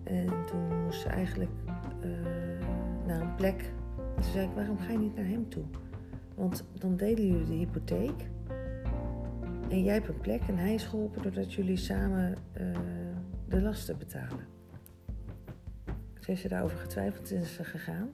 En 0.05 0.27
toen 0.47 0.83
moest 0.85 1.01
ze 1.01 1.09
eigenlijk 1.09 1.51
eh, 2.01 2.09
naar 3.07 3.21
een 3.21 3.35
plek. 3.35 3.73
En 4.17 4.23
toen 4.23 4.33
zei 4.33 4.47
ik, 4.49 4.55
waarom 4.55 4.79
ga 4.79 4.93
je 4.93 4.99
niet 4.99 5.17
naar 5.17 5.27
hem 5.27 5.49
toe? 5.49 5.65
Want 6.35 6.65
dan 6.73 6.97
delen 6.97 7.27
jullie 7.27 7.45
de 7.47 7.53
hypotheek. 7.55 8.29
En 9.69 9.83
jij 9.83 9.95
hebt 9.95 10.09
een 10.09 10.21
plek 10.21 10.43
en 10.49 10.57
hij 10.59 10.75
is 10.75 10.85
geholpen 10.85 11.23
doordat 11.23 11.53
jullie 11.55 11.77
samen 11.77 12.35
eh, 12.53 12.67
de 13.49 13.61
lasten 13.61 13.99
betalen. 13.99 14.57
Heeft 16.29 16.41
ze 16.41 16.49
daarover 16.49 16.79
getwijfeld 16.79 17.33
en 17.33 17.41
is 17.41 17.55
ze 17.55 17.65
gegaan. 17.65 18.11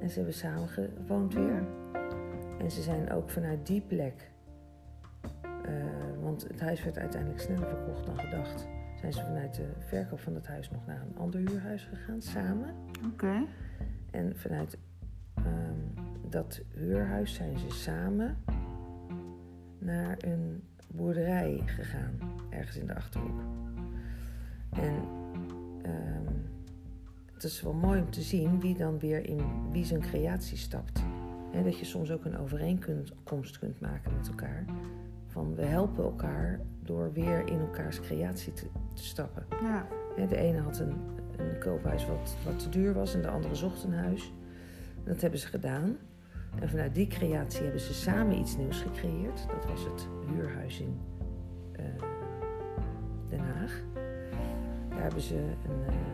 En 0.00 0.10
ze 0.10 0.14
hebben 0.14 0.34
samen 0.34 0.68
gewoond 0.68 1.34
weer. 1.34 1.62
En 2.58 2.70
ze 2.70 2.82
zijn 2.82 3.10
ook 3.10 3.30
vanuit 3.30 3.66
die 3.66 3.80
plek, 3.80 4.30
eh, 5.42 5.72
want 6.20 6.42
het 6.42 6.60
huis 6.60 6.84
werd 6.84 6.98
uiteindelijk 6.98 7.40
sneller 7.40 7.68
verkocht 7.68 8.06
dan 8.06 8.18
gedacht, 8.18 8.68
zijn 9.00 9.12
ze 9.12 9.24
vanuit 9.24 9.54
de 9.54 9.68
verkoop 9.78 10.20
van 10.20 10.34
het 10.34 10.46
huis 10.46 10.70
nog 10.70 10.86
naar 10.86 11.00
een 11.00 11.18
ander 11.18 11.40
huurhuis 11.40 11.84
gegaan, 11.84 12.22
samen. 12.22 12.74
Oké. 13.12 13.44
En 14.10 14.36
vanuit 14.36 14.78
ehm, 15.34 16.06
dat 16.28 16.62
huurhuis 16.74 17.34
zijn 17.34 17.58
ze 17.58 17.70
samen 17.70 18.36
naar 19.78 20.16
een 20.18 20.62
boerderij 20.88 21.62
gegaan, 21.66 22.18
ergens 22.50 22.76
in 22.76 22.86
de 22.86 22.94
achterhoek. 22.94 23.40
En 24.70 24.94
ehm, 25.82 26.19
het 27.42 27.50
is 27.50 27.62
wel 27.62 27.72
mooi 27.72 28.00
om 28.00 28.10
te 28.10 28.22
zien 28.22 28.60
wie 28.60 28.76
dan 28.76 28.98
weer 28.98 29.26
in 29.26 29.40
wie 29.72 29.84
zijn 29.84 30.00
creatie 30.00 30.56
stapt. 30.56 31.00
Dat 31.64 31.78
je 31.78 31.84
soms 31.84 32.10
ook 32.10 32.24
een 32.24 32.38
overeenkomst 32.38 33.58
kunt 33.58 33.80
maken 33.80 34.12
met 34.16 34.28
elkaar. 34.28 34.64
Van 35.26 35.54
we 35.54 35.64
helpen 35.64 36.04
elkaar 36.04 36.60
door 36.82 37.12
weer 37.12 37.46
in 37.46 37.58
elkaars 37.58 38.00
creatie 38.00 38.52
te, 38.52 38.66
te 38.94 39.04
stappen. 39.04 39.46
Ja. 39.62 39.86
De 40.28 40.36
ene 40.36 40.58
had 40.58 40.78
een, 40.78 40.94
een 41.36 41.58
koophuis 41.58 42.06
wat, 42.06 42.36
wat 42.44 42.58
te 42.58 42.68
duur 42.68 42.94
was 42.94 43.14
en 43.14 43.22
de 43.22 43.28
andere 43.28 43.54
zocht 43.54 43.84
een 43.84 43.94
huis. 43.94 44.32
Dat 45.04 45.20
hebben 45.20 45.40
ze 45.40 45.46
gedaan. 45.46 45.96
En 46.60 46.68
vanuit 46.68 46.94
die 46.94 47.06
creatie 47.06 47.62
hebben 47.62 47.80
ze 47.80 47.94
samen 47.94 48.38
iets 48.38 48.56
nieuws 48.56 48.80
gecreëerd. 48.80 49.46
Dat 49.48 49.66
was 49.66 49.84
het 49.84 50.08
huurhuis 50.26 50.80
in 50.80 51.00
eh, 51.72 51.84
Den 53.28 53.40
Haag. 53.40 53.82
Daar 54.88 55.02
hebben 55.02 55.20
ze 55.20 55.36
een 55.36 55.86
eh, 55.86 56.09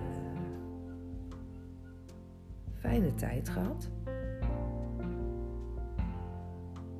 fijne 2.79 3.14
tijd 3.14 3.49
gehad. 3.49 3.91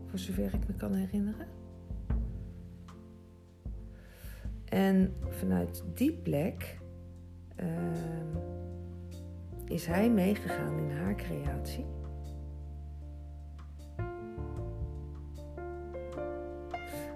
Voor 0.07 0.19
zover 0.19 0.55
ik 0.55 0.69
me 0.69 0.75
kan 0.75 0.95
herinneren. 0.95 1.47
En 4.65 5.15
vanuit 5.29 5.85
die 5.95 6.13
plek 6.13 6.79
ehm, 7.57 8.37
is 9.65 9.87
hij 9.87 10.11
meegegaan 10.11 10.79
in 10.79 10.91
haar 10.91 11.15
creatie. 11.15 11.85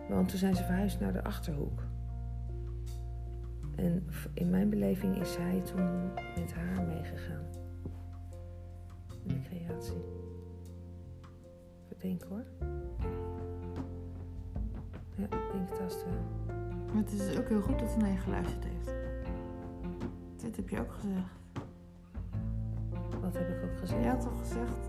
Want 0.09 0.29
toen 0.29 0.39
zijn 0.39 0.57
ze 0.57 0.65
verhuisd 0.65 1.01
naar 1.01 1.13
de 1.13 1.25
achterhoek. 1.25 1.83
En 3.77 4.07
in 4.35 4.51
mijn 4.51 4.71
beleving 4.71 5.17
is 5.21 5.37
hij 5.37 5.61
toen 5.61 6.13
met 6.37 6.53
haar 6.55 6.87
meegegaan. 6.87 7.45
De 9.33 9.41
creatie. 9.49 10.05
Even 11.85 11.99
denken 12.01 12.29
hoor. 12.29 12.45
Ja, 15.17 15.25
ik 15.25 15.53
denk 15.53 15.69
het 15.69 15.79
haast 15.79 16.05
wel. 16.05 16.57
Maar 16.87 17.03
het 17.03 17.13
is 17.13 17.39
ook 17.39 17.49
heel 17.49 17.61
goed 17.61 17.79
dat 17.79 17.91
ze 17.91 17.97
naar 17.99 18.11
je 18.11 18.17
geluisterd 18.19 18.65
heeft. 18.65 18.91
Dit 20.37 20.57
heb 20.57 20.69
je 20.69 20.81
ook 20.81 20.93
gezegd. 20.93 21.39
Wat 23.21 23.35
heb 23.35 23.49
ik 23.49 23.63
ook 23.65 23.79
gezegd? 23.79 24.03
Je 24.03 24.09
had 24.09 24.21
toch 24.21 24.39
gezegd 24.39 24.89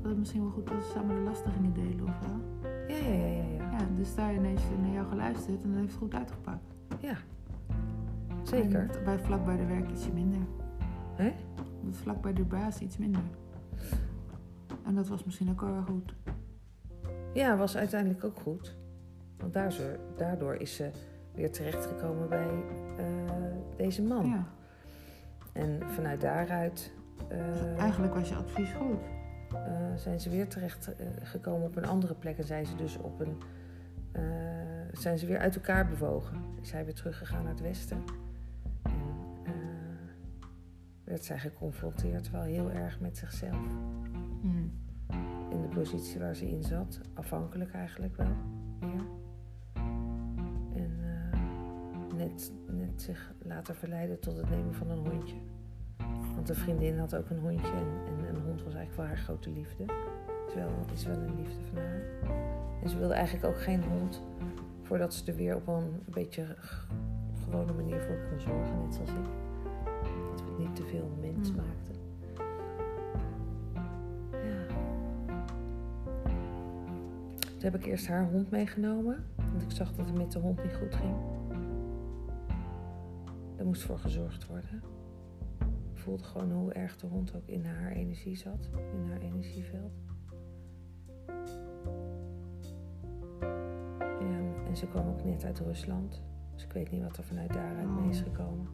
dat 0.00 0.10
het 0.10 0.18
misschien 0.18 0.42
wel 0.42 0.50
goed 0.50 0.68
was 0.70 0.90
samen 0.90 1.16
de 1.16 1.22
lasten 1.22 1.52
gingen 1.52 1.72
delen 1.72 2.04
of 2.04 2.18
wel? 2.20 2.70
Ja, 2.88 2.96
ja, 2.96 3.14
ja, 3.14 3.26
ja. 3.26 3.42
ja. 3.42 3.70
Ja, 3.70 3.78
Ja, 3.78 3.86
dus 3.96 4.14
daar 4.14 4.34
ineens 4.34 4.62
naar 4.80 4.92
jou 4.92 5.08
geluisterd 5.08 5.62
en 5.62 5.68
dat 5.70 5.78
heeft 5.78 5.92
het 5.92 6.00
goed 6.02 6.14
uitgepakt. 6.14 6.74
Ja, 6.98 7.16
zeker. 8.42 8.90
En 8.90 9.04
bij 9.04 9.18
vlak 9.18 9.44
bij 9.44 9.56
de 9.56 9.66
werk 9.66 9.90
ietsje 9.90 10.12
minder. 10.12 10.40
Vlak 11.94 12.20
bij 12.22 12.32
de 12.32 12.42
baas 12.44 12.78
iets 12.78 12.96
minder. 12.98 13.22
En 14.84 14.94
dat 14.94 15.08
was 15.08 15.24
misschien 15.24 15.50
ook 15.50 15.60
wel 15.60 15.72
weer 15.72 15.82
goed. 15.82 16.14
Ja, 17.34 17.56
was 17.56 17.76
uiteindelijk 17.76 18.24
ook 18.24 18.40
goed. 18.40 18.76
Want 19.38 19.52
daar 19.52 19.72
ze- 19.72 19.98
daardoor 20.16 20.54
is 20.54 20.76
ze 20.76 20.90
weer 21.34 21.52
terechtgekomen 21.52 22.28
bij 22.28 22.48
eh, 22.98 23.04
deze 23.76 24.02
man. 24.02 24.26
Ja. 24.26 24.44
En 25.52 25.80
vanuit 25.86 26.20
daaruit 26.20 26.92
eh, 27.28 27.78
Eigenlijk 27.78 28.14
was 28.14 28.28
je 28.28 28.34
advies 28.34 28.72
goed. 28.72 28.98
eh, 29.52 29.94
zijn 29.96 30.20
ze 30.20 30.30
weer 30.30 30.48
terecht 30.48 30.94
eh, 30.96 31.06
gekomen 31.22 31.66
op 31.66 31.76
een 31.76 31.86
andere 31.86 32.14
plek. 32.14 32.38
En 32.38 32.44
zijn 32.44 32.66
ze 32.66 32.76
dus 32.76 32.96
op 32.98 33.20
een. 33.20 33.36
zijn 34.92 35.18
ze 35.18 35.26
weer 35.26 35.38
uit 35.38 35.54
elkaar 35.54 35.88
bewogen. 35.88 36.36
Is 36.60 36.70
hij 36.72 36.84
weer 36.84 36.94
teruggegaan 36.94 37.42
naar 37.42 37.52
het 37.52 37.60
westen. 37.60 38.02
Werd 41.08 41.24
zij 41.24 41.38
geconfronteerd 41.38 42.30
wel 42.30 42.42
heel 42.42 42.70
erg 42.70 43.00
met 43.00 43.16
zichzelf. 43.16 43.66
Hmm. 44.40 44.72
In 45.50 45.62
de 45.62 45.68
positie 45.74 46.20
waar 46.20 46.34
ze 46.34 46.48
in 46.50 46.62
zat. 46.62 47.00
Afhankelijk 47.14 47.72
eigenlijk 47.72 48.16
wel. 48.16 48.36
Meer. 48.80 49.04
En 50.74 50.98
eh, 51.02 51.38
net, 52.16 52.52
net 52.66 53.02
zich 53.02 53.32
laten 53.42 53.74
verleiden 53.74 54.20
tot 54.20 54.36
het 54.36 54.50
nemen 54.50 54.74
van 54.74 54.90
een 54.90 55.08
hondje. 55.08 55.36
Want 56.34 56.48
een 56.48 56.54
vriendin 56.54 56.98
had 56.98 57.16
ook 57.16 57.30
een 57.30 57.38
hondje. 57.38 57.72
En, 57.72 57.86
en 58.06 58.34
een 58.34 58.42
hond 58.42 58.62
was 58.62 58.74
eigenlijk 58.74 58.96
wel 58.96 59.06
haar 59.06 59.18
grote 59.18 59.50
liefde. 59.50 59.84
Is 60.48 60.54
wel, 60.54 60.70
is 60.92 61.04
wel 61.04 61.16
een 61.16 61.36
liefde 61.36 61.64
van 61.68 61.78
haar. 61.78 62.02
En 62.82 62.88
ze 62.88 62.98
wilde 62.98 63.14
eigenlijk 63.14 63.46
ook 63.46 63.60
geen 63.60 63.82
hond. 63.82 64.22
Voordat 64.82 65.14
ze 65.14 65.30
er 65.30 65.36
weer 65.36 65.56
op 65.56 65.66
een 65.66 66.02
beetje 66.04 66.56
gewone 67.44 67.72
manier 67.72 68.00
voor 68.00 68.18
kon 68.30 68.40
zorgen. 68.40 68.82
Net 68.82 68.94
zoals 68.94 69.10
ik. 69.10 69.47
Niet 70.68 70.76
te 70.76 70.84
veel 70.84 71.10
mens 71.20 71.50
Mm. 71.50 71.56
maakten. 71.56 71.94
Ja. 74.32 74.66
Toen 77.38 77.60
heb 77.70 77.74
ik 77.74 77.84
eerst 77.86 78.06
haar 78.06 78.30
hond 78.30 78.50
meegenomen. 78.50 79.24
Want 79.36 79.62
ik 79.62 79.70
zag 79.70 79.92
dat 79.92 80.06
het 80.06 80.14
met 80.18 80.32
de 80.32 80.38
hond 80.38 80.62
niet 80.62 80.74
goed 80.76 80.94
ging. 80.94 81.16
Er 83.56 83.66
moest 83.66 83.82
voor 83.82 83.98
gezorgd 83.98 84.46
worden. 84.46 84.82
Ik 85.92 85.98
voelde 86.04 86.24
gewoon 86.24 86.52
hoe 86.52 86.72
erg 86.72 86.96
de 86.96 87.06
hond 87.06 87.34
ook 87.36 87.46
in 87.46 87.64
haar 87.64 87.90
energie 87.92 88.36
zat. 88.36 88.70
In 88.92 89.08
haar 89.10 89.20
energieveld. 89.20 89.92
Ja, 94.20 94.64
en 94.66 94.76
ze 94.76 94.86
kwam 94.86 95.08
ook 95.08 95.24
net 95.24 95.44
uit 95.44 95.58
Rusland. 95.58 96.22
Dus 96.54 96.64
ik 96.64 96.72
weet 96.72 96.90
niet 96.90 97.02
wat 97.02 97.16
er 97.16 97.24
vanuit 97.24 97.52
daaruit 97.52 98.00
mee 98.00 98.08
is 98.08 98.18
Oh. 98.18 98.24
gekomen. 98.24 98.66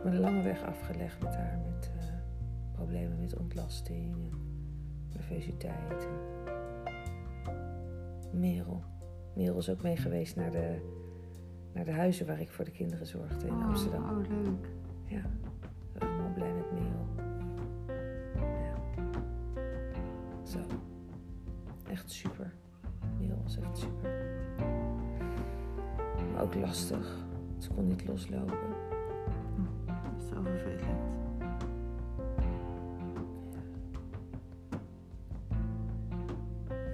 Ik 0.00 0.06
heb 0.06 0.14
een 0.14 0.20
lange 0.20 0.42
weg 0.42 0.62
afgelegd 0.62 1.22
met 1.22 1.34
haar. 1.34 1.60
Met 1.64 1.90
eh, 1.98 2.04
problemen 2.72 3.20
met 3.20 3.36
ontlasting 3.36 4.12
en 4.12 4.30
nervositeit. 5.12 6.08
En 8.32 8.40
Merel. 8.40 8.82
Merel 9.34 9.58
is 9.58 9.70
ook 9.70 9.82
mee 9.82 9.96
geweest 9.96 10.36
naar 10.36 10.50
de, 10.50 10.80
naar 11.72 11.84
de 11.84 11.92
huizen 11.92 12.26
waar 12.26 12.40
ik 12.40 12.50
voor 12.50 12.64
de 12.64 12.70
kinderen 12.70 13.06
zorgde 13.06 13.46
in 13.46 13.52
oh, 13.52 13.66
Amsterdam. 13.66 14.04
Oh, 14.04 14.28
leuk. 14.28 14.68
Ja, 15.04 15.22
we 15.92 15.98
waren 15.98 16.14
allemaal 16.14 16.32
blij 16.32 16.52
met 16.52 16.72
Merel. 16.72 17.06
Ja. 18.36 18.74
Zo. 20.42 20.58
Echt 21.90 22.10
super. 22.10 22.54
Merel 23.18 23.42
was 23.42 23.58
echt 23.58 23.78
super. 23.78 24.28
Maar 26.32 26.42
ook 26.42 26.54
lastig. 26.54 27.26
Ze 27.58 27.70
kon 27.70 27.86
niet 27.86 28.06
loslopen. 28.06 28.89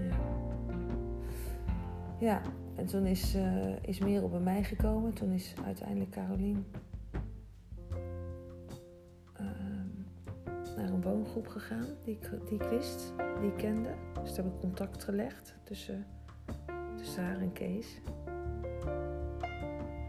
Ja. 0.00 0.16
Ja, 2.18 2.40
en 2.74 2.86
toen 2.86 3.06
is, 3.06 3.34
eh 3.34 3.82
is 3.82 3.98
Merel 3.98 4.28
bij 4.28 4.40
mij 4.40 4.64
gekomen. 4.64 5.12
Toen 5.12 5.30
is 5.30 5.54
uiteindelijk 5.64 6.10
Carolien 6.10 6.66
ehm, 9.32 9.86
naar 10.76 10.88
een 10.88 11.02
woongroep 11.02 11.46
gegaan 11.46 11.86
die 12.04 12.18
ik, 12.20 12.30
die 12.48 12.58
wist, 12.58 13.14
die 13.40 13.48
ik 13.50 13.56
kende. 13.56 13.94
Dus 14.22 14.34
daar 14.34 14.44
heb 14.44 14.54
ik 14.54 14.60
contact 14.60 15.04
gelegd 15.04 15.54
tussen, 15.64 16.06
tussen 16.96 17.24
haar 17.24 17.40
en 17.40 17.52
Kees. 17.52 18.00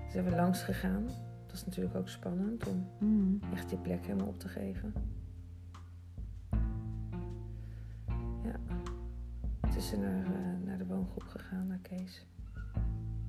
Dus 0.04 0.12
zijn 0.12 0.26
we 0.26 0.36
langs 0.36 0.64
gegaan. 0.64 1.27
Is 1.58 1.66
natuurlijk 1.66 1.96
ook 1.96 2.08
spannend 2.10 2.68
om 2.68 2.88
Mm. 3.00 3.40
echt 3.54 3.70
je 3.70 3.78
plek 3.78 4.06
helemaal 4.06 4.28
op 4.28 4.40
te 4.40 4.48
geven. 4.48 4.94
Ja. 8.44 8.60
Toen 9.62 9.76
is 9.78 9.88
ze 9.88 9.98
naar, 9.98 10.26
eh, 10.26 10.66
naar 10.66 10.78
de 10.78 10.86
woongroep 10.86 11.24
gegaan, 11.28 11.68
naar 11.68 11.80
Kees. 11.82 12.26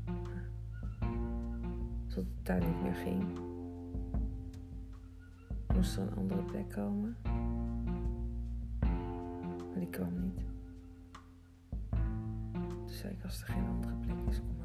Ja. 0.06 0.42
Tot 2.06 2.16
het 2.16 2.46
daar 2.46 2.66
niet 2.66 2.82
meer 2.82 2.94
ging. 2.94 3.24
Moest 5.74 5.96
er 5.96 6.02
een 6.02 6.16
andere 6.16 6.42
plek 6.42 6.68
komen. 6.70 7.16
Maar 9.58 9.78
die 9.78 9.88
kwam 9.90 10.20
niet. 10.20 10.40
Toen 12.86 12.88
zei 12.96 13.12
ik, 13.12 13.24
als 13.24 13.40
er 13.40 13.46
geen 13.48 13.66
andere 13.66 13.94
plek 13.94 14.16
is, 14.28 14.38
kom 14.38 14.57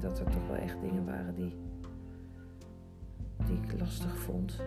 dat 0.00 0.18
er 0.18 0.30
toch 0.30 0.46
wel 0.46 0.56
echt 0.56 0.80
dingen 0.80 1.04
waren 1.04 1.34
die, 1.34 1.56
die 3.46 3.56
ik 3.62 3.80
lastig 3.80 4.18
vond. 4.18 4.62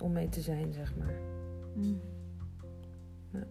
Om 0.00 0.12
mee 0.12 0.28
te 0.28 0.40
zijn, 0.40 0.72
zeg 0.72 0.96
maar. 0.96 1.14
Mm. 1.74 2.00
Ja. 3.30 3.46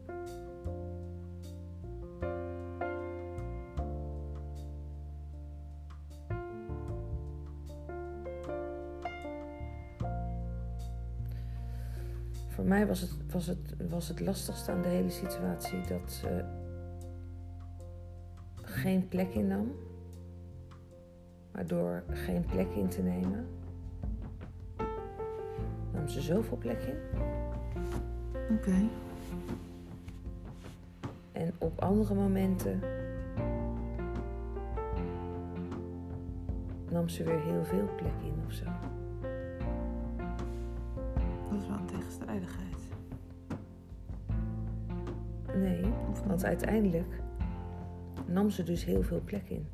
Voor 12.48 12.66
mij 12.66 12.88
was 12.88 13.02
het, 13.02 13.19
was, 13.32 13.48
het, 13.48 13.76
was 13.90 14.08
het 14.08 14.20
lastigste 14.20 14.72
aan 14.72 14.82
de 14.82 14.88
hele 14.88 15.10
situatie 15.10 15.82
dat 15.82 16.12
ze 16.12 16.44
geen 18.56 19.08
plek 19.08 19.34
innam. 19.34 19.72
Maar 21.52 21.68
door 21.68 22.04
geen 22.08 22.46
plek 22.46 22.68
in 22.76 22.88
te 22.88 23.02
nemen, 23.02 23.48
nam 25.94 26.08
ze 26.08 26.22
zoveel 26.22 26.58
plek 26.58 26.82
in. 26.82 26.98
Oké. 28.56 28.90
En 31.32 31.54
op 31.58 31.82
andere 31.82 32.14
momenten 32.14 32.80
nam 36.90 37.10
ze 37.10 37.24
weer 37.24 37.42
heel 37.42 37.64
veel 37.64 37.90
plek 37.96 38.14
in 38.24 38.44
of 38.46 38.54
zo. 38.54 38.66
Want 46.30 46.46
uiteindelijk 46.46 47.22
nam 48.26 48.50
ze 48.50 48.64
dus 48.64 48.86
heel 48.86 49.04
veel 49.04 49.22
plek 49.26 49.50
in. 49.50 49.68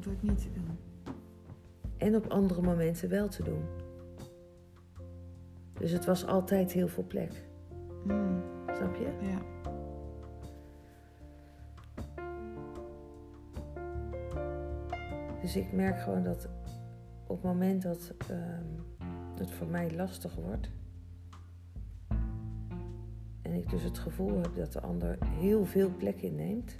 Door 0.00 0.12
het 0.12 0.22
niet 0.22 0.38
te 0.38 0.52
doen. 0.52 0.78
En 1.96 2.16
op 2.16 2.26
andere 2.26 2.62
momenten 2.62 3.08
wel 3.08 3.28
te 3.28 3.42
doen. 3.42 3.64
Dus 5.72 5.90
het 5.90 6.04
was 6.04 6.26
altijd 6.26 6.72
heel 6.72 6.88
veel 6.88 7.04
plek. 7.06 7.32
Mm. 8.04 8.42
Snap 8.76 8.96
je? 8.96 9.08
Ja. 9.20 9.38
Dus 15.40 15.56
ik 15.56 15.72
merk 15.72 16.00
gewoon 16.00 16.22
dat 16.22 16.48
op 17.26 17.36
het 17.36 17.44
moment 17.44 17.82
dat 17.82 18.12
ehm, 18.28 19.08
het 19.38 19.50
voor 19.50 19.66
mij 19.66 19.94
lastig 19.94 20.34
wordt. 20.34 20.70
En 23.56 23.62
ik 23.62 23.70
dus 23.70 23.82
het 23.82 23.98
gevoel 23.98 24.40
heb 24.40 24.54
dat 24.54 24.72
de 24.72 24.80
ander 24.80 25.16
heel 25.20 25.64
veel 25.64 25.90
plek 25.96 26.20
inneemt. 26.22 26.76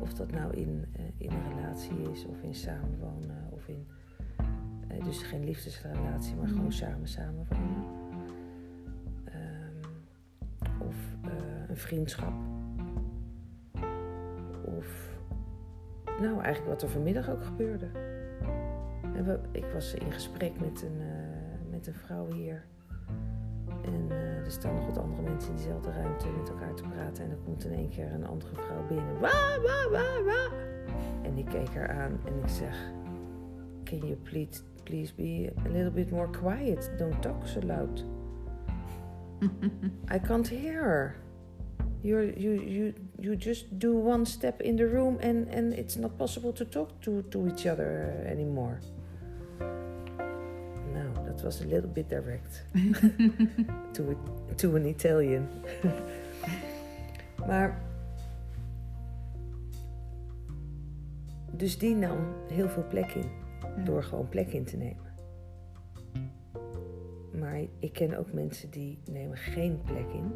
Of 0.00 0.14
dat 0.14 0.30
nou 0.30 0.54
in, 0.54 0.84
eh, 0.92 1.02
in 1.16 1.30
een 1.30 1.54
relatie 1.56 2.10
is, 2.12 2.24
of 2.24 2.42
in 2.42 2.54
samenwonen, 2.54 3.48
of 3.50 3.68
in 3.68 3.86
Eh, 4.88 5.04
dus 5.04 5.22
geen 5.22 5.44
liefdesrelatie, 5.44 6.36
maar 6.36 6.48
gewoon 6.48 6.72
samen 6.72 7.08
samen 7.08 7.46
wonen. 7.48 7.84
Ehm, 9.24 9.92
of 10.78 10.96
eh, 11.22 11.68
een 11.68 11.76
vriendschap. 11.76 12.32
Of, 14.64 15.18
nou 16.20 16.42
eigenlijk 16.42 16.66
wat 16.66 16.82
er 16.82 16.88
vanmiddag 16.88 17.30
ook 17.30 17.44
gebeurde. 17.44 17.86
En 19.14 19.24
we, 19.24 19.40
ik 19.52 19.66
was 19.72 19.94
in 19.94 20.12
gesprek 20.12 20.60
met 20.60 20.82
een, 20.82 21.00
met 21.70 21.86
een 21.86 21.94
vrouw 21.94 22.32
hier. 22.32 22.64
En 23.92 24.06
eh, 24.10 24.44
er 24.44 24.50
staan 24.50 24.74
nog 24.74 24.86
wat 24.86 24.98
andere 24.98 25.22
mensen 25.22 25.50
in 25.50 25.56
diezelfde 25.56 25.90
ruimte 25.90 26.26
met 26.38 26.48
elkaar 26.48 26.74
te 26.74 26.82
praten. 26.82 27.24
En 27.24 27.30
er 27.30 27.38
komt 27.44 27.64
in 27.64 27.72
één 27.72 27.88
keer 27.88 28.12
een 28.12 28.26
andere 28.26 28.54
vrouw 28.54 28.86
binnen. 28.88 29.20
Wa, 29.20 29.60
wa, 29.62 29.90
wa, 29.90 30.22
wa. 30.24 30.48
En 31.22 31.38
ik 31.38 31.46
keek 31.46 31.74
haar 31.74 31.90
aan 31.90 32.20
en 32.24 32.42
ik 32.42 32.48
zeg... 32.48 32.92
Can 33.84 33.98
you 33.98 34.16
please, 34.16 34.62
please 34.82 35.14
be 35.14 35.50
a 35.66 35.68
little 35.68 35.90
bit 35.90 36.10
more 36.10 36.28
quiet? 36.30 36.90
Don't 36.98 37.22
talk 37.22 37.46
so 37.46 37.60
loud. 37.60 38.04
I 40.14 40.18
can't 40.18 40.48
hear. 40.48 41.14
You're, 42.02 42.38
you, 42.38 42.52
you, 42.52 42.94
you 43.18 43.36
just 43.36 43.78
do 43.78 43.94
one 43.94 44.26
step 44.26 44.60
in 44.60 44.76
the 44.76 44.86
room 44.86 45.18
and, 45.20 45.48
and 45.48 45.72
it's 45.72 45.96
not 45.96 46.18
possible 46.18 46.52
to 46.52 46.64
talk 46.64 47.00
to, 47.00 47.22
to 47.30 47.48
each 47.48 47.66
other 47.66 48.24
anymore. 48.26 48.80
Dat 51.38 51.46
was 51.46 51.60
a 51.62 51.66
little 51.66 51.90
bit 51.90 52.08
direct. 52.08 52.64
to, 53.92 54.10
a- 54.10 54.54
to 54.54 54.74
an 54.74 54.84
Italian. 54.84 55.46
maar... 57.46 57.80
Dus 61.52 61.78
die 61.78 61.94
nam 61.96 62.18
heel 62.48 62.68
veel 62.68 62.86
plek 62.88 63.10
in 63.12 63.30
Ja. 63.76 63.84
door 63.84 64.02
gewoon 64.02 64.28
plek 64.28 64.52
in 64.52 64.64
te 64.64 64.76
nemen. 64.76 65.06
Maar 67.38 67.60
ik 67.78 67.92
ken 67.92 68.18
ook 68.18 68.32
mensen 68.32 68.70
die 68.70 68.98
nemen 69.10 69.36
geen 69.36 69.80
plek 69.84 70.08
in. 70.12 70.32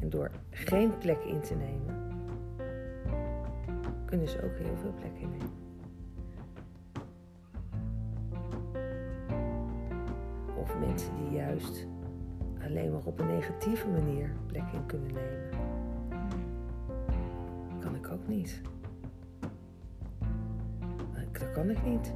En 0.00 0.10
door 0.10 0.30
geen 0.50 0.98
plek 0.98 1.22
in 1.24 1.40
te 1.40 1.54
nemen, 1.54 2.10
kunnen 4.04 4.28
ze 4.28 4.42
ook 4.42 4.56
heel 4.58 4.76
veel 4.76 4.94
plek 4.94 5.12
innemen. 5.20 5.61
Mensen 10.86 11.16
die 11.16 11.30
juist 11.30 11.86
alleen 12.64 12.92
maar 12.92 13.04
op 13.04 13.18
een 13.18 13.26
negatieve 13.26 13.88
manier 13.88 14.34
plek 14.46 14.72
in 14.72 14.86
kunnen 14.86 15.12
nemen. 15.12 15.50
Kan 17.80 17.94
ik 17.94 18.08
ook 18.08 18.28
niet. 18.28 18.60
Dat 21.32 21.52
kan 21.52 21.70
ik 21.70 21.84
niet. 21.84 22.12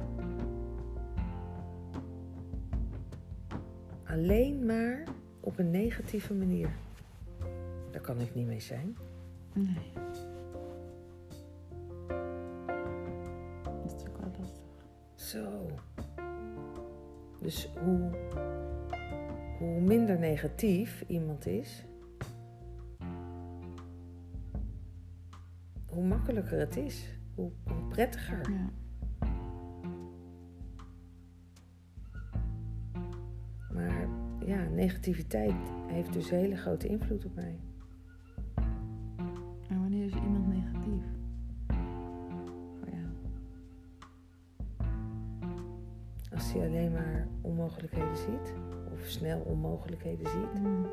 Alleen 4.03 4.65
maar 4.65 5.03
op 5.39 5.59
een 5.59 5.71
negatieve 5.71 6.33
manier. 6.33 6.69
Daar 7.91 8.01
kan 8.01 8.19
ik 8.19 8.35
niet 8.35 8.47
mee 8.47 8.59
zijn. 8.59 8.97
Nee. 9.53 9.91
Dat 13.63 13.95
is 13.95 14.07
ook 14.07 14.17
wel 14.17 14.31
lastig. 14.39 14.63
Zo. 15.15 15.65
Dus 17.47 17.69
hoe, 17.83 18.09
hoe 19.57 19.81
minder 19.81 20.19
negatief 20.19 21.03
iemand 21.07 21.45
is, 21.45 21.85
hoe 25.89 26.03
makkelijker 26.03 26.59
het 26.59 26.77
is. 26.77 27.19
Hoe, 27.35 27.51
prettiger. 27.89 28.41
Maar 33.73 34.07
ja, 34.45 34.63
negativiteit 34.69 35.71
heeft 35.87 36.13
dus 36.13 36.29
hele 36.29 36.55
grote 36.55 36.87
invloed 36.87 37.25
op 37.25 37.35
mij. 37.35 37.59
Snel 49.77 49.97
onmogelijkheden 49.97 50.27
ziet. 50.27 50.63
Mm. 50.63 50.85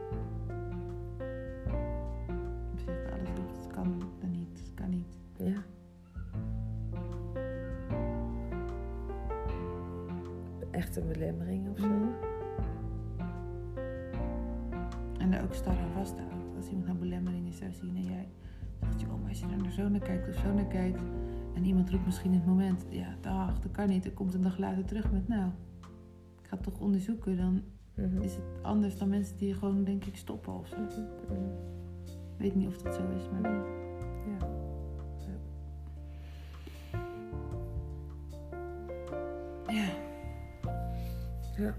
Zegt 2.77 3.13
alles 3.13 3.29
lukt, 3.29 3.57
het 3.57 3.73
kan 3.73 4.03
dan 4.21 4.31
niet, 4.31 4.59
het 4.59 4.75
kan 4.75 4.91
niet. 4.91 5.19
Ja. 5.37 5.63
Echt 10.71 10.97
een 10.97 11.09
belemmering 11.09 11.71
of 11.71 11.79
zo. 11.79 11.87
Mhm. 11.87 12.09
En 15.19 15.31
daar 15.31 15.43
ook 15.43 15.55
star 15.55 15.79
aan 15.79 15.93
vasthouden. 15.93 16.57
Als 16.57 16.69
iemand 16.69 16.87
naar 16.87 16.97
belemmeringen 16.97 17.53
zou 17.53 17.73
zien 17.73 17.97
en 17.97 18.03
jij 18.03 18.29
zegt, 18.81 19.01
joh, 19.01 19.21
maar 19.21 19.29
als 19.29 19.41
je 19.41 19.47
er 19.47 19.63
naar 19.63 19.73
zo 19.73 19.89
naar 19.89 20.01
kijkt 20.01 20.29
of 20.29 20.35
zo 20.35 20.53
naar 20.53 20.67
kijkt. 20.67 21.01
En 21.55 21.65
iemand 21.65 21.91
roept 21.91 22.05
misschien 22.05 22.33
in 22.33 22.39
het 22.39 22.47
moment, 22.47 22.85
ja, 22.89 23.17
dag, 23.21 23.61
dat 23.61 23.73
kan 23.73 23.89
niet. 23.89 24.05
En 24.05 24.15
komt 24.15 24.35
een 24.35 24.43
dag 24.43 24.59
later 24.59 24.85
terug 24.85 25.13
met, 25.13 25.29
nou, 25.29 25.51
ik 26.43 26.49
ga 26.49 26.57
het 26.57 26.63
toch 26.63 26.81
onderzoeken. 26.81 27.37
Dan 27.37 27.63
Mhm. 27.95 28.23
is 28.23 28.35
het 28.35 28.45
anders 28.63 28.99
dan 28.99 29.09
mensen 29.09 29.37
die 29.37 29.55
gewoon, 29.55 29.85
denk 29.85 30.05
ik, 30.05 30.17
stoppen 30.17 30.53
of 30.53 30.69
zo. 30.69 30.77
Ik 30.77 32.41
weet 32.41 32.55
niet 32.55 32.69
of 32.69 32.77
dat 32.77 32.95
zo 32.95 33.03
is, 33.17 33.29
maar 33.31 33.51
Ja. 33.51 34.39
ja. 39.67 39.93
Ja. 41.57 41.75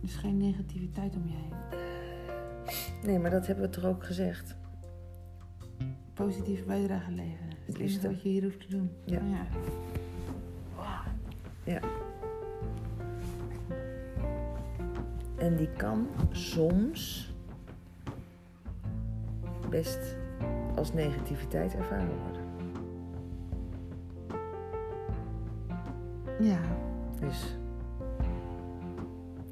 Dus 0.00 0.14
geen 0.16 0.36
negativiteit 0.36 1.16
om 1.16 1.22
je 1.26 1.34
heen. 1.34 1.52
Nee, 3.04 3.18
maar 3.18 3.30
dat 3.30 3.46
hebben 3.46 3.64
we 3.64 3.70
toch 3.70 3.84
ook 3.84 4.04
gezegd. 4.04 4.56
Positieve 6.14 6.64
bijdrage 6.64 7.10
leveren. 7.10 7.50
Is 7.66 7.74
het 7.74 7.78
enige 7.78 8.08
wat 8.08 8.22
je 8.22 8.28
hier 8.28 8.42
hoeft 8.42 8.60
te 8.60 8.68
doen. 8.68 8.90
Ja. 9.04 9.20
ja. 11.64 11.80
En 15.36 15.56
die 15.56 15.70
kan 15.70 16.08
soms 16.30 17.32
best 19.70 20.16
als 20.76 20.92
negativiteit 20.92 21.74
ervaren 21.74 22.18
worden. 22.18 22.42
Ja. 26.40 26.60
Dus 27.20 27.58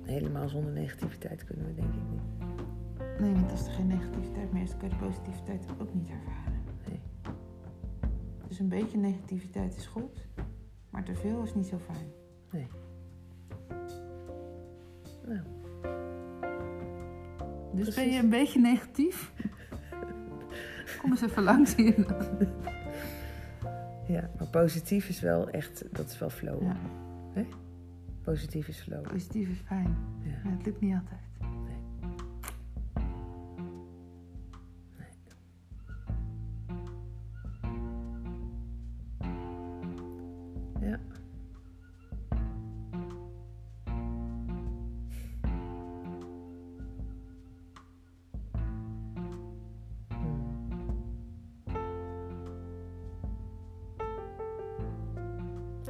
helemaal 0.02 0.48
zonder 0.48 0.72
negativiteit 0.72 1.44
kunnen 1.44 1.66
we 1.66 1.74
denk 1.74 1.94
ik 1.94 2.02
niet. 2.10 3.20
Nee, 3.20 3.34
want 3.34 3.50
als 3.50 3.66
er 3.66 3.72
geen 3.72 3.86
negativiteit 3.86 4.52
meer 4.52 4.62
is, 4.62 4.76
kan 4.76 4.88
je 4.88 4.94
de 4.94 5.04
positiviteit 5.04 5.64
ook 5.80 5.94
niet 5.94 6.08
ervaren. 6.08 6.62
Nee. 6.88 7.00
Dus 8.48 8.58
een 8.58 8.68
beetje 8.68 8.98
negativiteit 8.98 9.76
is 9.76 9.86
goed, 9.86 10.28
maar 10.90 11.04
te 11.04 11.14
veel 11.14 11.42
is 11.42 11.54
niet 11.54 11.66
zo 11.66 11.78
fijn. 11.78 12.12
Nee. 12.50 12.66
Nou, 15.26 15.40
Dus 17.74 17.94
ben 17.94 18.10
je 18.12 18.18
een 18.18 18.28
beetje 18.28 18.60
negatief? 18.60 19.32
Kom 21.00 21.10
eens 21.10 21.22
even 21.22 21.42
langs 21.42 21.74
hier. 21.74 21.94
ja, 24.08 24.30
maar 24.38 24.46
positief 24.50 25.08
is 25.08 25.20
wel 25.20 25.50
echt, 25.50 25.84
dat 25.94 26.08
is 26.10 26.18
wel 26.18 26.30
flow. 26.30 26.62
Ja, 26.62 26.76
Positief 28.22 28.68
is 28.68 28.80
flow. 28.80 29.02
positief 29.02 29.48
is 29.48 29.58
fijn. 29.66 29.96
Ja. 30.22 30.50
Het 30.50 30.64
lukt 30.66 30.80
niet 30.80 30.94
altijd. 30.94 31.20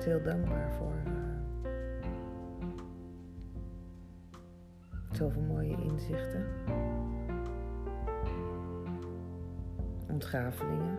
Heel 0.05 0.23
dankbaar 0.23 0.73
voor 0.73 0.93
eh, 1.05 1.13
zoveel 5.13 5.43
mooie 5.43 5.77
inzichten. 5.83 6.47
Ontgavelingen. 10.09 10.99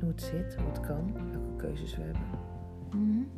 Hoe 0.00 0.08
het 0.08 0.22
zit, 0.22 0.54
hoe 0.54 0.66
het 0.66 0.80
kan, 0.80 1.12
welke 1.30 1.56
keuzes 1.56 1.96
we 1.96 2.02
hebben. 2.02 2.22
Mhm. 2.90 3.35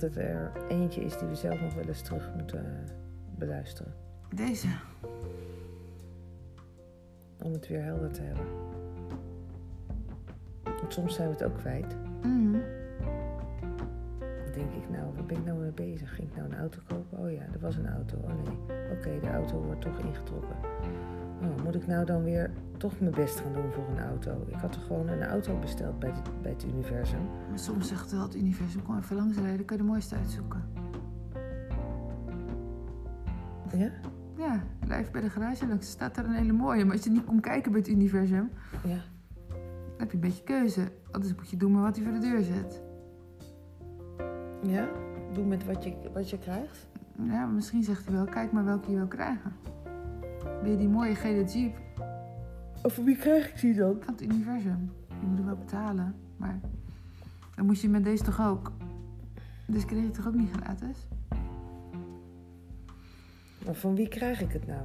Dat 0.00 0.14
het 0.14 0.24
er 0.24 0.52
eentje 0.68 1.00
is 1.00 1.18
die 1.18 1.28
we 1.28 1.34
zelf 1.34 1.60
nog 1.60 1.74
wel 1.74 1.84
eens 1.84 2.02
terug 2.02 2.30
moeten 2.36 2.64
eh, 2.64 2.92
beluisteren. 3.38 3.92
Deze. 4.34 4.68
Om 7.42 7.52
het 7.52 7.68
weer 7.68 7.82
helder 7.82 8.12
te 8.12 8.22
hebben. 8.22 8.44
Want 10.62 10.92
soms 10.92 11.14
zijn 11.14 11.28
we 11.28 11.34
het 11.34 11.44
ook 11.44 11.58
kwijt. 11.58 11.96
Mhm. 12.22 12.52
Dan 14.18 14.52
denk 14.52 14.72
ik, 14.72 14.90
nou, 14.90 15.14
waar 15.14 15.24
ben 15.24 15.36
ik 15.36 15.44
nou 15.44 15.58
mee 15.58 15.72
bezig? 15.72 16.14
Ging 16.14 16.28
ik 16.28 16.36
nou 16.36 16.48
een 16.48 16.58
auto 16.58 16.78
kopen? 16.86 17.18
Oh 17.18 17.32
ja, 17.32 17.42
er 17.52 17.60
was 17.60 17.76
een 17.76 17.88
auto. 17.88 18.16
Oh 18.16 18.28
nee, 18.28 18.78
oké, 18.92 19.20
de 19.20 19.30
auto 19.30 19.62
wordt 19.62 19.80
toch 19.80 19.98
ingetrokken. 19.98 20.56
Oh, 21.42 21.64
moet 21.64 21.74
ik 21.74 21.86
nou 21.86 22.04
dan 22.04 22.22
weer 22.24 22.50
toch 22.78 23.00
mijn 23.00 23.14
best 23.14 23.40
gaan 23.40 23.52
doen 23.52 23.72
voor 23.72 23.84
een 23.88 24.02
auto? 24.02 24.44
Ik 24.46 24.54
had 24.54 24.72
toch 24.72 24.86
gewoon 24.86 25.08
een 25.08 25.22
auto 25.24 25.58
besteld 25.58 25.98
bij, 25.98 26.10
het- 26.10 26.42
bij 26.42 26.50
het 26.52 26.64
universum? 26.64 27.20
Maar 27.48 27.58
soms 27.58 27.88
zegt 27.88 28.10
wel 28.12 28.22
het 28.22 28.36
universum, 28.36 28.82
kom 28.82 28.96
even 28.98 29.16
langs 29.16 29.36
rijden, 29.38 29.64
kan 29.64 29.76
je 29.76 29.82
de 29.82 29.88
mooiste 29.88 30.14
uitzoeken. 30.16 30.62
Ja? 33.76 33.90
Ja, 34.36 34.62
blijf 34.86 35.10
bij 35.10 35.20
de 35.20 35.30
garage 35.30 35.66
langs, 35.66 35.90
staat 35.90 36.14
daar 36.14 36.24
een 36.24 36.32
hele 36.34 36.52
mooie. 36.52 36.84
Maar 36.84 36.94
als 36.94 37.04
je 37.04 37.10
niet 37.10 37.24
komt 37.24 37.40
kijken 37.40 37.70
bij 37.72 37.80
het 37.80 37.90
universum, 37.90 38.50
Ja. 38.84 38.88
dan 39.48 39.98
heb 39.98 40.08
je 40.10 40.14
een 40.14 40.20
beetje 40.20 40.42
keuze. 40.44 40.88
Anders 41.10 41.34
moet 41.34 41.50
je 41.50 41.56
doen 41.56 41.72
maar 41.72 41.82
wat 41.82 41.96
hij 41.96 42.04
voor 42.04 42.14
de 42.14 42.20
deur 42.20 42.42
zet. 42.42 42.82
Ja? 44.62 44.88
Doe 45.32 45.44
met 45.44 45.64
wat 45.66 45.84
je, 45.84 45.94
wat 46.12 46.30
je 46.30 46.38
krijgt? 46.38 46.86
Ja, 47.22 47.46
misschien 47.46 47.82
zegt 47.82 48.04
hij 48.06 48.14
wel, 48.14 48.24
kijk 48.24 48.52
maar 48.52 48.64
welke 48.64 48.90
je 48.90 48.96
wil 48.96 49.06
krijgen. 49.06 49.52
Wil 50.62 50.70
je 50.70 50.76
die 50.76 50.88
mooie 50.88 51.14
gele 51.14 51.44
jeep 51.44 51.76
Over 52.82 53.04
wie 53.04 53.16
krijg 53.16 53.48
ik 53.48 53.60
die 53.60 53.74
dan? 53.74 53.96
van 54.00 54.14
het 54.14 54.22
universum? 54.22 54.90
Die 55.08 55.28
moet 55.28 55.38
je 55.38 55.44
wel 55.44 55.56
betalen, 55.56 56.14
maar 56.36 56.60
dan 57.54 57.66
moest 57.66 57.82
je 57.82 57.88
met 57.88 58.04
deze 58.04 58.24
toch 58.24 58.40
ook. 58.40 58.72
Dus 59.66 59.84
kreeg 59.84 59.98
je 60.00 60.04
het 60.04 60.14
toch 60.14 60.26
ook 60.26 60.34
niet 60.34 60.50
gratis? 60.50 61.06
Maar 63.64 63.74
van 63.74 63.94
wie 63.94 64.08
krijg 64.08 64.40
ik 64.40 64.52
het 64.52 64.66
nou? 64.66 64.82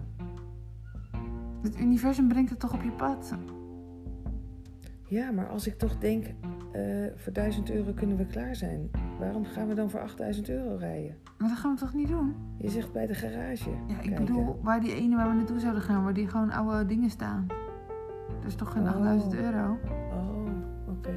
Het 1.62 1.80
universum 1.80 2.28
brengt 2.28 2.50
het 2.50 2.60
toch 2.60 2.74
op 2.74 2.84
je 2.84 2.92
pad? 2.92 3.34
Ja, 5.08 5.32
maar 5.32 5.50
als 5.50 5.68
ik 5.68 5.78
toch 5.78 5.98
denk, 5.98 6.26
eh, 6.72 6.82
voor 7.16 7.34
1000 7.34 7.72
euro 7.72 7.94
kunnen 7.94 8.18
we 8.18 8.26
klaar 8.26 8.56
zijn. 8.56 8.92
Waarom 9.20 9.46
gaan 9.46 9.68
we 9.68 9.74
dan 9.74 9.90
voor 9.90 10.00
8000 10.00 10.50
euro 10.50 10.76
rijden? 10.76 11.16
Maar 11.38 11.50
dat 11.50 11.58
gaan 11.58 11.74
we 11.74 11.80
toch 11.80 11.94
niet 11.94 12.08
doen? 12.08 12.36
Je 12.58 12.70
zegt 12.70 12.92
bij 12.92 13.08
de 13.08 13.14
garage. 13.14 13.70
Ja, 13.70 13.76
ik 13.78 14.02
kijken. 14.02 14.26
bedoel, 14.26 14.60
waar 14.62 14.82
die 14.82 14.96
ene 14.96 15.16
waar 15.16 15.30
we 15.30 15.36
naartoe 15.36 15.60
zouden 15.60 15.82
gaan, 15.82 16.04
waar 16.04 16.14
die 16.14 16.28
gewoon 16.28 16.52
oude 16.52 16.86
dingen 16.86 17.10
staan. 17.10 17.48
Dat 18.44 18.52
is 18.52 18.56
toch 18.58 18.72
geen 18.72 18.82
Oh. 18.82 18.88
8000 18.88 19.34
euro? 19.36 19.78
Oh, 20.12 20.48
oké. 20.90 21.12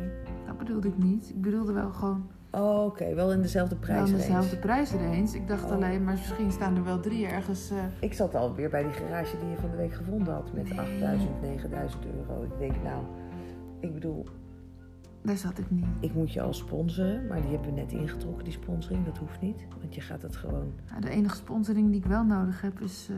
Dat 0.46 0.58
bedoelde 0.58 0.88
ik 0.88 0.98
niet. 0.98 1.28
Ik 1.30 1.40
bedoelde 1.40 1.72
wel 1.72 1.90
gewoon 1.92 2.26
Oh, 2.50 2.84
oké. 2.84 3.14
Wel 3.14 3.32
in 3.32 3.42
dezelfde 3.42 3.74
wel 3.74 3.84
prijs. 3.84 4.10
dezelfde 4.10 4.56
prijsrange. 4.56 5.16
Ik 5.34 5.48
dacht 5.48 5.64
Oh. 5.64 5.70
alleen, 5.70 6.04
maar 6.04 6.14
misschien 6.14 6.50
staan 6.52 6.76
er 6.76 6.84
wel 6.84 7.00
drie 7.00 7.26
ergens. 7.26 7.70
eh, 7.70 7.76
Ik 8.00 8.12
zat 8.12 8.34
alweer 8.34 8.70
bij 8.70 8.82
die 8.82 8.92
garage 8.92 9.38
die 9.38 9.48
je 9.48 9.56
van 9.56 9.70
de 9.70 9.76
week 9.76 9.92
gevonden 9.94 10.34
had 10.34 10.52
met 10.52 10.68
Nee. 10.68 10.78
8000, 10.80 11.40
9000 11.40 12.04
euro. 12.06 12.42
Ik 12.42 12.58
denk, 12.58 12.82
nou, 12.82 13.02
ik 13.80 13.94
bedoel, 13.94 14.26
daar 15.22 15.36
zat 15.36 15.58
ik 15.58 15.70
niet. 15.70 15.84
ik 16.00 16.14
moet 16.14 16.32
je 16.32 16.42
al 16.42 16.52
sponsoren, 16.54 17.26
maar 17.26 17.40
die 17.40 17.50
hebben 17.50 17.74
we 17.74 17.80
net 17.80 17.92
ingetrokken, 17.92 18.44
die 18.44 18.52
sponsoring. 18.52 19.04
Dat 19.04 19.18
hoeft 19.18 19.40
niet, 19.40 19.66
want 19.80 19.94
je 19.94 20.00
gaat 20.00 20.22
het 20.22 20.36
gewoon. 20.36 20.72
Ja, 20.94 21.00
de 21.00 21.10
enige 21.10 21.36
sponsoring 21.36 21.88
die 21.90 22.00
ik 22.00 22.06
wel 22.06 22.24
nodig 22.24 22.60
heb 22.60 22.80
is 22.80 23.08
eh, 23.10 23.16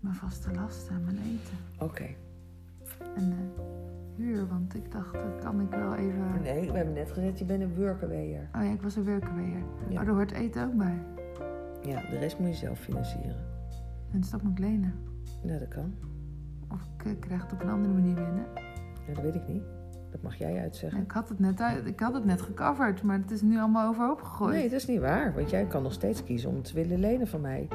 mijn 0.00 0.14
vaste 0.14 0.52
lasten 0.54 0.94
en 0.94 1.04
mijn 1.04 1.16
eten. 1.18 1.86
Oké. 1.86 2.06
En 3.16 3.30
eh, 3.30 3.64
huur, 4.16 4.46
want 4.46 4.74
ik 4.74 4.92
dacht, 4.92 5.12
dat 5.12 5.42
kan 5.42 5.60
ik 5.60 5.70
wel 5.70 5.94
even... 5.94 6.42
Nee, 6.42 6.70
we 6.70 6.76
hebben 6.76 6.94
net 6.94 7.12
gezegd, 7.12 7.38
je 7.38 7.44
bent 7.44 7.62
een 7.62 7.74
workawayer. 7.74 8.48
Oh 8.56 8.64
ja, 8.64 8.70
ik 8.70 8.82
was 8.82 8.96
er 8.96 9.04
werken 9.04 9.36
weer. 9.36 9.62
Ja. 9.88 10.00
Oh, 10.00 10.06
daar 10.06 10.14
hoort 10.14 10.32
eten 10.32 10.64
ook 10.64 10.76
bij. 10.76 11.02
Ja, 11.82 12.00
de 12.10 12.18
rest 12.18 12.38
moet 12.38 12.48
je 12.48 12.54
zelf 12.54 12.78
financieren. 12.78 13.36
En 14.12 14.20
dus 14.20 14.30
dat 14.30 14.42
moet 14.42 14.52
ik 14.52 14.58
lenen. 14.58 14.94
Nou, 15.42 15.58
dat 15.58 15.68
kan. 15.68 15.94
Of 16.72 16.88
ik 16.96 17.04
eh, 17.04 17.12
krijg 17.20 17.42
het 17.42 17.52
op 17.52 17.60
een 17.60 17.70
andere 17.70 17.94
manier 17.94 18.14
binnen. 18.14 18.46
Ja, 19.06 19.14
dat 19.14 19.22
weet 19.22 19.34
ik 19.34 19.48
niet. 19.48 19.62
Dat 20.10 20.22
mag 20.22 20.34
jij 20.34 20.60
uitzeggen. 20.60 21.02
Ik 21.02 21.10
had 21.10 21.28
het 21.28 21.38
net, 21.38 21.60
uit, 21.60 21.86
ik 21.86 22.00
had 22.00 22.14
het 22.14 22.24
net 22.24 22.42
gecoverd, 22.42 23.02
maar 23.02 23.18
het 23.18 23.30
is 23.30 23.42
nu 23.42 23.58
allemaal 23.58 23.88
overhoop 23.88 24.20
gegooid. 24.22 24.54
Nee, 24.54 24.68
dat 24.68 24.78
is 24.78 24.86
niet 24.86 25.00
waar. 25.00 25.34
Want 25.34 25.50
jij 25.50 25.66
kan 25.66 25.82
nog 25.82 25.92
steeds 25.92 26.24
kiezen 26.24 26.50
om 26.50 26.56
het 26.56 26.64
te 26.64 26.74
willen 26.74 26.98
lenen 26.98 27.26
van 27.26 27.40
mij. 27.40 27.68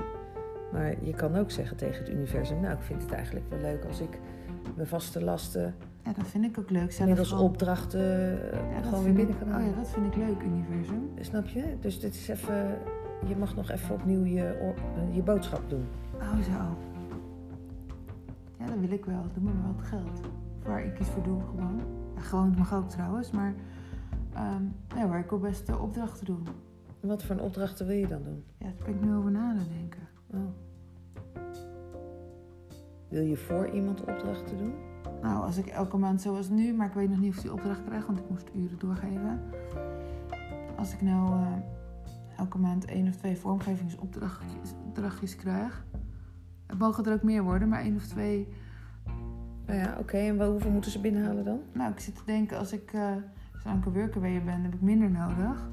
Maar 0.71 1.03
je 1.03 1.13
kan 1.13 1.35
ook 1.35 1.51
zeggen 1.51 1.77
tegen 1.77 1.99
het 1.99 2.09
universum... 2.09 2.61
nou, 2.61 2.73
ik 2.73 2.81
vind 2.81 3.01
het 3.01 3.11
eigenlijk 3.11 3.45
wel 3.49 3.59
leuk 3.59 3.85
als 3.85 3.99
ik 3.99 4.19
mijn 4.75 4.87
vaste 4.87 5.23
lasten... 5.23 5.75
Ja, 6.03 6.13
dat 6.13 6.27
vind 6.27 6.45
ik 6.45 6.59
ook 6.59 6.69
leuk. 6.69 6.91
Zelf 6.91 7.07
middels 7.07 7.29
gewoon- 7.29 7.43
opdrachten 7.43 7.99
eh, 8.51 8.71
Ja, 8.71 8.81
gewoon 8.81 9.03
weer 9.03 9.13
binnen 9.13 9.35
ik- 9.35 9.41
Oh 9.41 9.65
ja, 9.65 9.71
dat 9.77 9.89
vind 9.89 10.05
ik 10.05 10.15
leuk, 10.15 10.41
universum. 10.43 11.09
Snap 11.19 11.47
je? 11.47 11.77
Dus 11.81 11.99
dit 11.99 12.13
is 12.13 12.27
even... 12.27 12.77
Je 13.27 13.35
mag 13.35 13.55
nog 13.55 13.69
even 13.71 13.95
opnieuw 13.95 14.23
je, 14.23 14.43
eh, 14.43 15.15
je 15.15 15.23
boodschap 15.23 15.69
doen. 15.69 15.85
Oh 16.19 16.39
zo. 16.43 16.77
Ja, 18.59 18.65
dat 18.65 18.79
wil 18.79 18.91
ik 18.91 19.05
wel. 19.05 19.21
Doe 19.33 19.43
me 19.43 19.51
maar 19.53 19.73
wat 19.75 19.85
geld. 19.85 20.19
Waar 20.63 20.85
ik 20.85 20.99
iets 20.99 21.09
voor 21.09 21.23
doe, 21.23 21.41
gewoon. 21.41 21.81
Ja, 22.15 22.21
gewoon 22.21 22.53
mag 22.57 22.73
ook 22.73 22.89
trouwens, 22.89 23.31
maar... 23.31 23.53
ehm, 24.33 24.63
ja, 24.95 25.07
waar 25.07 25.19
ik 25.19 25.31
ook 25.33 25.41
best 25.41 25.65
de 25.67 25.77
opdrachten 25.77 26.25
doe. 26.25 26.37
Wat 26.99 27.23
voor 27.23 27.35
een 27.35 27.41
opdrachten 27.41 27.85
wil 27.87 27.95
je 27.95 28.07
dan 28.07 28.23
doen? 28.23 28.43
Ja, 28.57 28.65
daar 28.65 28.85
ben 28.85 28.93
ik 28.95 29.01
nu 29.01 29.15
over 29.15 29.31
na 29.31 29.53
te 29.57 29.69
denken. 29.79 29.99
Oh. 30.33 30.39
Wil 33.09 33.21
je 33.21 33.37
voor 33.37 33.69
iemand 33.69 33.99
opdrachten 34.01 34.57
doen? 34.57 34.73
Nou, 35.21 35.43
als 35.43 35.57
ik 35.57 35.65
elke 35.65 35.97
maand 35.97 36.21
zoals 36.21 36.49
nu, 36.49 36.73
maar 36.73 36.87
ik 36.87 36.93
weet 36.93 37.09
nog 37.09 37.19
niet 37.19 37.29
of 37.29 37.35
ik 37.35 37.41
die 37.41 37.53
opdracht 37.53 37.83
krijg, 37.83 38.05
want 38.05 38.19
ik 38.19 38.29
moest 38.29 38.49
uren 38.55 38.79
doorgeven. 38.79 39.41
Als 40.77 40.93
ik 40.93 41.01
nou 41.01 41.33
eh, 41.33 41.47
elke 42.37 42.57
maand 42.57 42.85
één 42.85 43.07
of 43.07 43.15
twee 43.15 43.37
vormgevingsopdrachtjes 43.37 44.73
opdrachtjes 44.85 45.35
krijg. 45.35 45.85
Mogen 46.77 47.05
er 47.05 47.13
ook 47.13 47.23
meer 47.23 47.43
worden, 47.43 47.67
maar 47.67 47.81
één 47.81 47.95
of 47.95 48.05
twee. 48.05 48.47
Nou 49.65 49.79
ja, 49.79 49.95
oké. 49.99 50.17
En 50.17 50.37
wel- 50.37 50.51
hoeveel 50.51 50.71
moeten 50.71 50.91
ze 50.91 51.01
binnenhalen 51.01 51.45
dan? 51.45 51.59
Nou, 51.73 51.91
ik 51.91 51.99
zit 51.99 52.15
te 52.15 52.25
denken, 52.25 52.57
als 52.57 52.73
ik 52.73 52.93
uh, 52.93 53.15
zo'n 53.63 53.93
workerweer 53.93 54.43
ben, 54.43 54.61
heb 54.61 54.73
ik 54.73 54.81
minder 54.81 55.11
nodig. 55.11 55.69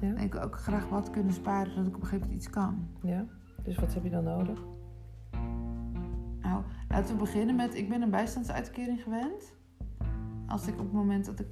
Ja. 0.00 0.08
En 0.08 0.18
ik 0.18 0.32
wil 0.32 0.42
ook 0.42 0.56
graag 0.56 0.88
wat 0.88 1.10
kunnen 1.10 1.32
sparen, 1.32 1.72
zodat 1.72 1.86
ik 1.86 1.94
op 1.94 2.00
een 2.00 2.06
gegeven 2.08 2.26
moment 2.26 2.42
iets 2.44 2.50
kan. 2.50 2.88
Ja. 3.02 3.24
Dus 3.62 3.78
wat 3.78 3.94
heb 3.94 4.04
je 4.04 4.10
dan 4.10 4.24
nodig? 4.24 4.62
Nou, 6.40 6.62
laten 6.90 7.14
we 7.14 7.20
beginnen 7.20 7.56
met, 7.56 7.74
ik 7.74 7.88
ben 7.88 8.02
een 8.02 8.10
bijstandsuitkering 8.10 9.02
gewend. 9.02 9.54
Als 10.46 10.66
ik 10.66 10.72
op 10.72 10.84
het 10.84 10.92
moment 10.92 11.24
dat 11.24 11.40
ik 11.40 11.46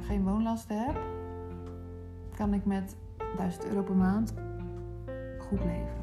geen 0.00 0.22
woonlasten 0.22 0.84
heb, 0.84 0.96
kan 2.36 2.54
ik 2.54 2.64
met 2.64 2.96
1000 3.36 3.66
euro 3.66 3.82
per 3.82 3.94
maand 3.94 4.34
goed 5.38 5.64
leven. 5.64 6.02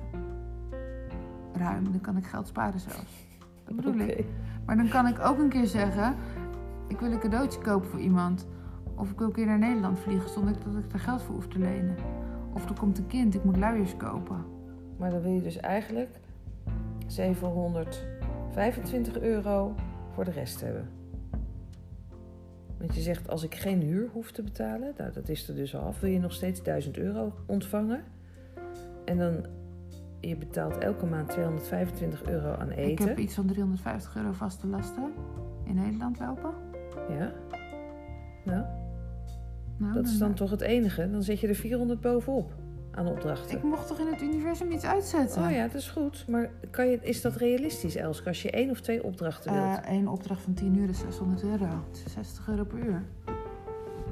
Ruim, 1.53 1.91
dan 1.91 2.01
kan 2.01 2.18
ik 2.18 2.26
geld 2.26 2.47
sparen 2.47 2.80
zelfs. 2.80 3.28
Dat 3.64 3.76
bedoel 3.76 3.99
ik. 3.99 4.26
Maar 4.66 4.76
dan 4.76 4.89
kan 4.89 5.07
ik 5.07 5.20
ook 5.20 5.38
een 5.38 5.49
keer 5.49 5.68
zeggen, 5.68 6.16
ik 6.88 6.99
wil 6.99 7.12
een 7.12 7.20
cadeautje 7.20 7.62
kopen 7.62 7.89
voor 7.89 7.99
iemand. 7.99 8.47
Of 8.95 9.12
ik 9.12 9.18
wil 9.18 9.28
een 9.28 9.34
keer 9.34 9.45
naar 9.45 9.59
Nederland 9.59 9.99
vliegen 9.99 10.30
zonder 10.30 10.53
dat 10.53 10.84
ik 10.84 10.93
er 10.93 10.99
geld 10.99 11.22
voor 11.22 11.36
hoef 11.36 11.47
te 11.47 11.59
lenen. 11.59 11.95
Of 12.53 12.70
er 12.70 12.80
komt 12.80 12.97
een 12.97 13.07
kind, 13.07 13.36
ik 13.36 13.43
moet 13.43 13.57
luiers 13.57 13.97
kopen. 13.97 14.45
Maar 14.97 15.09
dan 15.09 15.22
wil 15.22 15.32
je 15.32 15.41
dus 15.41 15.57
eigenlijk 15.57 16.20
725 18.54 19.22
euro 19.22 19.76
voor 20.14 20.26
de 20.26 20.32
rest 20.32 20.62
hebben. 20.62 20.89
Want 22.78 22.95
je 22.95 23.02
zegt, 23.02 23.30
als 23.30 23.43
ik 23.43 23.56
geen 23.56 23.82
huur 23.82 24.10
hoef 24.14 24.32
te 24.32 24.41
betalen, 24.43 24.93
nou 24.97 25.12
dat 25.12 25.30
is 25.30 25.47
er 25.49 25.56
dus 25.56 25.76
al 25.76 25.82
af, 25.82 25.99
wil 25.99 26.10
je 26.10 26.20
nog 26.20 26.34
steeds 26.34 26.64
1000 26.64 26.97
euro 26.97 27.34
ontvangen. 27.47 28.04
En 29.06 29.18
dan, 29.18 29.45
je 30.20 30.36
betaalt 30.38 30.78
elke 30.78 31.06
maand 31.06 31.30
225 31.30 32.24
euro 32.24 32.54
aan 32.54 32.72
Ik 32.72 32.78
eten. 32.78 33.08
heb 33.08 33.18
iets 33.18 33.34
van 33.36 33.45
350 33.47 34.16
euro 34.16 34.32
vaste 34.32 34.68
lasten 34.68 35.12
in 35.66 35.76
Nederland 35.76 36.20
lopen. 36.20 36.52
Ja. 37.10 37.32
Nou, 38.45 38.64
Nou, 39.78 39.93
dat 39.93 40.06
is 40.08 40.18
dan 40.18 40.34
toch 40.34 40.52
het 40.52 40.62
enige. 40.62 41.12
Dan 41.12 41.24
zet 41.24 41.39
je 41.39 41.47
er 41.47 41.56
400 41.56 42.02
bovenop 42.02 42.54
aan 42.92 43.08
opdrachten. 43.08 43.58
Ik 43.58 43.64
mocht 43.64 43.88
toch 43.88 44.00
in 44.00 44.08
het 44.08 44.22
universum 44.22 44.72
iets 44.72 44.86
uitzetten? 44.86 45.44
Oh 45.44 45.52
ja, 45.52 45.64
dat 45.68 45.74
is 45.76 45.89
goed. 45.89 46.28
Maar 46.28 46.50
kan 46.72 46.88
je, 46.88 47.00
is 47.02 47.22
dat 47.22 47.36
realistisch, 47.36 47.96
Elske, 47.96 48.28
als 48.28 48.42
je 48.42 48.52
één 48.52 48.70
of 48.70 48.82
twee 48.82 49.04
opdrachten 49.04 49.54
wilt? 49.54 49.80
Eén 49.88 50.08
opdracht 50.08 50.42
van 50.42 50.54
10 50.54 50.78
uur 50.78 50.89
is 50.89 51.00
600 51.00 51.44
euro. 51.44 51.66
Het 51.66 52.04
is 52.06 52.14
60 52.14 52.48
euro 52.50 52.64
per 52.64 52.78
uur. 52.80 53.04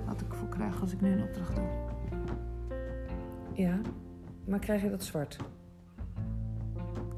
Wat 0.06 0.22
ik 0.22 0.34
voor 0.34 0.50
krijg 0.50 0.82
als 0.82 0.92
ik 0.94 1.02
nu 1.02 1.12
een 1.12 1.24
opdracht 1.24 1.56
doe. 1.56 1.66
Ja, 3.54 3.80
maar 4.46 4.60
krijg 4.60 4.82
je 4.82 4.90
dat 4.90 5.04
zwart? 5.04 5.38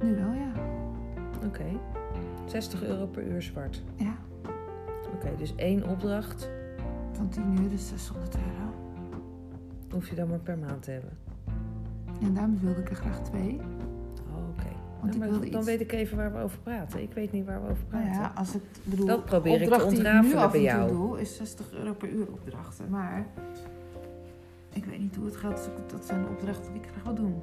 Nu 0.02 0.16
wel, 0.16 0.32
ja. 0.34 0.52
Oké. 1.46 1.66
60 2.46 2.84
euro 2.84 3.06
per 3.08 3.24
uur 3.24 3.42
zwart. 3.42 3.84
Ja, 3.96 4.14
Oké, 5.14 5.36
dus 5.38 5.56
één 5.56 5.88
opdracht 5.88 6.50
van 7.12 7.30
10 7.30 7.58
uur 7.64 7.72
is 7.74 7.88
600 7.88 8.36
euro. 8.36 8.74
hoef 9.92 10.10
je 10.10 10.16
dan 10.16 10.28
maar 10.28 10.40
per 10.40 10.58
maand 10.58 10.84
te 10.84 10.92
hebben. 10.92 11.18
En 12.22 12.34
daarom 12.34 12.60
wilde 12.62 12.82
ik 12.82 12.90
er 12.90 12.96
graag 12.96 13.22
twee. 13.22 13.60
Oh, 14.30 14.50
Oké. 14.50 14.70
Want 15.02 15.14
ik 15.16 15.20
wilde 15.22 15.50
dan 15.50 15.58
iets... 15.60 15.66
weet 15.66 15.82
ik 15.82 15.92
even 15.92 16.18
waar 16.18 16.34
we 16.34 16.40
over 16.40 16.60
praten. 16.60 17.02
Ik 17.02 17.14
weet 17.14 17.32
niet 17.32 17.46
waar 17.46 17.62
we 17.64 17.70
over 17.70 17.84
Nou 17.90 18.04
praten. 18.04 18.22
ja, 18.22 18.32
als 18.36 18.56
ik 18.56 18.62
bedoel... 18.84 19.06
Dat 19.06 19.26
probeer 19.26 19.62
ik 19.62 19.68
te 19.70 19.74
ik 19.76 19.80
nu 19.82 19.84
ontrafelen 19.84 20.38
af 20.44 20.52
bij 20.52 20.68
en 20.68 20.78
toe 20.78 20.86
jou. 20.88 20.92
doe, 21.08 21.22
is 21.22 21.36
60 21.36 21.72
euro 21.74 21.94
per 21.94 22.10
uur 22.10 22.28
opdrachten. 22.32 22.90
Maar 22.90 23.26
ik 24.74 24.86
weet 24.86 25.00
niet 25.00 25.16
hoe 25.16 25.26
het 25.26 25.36
gaat. 25.36 25.56
dus 25.58 25.66
ik- 25.66 25.90
Dat 25.90 26.06
zijn 26.06 26.22
de 26.24 26.30
opdrachten 26.30 26.74
die 26.74 26.82
ik 26.82 26.88
graag 26.92 27.04
wil 27.04 27.14
doen. 27.16 27.42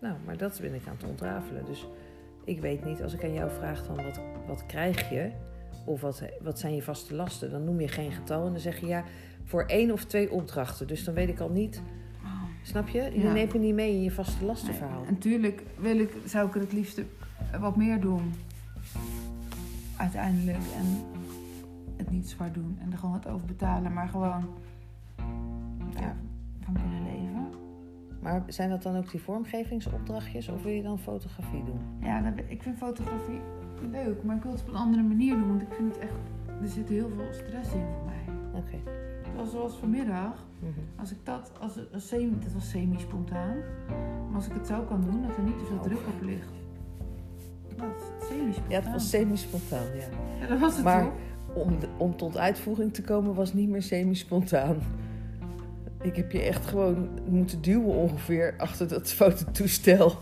Nou, 0.00 0.14
maar 0.24 0.36
dat 0.36 0.58
ben 0.60 0.74
ik 0.74 0.86
aan 0.88 0.94
het 0.98 1.08
ontrafelen. 1.08 1.64
Dus 1.64 1.88
ik 2.44 2.60
weet 2.60 2.84
niet, 2.84 3.02
als 3.02 3.12
ik 3.14 3.24
aan 3.24 3.32
jou 3.32 3.50
vraag 3.50 3.86
dan 3.86 3.96
wat, 3.96 4.20
wat 4.46 4.66
krijg 4.66 5.10
je? 5.10 5.30
Of 5.84 6.00
wat, 6.00 6.22
wat 6.42 6.58
zijn 6.58 6.74
je 6.74 6.82
vaste 6.82 7.14
lasten? 7.14 7.50
Dan 7.50 7.64
noem 7.64 7.80
je 7.80 7.88
geen 7.88 8.12
getal 8.12 8.46
en 8.46 8.50
dan 8.52 8.60
zeg 8.60 8.80
je 8.80 8.86
ja, 8.86 9.04
voor 9.44 9.62
één 9.64 9.90
of 9.90 10.04
twee 10.04 10.30
opdrachten. 10.32 10.86
Dus 10.86 11.04
dan 11.04 11.14
weet 11.14 11.28
ik 11.28 11.40
al 11.40 11.48
niet, 11.50 11.82
snap 12.66 12.88
je? 12.88 13.02
Je 13.02 13.20
Ja. 13.20 13.32
neemt 13.32 13.52
me 13.52 13.58
niet 13.58 13.74
mee 13.74 13.92
in 13.92 14.02
je 14.02 14.10
vaste 14.10 14.44
lastenverhaal. 14.44 15.04
En 15.06 15.12
natuurlijk 15.12 15.62
wil 15.78 15.98
ik, 15.98 16.10
zou 16.24 16.48
ik 16.48 16.54
er 16.54 16.60
het 16.60 16.72
liefst 16.72 17.00
wat 17.60 17.76
meer 17.76 18.00
doen. 18.00 18.32
Uiteindelijk. 19.96 20.56
En 20.76 20.86
het 21.96 22.10
niet 22.10 22.28
zwaar 22.28 22.52
doen. 22.52 22.78
En 22.80 22.92
er 22.92 22.98
gewoon 22.98 23.14
wat 23.22 23.28
over 23.32 23.46
betalen. 23.46 23.92
Maar 23.92 24.08
gewoon 24.08 24.44
ja, 26.00 26.16
van 26.64 26.74
kunnen 26.74 27.02
leven. 27.02 27.46
Maar 28.22 28.42
zijn 28.46 28.70
dat 28.70 28.82
dan 28.82 28.96
ook 28.96 29.10
die 29.10 29.20
vormgevingsopdrachtjes 29.20 30.48
of 30.48 30.62
wil 30.62 30.72
je 30.72 30.82
dan 30.82 30.98
fotografie 30.98 31.64
doen? 31.64 31.80
Ja, 32.00 32.20
dat- 32.20 32.44
ik 32.48 32.62
vind 32.62 32.76
fotografie 32.76 33.40
leuk. 33.90 34.22
Maar 34.22 34.36
ik 34.36 34.42
wil 34.42 34.52
het 34.52 34.60
op 34.60 34.68
een 34.68 34.74
andere 34.74 35.02
manier 35.02 35.34
doen. 35.34 35.48
Want 35.48 35.62
ik 35.62 35.72
vind 35.72 35.94
het 35.94 35.98
echt... 36.02 36.12
Er 36.62 36.68
zit 36.68 36.88
heel 36.88 37.08
veel 37.08 37.32
stress 37.32 37.72
in 37.72 37.84
voor 37.94 38.04
mij. 38.06 38.34
Oké. 38.60 38.90
Zoals, 39.34 39.50
zoals 39.50 39.76
vanmiddag. 39.76 40.45
Mhm. 40.58 40.70
Als 41.00 41.10
ik 41.12 41.18
dat... 41.24 41.52
Als, 41.60 41.78
semi, 42.08 42.38
dat 42.44 42.52
was 42.52 42.70
semi-spontaan. 42.70 43.56
Maar 44.26 44.34
als 44.34 44.46
ik 44.46 44.52
het 44.52 44.66
zo 44.66 44.82
kan 44.82 45.00
doen, 45.04 45.22
dat 45.22 45.36
er 45.36 45.42
niet 45.42 45.58
te 45.58 45.64
veel 45.64 45.76
Oh. 45.76 45.82
druk 45.82 45.98
op 45.98 46.22
ligt. 46.22 46.48
Dat 47.76 47.86
is 48.20 48.26
semi-spontaan. 48.28 48.70
Ja, 48.70 48.80
het 48.82 48.92
was 48.92 49.10
semi-spontaan, 49.10 49.86
ja. 49.96 50.06
Ja, 50.40 50.46
dat 50.46 50.58
was 50.58 50.74
het 50.74 50.84
Maar- 50.84 51.02
toch? 51.04 51.12
Om, 51.64 51.78
de- 51.80 51.88
om 51.96 52.16
tot 52.16 52.36
uitvoering 52.36 52.94
te 52.94 53.02
komen 53.02 53.34
was 53.34 53.52
niet 53.52 53.68
meer 53.68 53.82
semi-spontaan. 53.82 54.76
Ik 56.02 56.16
heb 56.16 56.32
je 56.32 56.42
echt 56.42 56.66
gewoon 56.66 57.08
moeten 57.28 57.62
duwen 57.62 57.94
ongeveer 57.94 58.54
achter 58.58 58.88
dat 58.88 59.12
fototoestel. 59.12 60.12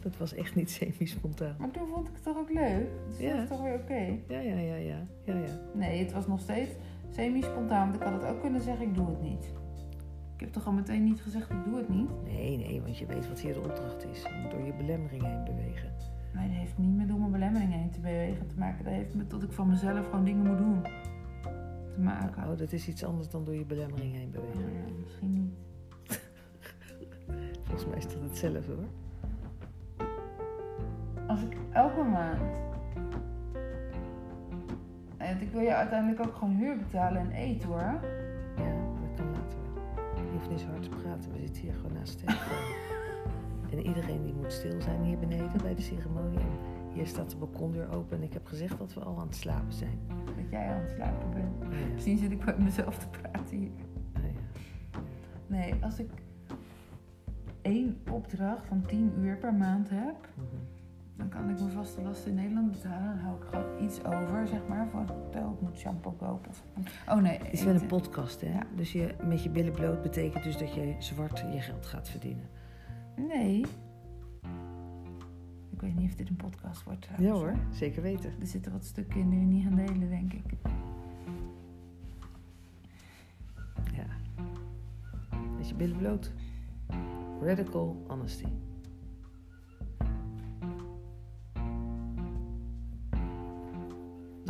Dat 0.00 0.16
was 0.18 0.34
echt 0.34 0.54
niet 0.54 0.70
semi-spontaan. 0.70 1.54
Maar 1.58 1.70
toen 1.70 1.86
vond 1.88 2.08
ik 2.08 2.14
het 2.14 2.22
toch 2.24 2.36
ook 2.36 2.52
leuk? 2.52 2.86
Dus 3.08 3.18
Ja. 3.18 3.32
dat 3.34 3.42
is 3.42 3.48
toch 3.48 3.62
weer 3.62 3.74
oké? 3.74 4.18
Ja, 4.28 4.38
ja, 4.40 4.54
ja, 4.58 4.74
ja, 4.74 4.76
ja, 5.24 5.34
ja. 5.34 5.60
Nee, 5.74 6.02
het 6.04 6.12
was 6.12 6.26
nog 6.26 6.40
steeds 6.40 6.70
semi-spontaan. 7.14 7.90
Want 7.90 8.02
ik 8.02 8.08
had 8.08 8.22
het 8.22 8.30
ook 8.30 8.40
kunnen 8.40 8.60
zeggen, 8.60 8.86
ik 8.86 8.94
doe 8.94 9.06
het 9.06 9.22
niet. 9.22 9.52
Ik 10.34 10.40
heb 10.40 10.52
toch 10.52 10.66
al 10.66 10.72
meteen 10.72 11.04
niet 11.04 11.20
gezegd, 11.22 11.50
ik 11.50 11.64
doe 11.64 11.76
het 11.76 11.88
niet? 11.88 12.10
Nee, 12.24 12.56
nee, 12.56 12.82
want 12.82 12.98
je 12.98 13.06
weet 13.06 13.28
wat 13.28 13.40
hier 13.40 13.52
de 13.52 13.60
opdracht 13.60 14.04
is. 14.04 14.22
Je 14.22 14.38
moet 14.42 14.50
door 14.50 14.62
je 14.62 14.74
belemmering 14.74 15.22
heen 15.22 15.44
bewegen. 15.44 15.92
Nee, 16.34 16.48
dat 16.48 16.56
heeft 16.56 16.78
niet 16.78 16.96
met 16.96 17.08
door 17.08 17.18
mijn 17.18 17.30
belemmeringen 17.30 17.78
heen 17.78 17.90
te 17.90 18.00
bewegen 18.00 18.46
te 18.46 18.58
maken. 18.58 18.84
Dat 18.84 18.92
heeft 18.92 19.14
met 19.14 19.30
dat 19.30 19.42
ik 19.42 19.52
van 19.52 19.68
mezelf 19.68 20.04
gewoon 20.04 20.24
dingen 20.24 20.46
moet 20.46 20.58
doen. 20.58 20.82
Te 21.92 22.00
maken. 22.00 22.50
Oh, 22.50 22.58
dat 22.58 22.72
is 22.72 22.88
iets 22.88 23.04
anders 23.04 23.28
dan 23.28 23.44
door 23.44 23.54
je 23.54 23.64
belemmering 23.64 24.14
heen 24.14 24.30
bewegen. 24.30 24.60
ja, 24.60 24.92
misschien 25.04 25.32
niet. 25.32 25.54
Volgens 27.64 27.86
mij 27.86 27.96
is 27.96 28.04
dat 28.04 28.22
hetzelfde 28.22 28.72
hoor. 28.72 28.88
Als 31.26 31.42
ik 31.42 31.56
elke 31.72 32.02
maand... 32.02 32.73
En 35.24 35.40
ik 35.40 35.50
wil 35.50 35.60
je 35.60 35.74
uiteindelijk 35.74 36.26
ook 36.26 36.34
gewoon 36.34 36.54
huur 36.54 36.76
betalen 36.76 37.20
en 37.20 37.30
eten 37.30 37.68
hoor. 37.68 38.00
Ja, 38.56 38.74
dat 39.00 39.14
kan 39.16 39.26
later 39.30 39.58
wel. 39.64 40.24
Je 40.24 40.30
hoeft 40.32 40.50
niet 40.50 40.60
zo 40.60 40.66
hard 40.66 40.82
te 40.82 40.88
praten. 40.88 41.32
We 41.32 41.38
zitten 41.38 41.62
hier 41.62 41.74
gewoon 41.74 41.92
naast 41.92 42.18
de 42.20 42.26
en 43.76 43.86
iedereen 43.86 44.22
die 44.22 44.34
moet 44.34 44.52
stil 44.52 44.80
zijn 44.80 45.02
hier 45.02 45.18
beneden 45.18 45.62
bij 45.62 45.74
de 45.74 45.82
ceremonie. 45.82 46.38
Hier 46.92 47.06
staat 47.06 47.30
de 47.30 47.36
balkondeur 47.36 47.92
open. 47.92 48.16
En 48.16 48.22
ik 48.22 48.32
heb 48.32 48.46
gezegd 48.46 48.78
dat 48.78 48.94
we 48.94 49.00
al 49.00 49.18
aan 49.20 49.26
het 49.26 49.36
slapen 49.36 49.72
zijn. 49.72 49.98
Dat 50.36 50.50
jij 50.50 50.66
aan 50.68 50.80
het 50.80 50.90
slapen 50.96 51.30
bent. 51.30 51.54
Ja. 51.60 51.92
Misschien 51.92 52.18
zit 52.18 52.30
ik 52.30 52.44
met 52.44 52.58
mezelf 52.58 52.98
te 52.98 53.08
praten 53.08 53.56
hier. 53.56 53.70
Ja. 54.14 54.20
Nee, 55.46 55.74
als 55.80 55.98
ik 55.98 56.10
één 57.62 58.00
opdracht 58.10 58.66
van 58.66 58.82
10 58.86 59.12
uur 59.18 59.36
per 59.36 59.54
maand 59.54 59.90
heb, 59.90 60.28
Mhm. 60.34 60.44
Dan 61.16 61.28
kan 61.28 61.50
ik 61.50 61.58
mijn 61.60 61.70
vaste 61.70 62.02
lasten 62.02 62.30
in 62.30 62.36
Nederland 62.36 62.70
betalen. 62.70 63.06
Dan 63.06 63.18
hou 63.18 63.36
ik 63.36 63.42
gewoon 63.50 63.84
iets 63.84 64.04
over, 64.04 64.48
zeg 64.48 64.66
maar, 64.68 64.88
voor. 64.88 65.02
Ik 65.32 65.60
moet 65.60 65.78
shampoo 65.78 66.12
kopen. 66.12 66.50
Oh 67.08 67.16
nee, 67.16 67.38
Het 67.38 67.52
is 67.52 67.64
wel 67.64 67.74
een 67.74 67.86
podcast, 67.86 68.40
hè? 68.40 68.52
Ja. 68.52 68.62
Dus 68.76 68.92
je 68.92 69.14
met 69.26 69.42
je 69.42 69.50
billen 69.50 69.72
bloot 69.72 70.02
betekent 70.02 70.44
dus 70.44 70.58
dat 70.58 70.74
je 70.74 70.94
zwart 70.98 71.38
je 71.38 71.60
geld 71.60 71.86
gaat 71.86 72.08
verdienen. 72.08 72.48
Nee. 73.16 73.64
Ik 75.70 75.80
weet 75.80 75.94
niet 75.96 76.10
of 76.10 76.16
dit 76.16 76.28
een 76.28 76.36
podcast 76.36 76.84
wordt 76.84 77.06
Ja 77.06 77.14
trouwens. 77.16 77.42
hoor, 77.42 77.54
zeker 77.72 78.02
weten. 78.02 78.30
Er 78.40 78.46
zitten 78.46 78.72
wat 78.72 78.84
stukken 78.84 79.20
in 79.20 79.30
die 79.30 79.38
we 79.38 79.44
niet 79.44 79.62
gaan 79.64 79.74
delen, 79.74 80.08
denk 80.08 80.32
ik. 80.32 80.44
Ja. 83.94 84.06
Met 85.56 85.68
je 85.68 85.74
billen 85.74 85.96
bloot. 85.96 86.32
Radical 87.42 88.04
honesty. 88.06 88.46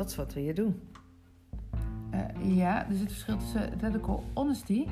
Dat 0.04 0.12
is 0.12 0.18
wat 0.18 0.34
we 0.34 0.40
hier 0.40 0.54
doen. 0.54 0.80
Eh, 2.10 2.56
ja, 2.56 2.88
er 2.88 2.94
zit 2.94 3.08
verschil 3.12 3.36
tussen 3.36 3.80
radical 3.80 4.24
honesty 4.34 4.86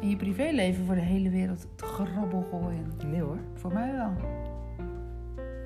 en 0.00 0.08
je 0.08 0.16
privéleven 0.16 0.84
voor 0.84 0.94
de 0.94 1.00
hele 1.00 1.30
wereld 1.30 1.66
te 1.74 1.84
grabbel 1.84 2.42
gooien. 2.50 2.92
Nee 3.10 3.20
hoor, 3.20 3.38
Voor 3.54 3.72
mij 3.72 3.92
wel. 3.92 4.10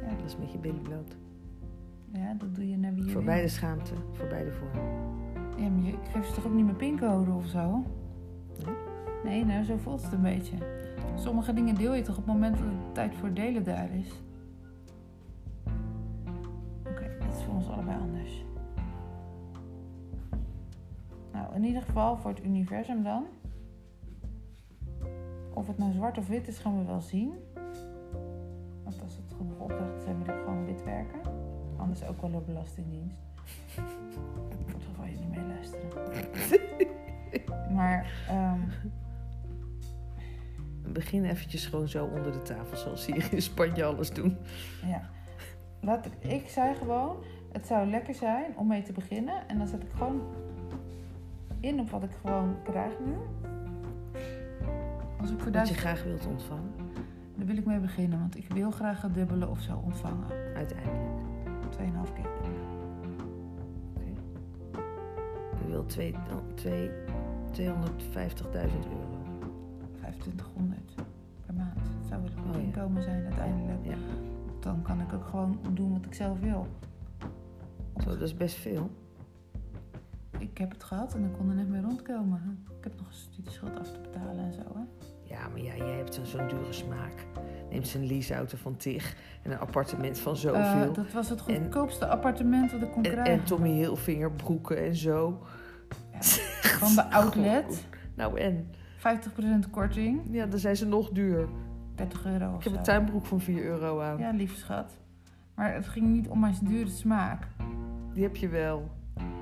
dat 0.08 0.26
is 0.26 0.36
met 0.36 0.52
je 0.52 0.58
billen 0.58 0.82
bloot. 0.82 1.16
Ja, 2.12 2.34
dat 2.34 2.54
doe 2.54 2.68
je 2.68 2.76
naar 2.78 2.94
wie 2.94 3.04
je 3.04 3.10
Voor 3.10 3.22
wil. 3.22 3.30
beide 3.32 3.48
schaamte, 3.48 3.92
voor 4.12 4.26
beide 4.26 4.52
vormen. 4.52 4.84
Ja, 5.56 5.68
maar 5.68 5.84
je 5.84 5.94
geeft 6.12 6.28
ze 6.28 6.34
toch 6.34 6.46
ook 6.46 6.54
niet 6.54 6.64
mijn 6.64 6.76
pincode 6.76 7.30
of 7.30 7.46
zo? 7.46 7.84
Nee? 8.64 8.74
Nee, 9.24 9.44
nou, 9.44 9.64
zo 9.64 9.76
voelt 9.76 10.02
het 10.02 10.12
een 10.12 10.22
beetje. 10.22 10.56
Sommige 11.14 11.52
dingen 11.52 11.74
deel 11.74 11.94
je 11.94 12.02
toch 12.02 12.16
op 12.18 12.24
het 12.24 12.32
moment 12.34 12.56
dat 12.58 12.66
het 12.66 12.94
tijd 12.94 13.14
voor 13.14 13.32
delen 13.32 13.64
daar 13.64 13.88
is. 13.94 14.08
Nou, 21.52 21.64
in 21.64 21.70
ieder 21.70 21.86
geval 21.86 22.16
voor 22.16 22.30
het 22.30 22.44
universum 22.44 23.02
dan. 23.02 23.26
Of 25.54 25.66
het 25.66 25.78
nou 25.78 25.92
zwart 25.92 26.18
of 26.18 26.28
wit 26.28 26.48
is, 26.48 26.58
gaan 26.58 26.78
we 26.78 26.84
wel 26.84 27.00
zien. 27.00 27.32
Want 28.82 29.02
als 29.02 29.16
het 29.16 29.34
genoeg 29.36 29.58
opdrachten 29.58 30.00
zijn, 30.02 30.24
wil 30.24 30.34
ik 30.34 30.40
gewoon 30.40 30.64
wit 30.64 30.84
werken. 30.84 31.20
Anders 31.76 32.04
ook 32.06 32.20
wel 32.20 32.30
door 32.30 32.42
Belastingdienst. 32.42 33.16
Voor 33.66 33.84
het 34.66 34.84
geval 34.88 35.04
je 35.04 35.16
niet 35.16 35.30
meeluisteren. 35.30 35.88
Maar, 37.76 38.24
ehm, 38.28 38.60
Begin 40.92 41.24
eventjes 41.24 41.66
gewoon 41.66 41.88
zo 41.88 42.04
onder 42.04 42.32
de 42.32 42.42
tafel, 42.42 42.76
zoals 42.76 43.06
hier 43.06 43.32
in 43.32 43.42
Spanje 43.42 43.84
alles 43.84 44.12
doen. 44.12 44.36
ja. 44.86 45.10
Laat 45.80 46.06
ik, 46.06 46.12
ik 46.24 46.48
zei 46.48 46.74
gewoon, 46.74 47.16
het 47.52 47.66
zou 47.66 47.90
lekker 47.90 48.14
zijn 48.14 48.56
om 48.56 48.66
mee 48.66 48.82
te 48.82 48.92
beginnen. 48.92 49.48
En 49.48 49.58
dan 49.58 49.66
zet 49.66 49.82
ik 49.82 49.90
gewoon 49.92 50.20
in 51.62 51.80
op 51.80 51.90
wat 51.90 52.02
ik 52.02 52.10
gewoon 52.20 52.56
krijg 52.62 52.92
nu. 53.04 53.14
Als 55.20 55.30
ik 55.30 55.40
voor 55.40 55.52
Wat 55.52 55.68
je 55.68 55.74
graag 55.74 56.04
wilt 56.04 56.26
ontvangen, 56.26 56.72
dan 57.36 57.46
wil 57.46 57.56
ik 57.56 57.64
mee 57.64 57.78
beginnen. 57.80 58.18
Want 58.18 58.36
ik 58.36 58.46
wil 58.52 58.70
graag 58.70 59.02
het 59.02 59.14
dubbele 59.14 59.48
of 59.48 59.60
zo 59.60 59.80
ontvangen. 59.84 60.26
uiteindelijk. 60.54 61.20
2,5 61.70 62.12
keer 62.14 62.24
dubbele. 62.24 62.70
Je 65.64 65.68
wilt 65.70 65.88
twee- 65.88 66.14
twee- 66.54 66.90
250.000 67.50 68.84
euro. 68.86 69.20
2500 69.94 70.94
per 71.46 71.54
maand. 71.54 71.74
Dat 71.74 72.08
zou 72.08 72.22
wel 72.22 72.30
een 72.30 72.38
goed 72.38 72.54
Oh 72.56 72.60
ja. 72.60 72.66
inkomen 72.66 73.02
zijn 73.02 73.24
uiteindelijk. 73.24 73.84
Ja. 73.84 73.94
Dan 74.60 74.82
kan 74.82 75.00
ik 75.00 75.12
ook 75.12 75.24
gewoon 75.24 75.58
doen 75.70 75.92
wat 75.92 76.04
ik 76.04 76.14
zelf 76.14 76.40
wil. 76.40 76.66
Zo, 78.02 78.08
dat 78.10 78.20
is 78.20 78.36
best 78.36 78.56
veel. 78.56 78.90
Ik 80.42 80.58
heb 80.58 80.70
het 80.70 80.84
gehad 80.84 81.14
en 81.14 81.20
dan 81.20 81.30
kon 81.36 81.48
er 81.48 81.54
net 81.54 81.68
mee 81.68 81.80
rondkomen. 81.82 82.64
Ik 82.78 82.84
heb 82.84 82.92
nog 82.98 83.06
een 83.06 83.12
studieschuld 83.14 83.78
af 83.78 83.92
te 83.92 84.00
betalen 84.00 84.44
en 84.44 84.52
zo. 84.52 84.60
Hè? 84.74 84.80
Ja, 85.34 85.48
maar 85.48 85.60
ja, 85.60 85.76
jij 85.76 85.96
hebt 85.96 86.20
zo'n 86.22 86.48
dure 86.48 86.72
smaak. 86.72 87.26
Neemt 87.70 87.88
zijn 87.88 88.06
leaseauto 88.06 88.56
van 88.56 88.76
Tig 88.76 89.16
en 89.42 89.50
een 89.50 89.58
appartement 89.58 90.18
van 90.18 90.36
zoveel. 90.36 90.60
Eh, 90.88 90.94
dat 90.94 91.12
was 91.12 91.28
het 91.28 91.40
goedkoopste 91.40 92.06
appartement 92.06 92.72
wat 92.72 92.82
ik 92.82 92.90
kon 92.92 93.02
en, 93.04 93.10
krijgen. 93.10 93.32
en 93.32 93.44
Tommy 93.44 93.70
Hilfinger 93.70 94.32
broeken 94.32 94.84
en 94.84 94.96
zo. 94.96 95.42
Van 96.60 96.94
de 96.94 97.10
outlet. 97.20 97.86
Nou 98.14 98.38
en? 98.40 98.70
50% 99.66 99.70
korting. 99.70 100.20
Ja, 100.30 100.46
dan 100.46 100.58
zijn 100.58 100.76
ze 100.76 100.86
nog 100.86 101.10
duur. 101.10 101.48
30 101.94 102.26
euro 102.26 102.48
of 102.54 102.56
Ik 102.56 102.62
heb 102.64 102.72
zo. 102.72 102.78
een 102.78 102.84
tuinbroek 102.84 103.26
van 103.26 103.40
4 103.40 103.64
euro 103.64 104.00
aan. 104.00 104.18
Ja, 104.18 104.30
lieve 104.30 104.56
schat. 104.56 104.96
Maar 105.54 105.74
het 105.74 105.88
ging 105.88 106.06
niet 106.06 106.28
om 106.28 106.40
mijn 106.40 106.54
dure 106.62 106.90
smaak. 106.90 107.46
Die 108.12 108.22
heb 108.22 108.36
je 108.36 108.48
wel. 108.48 108.90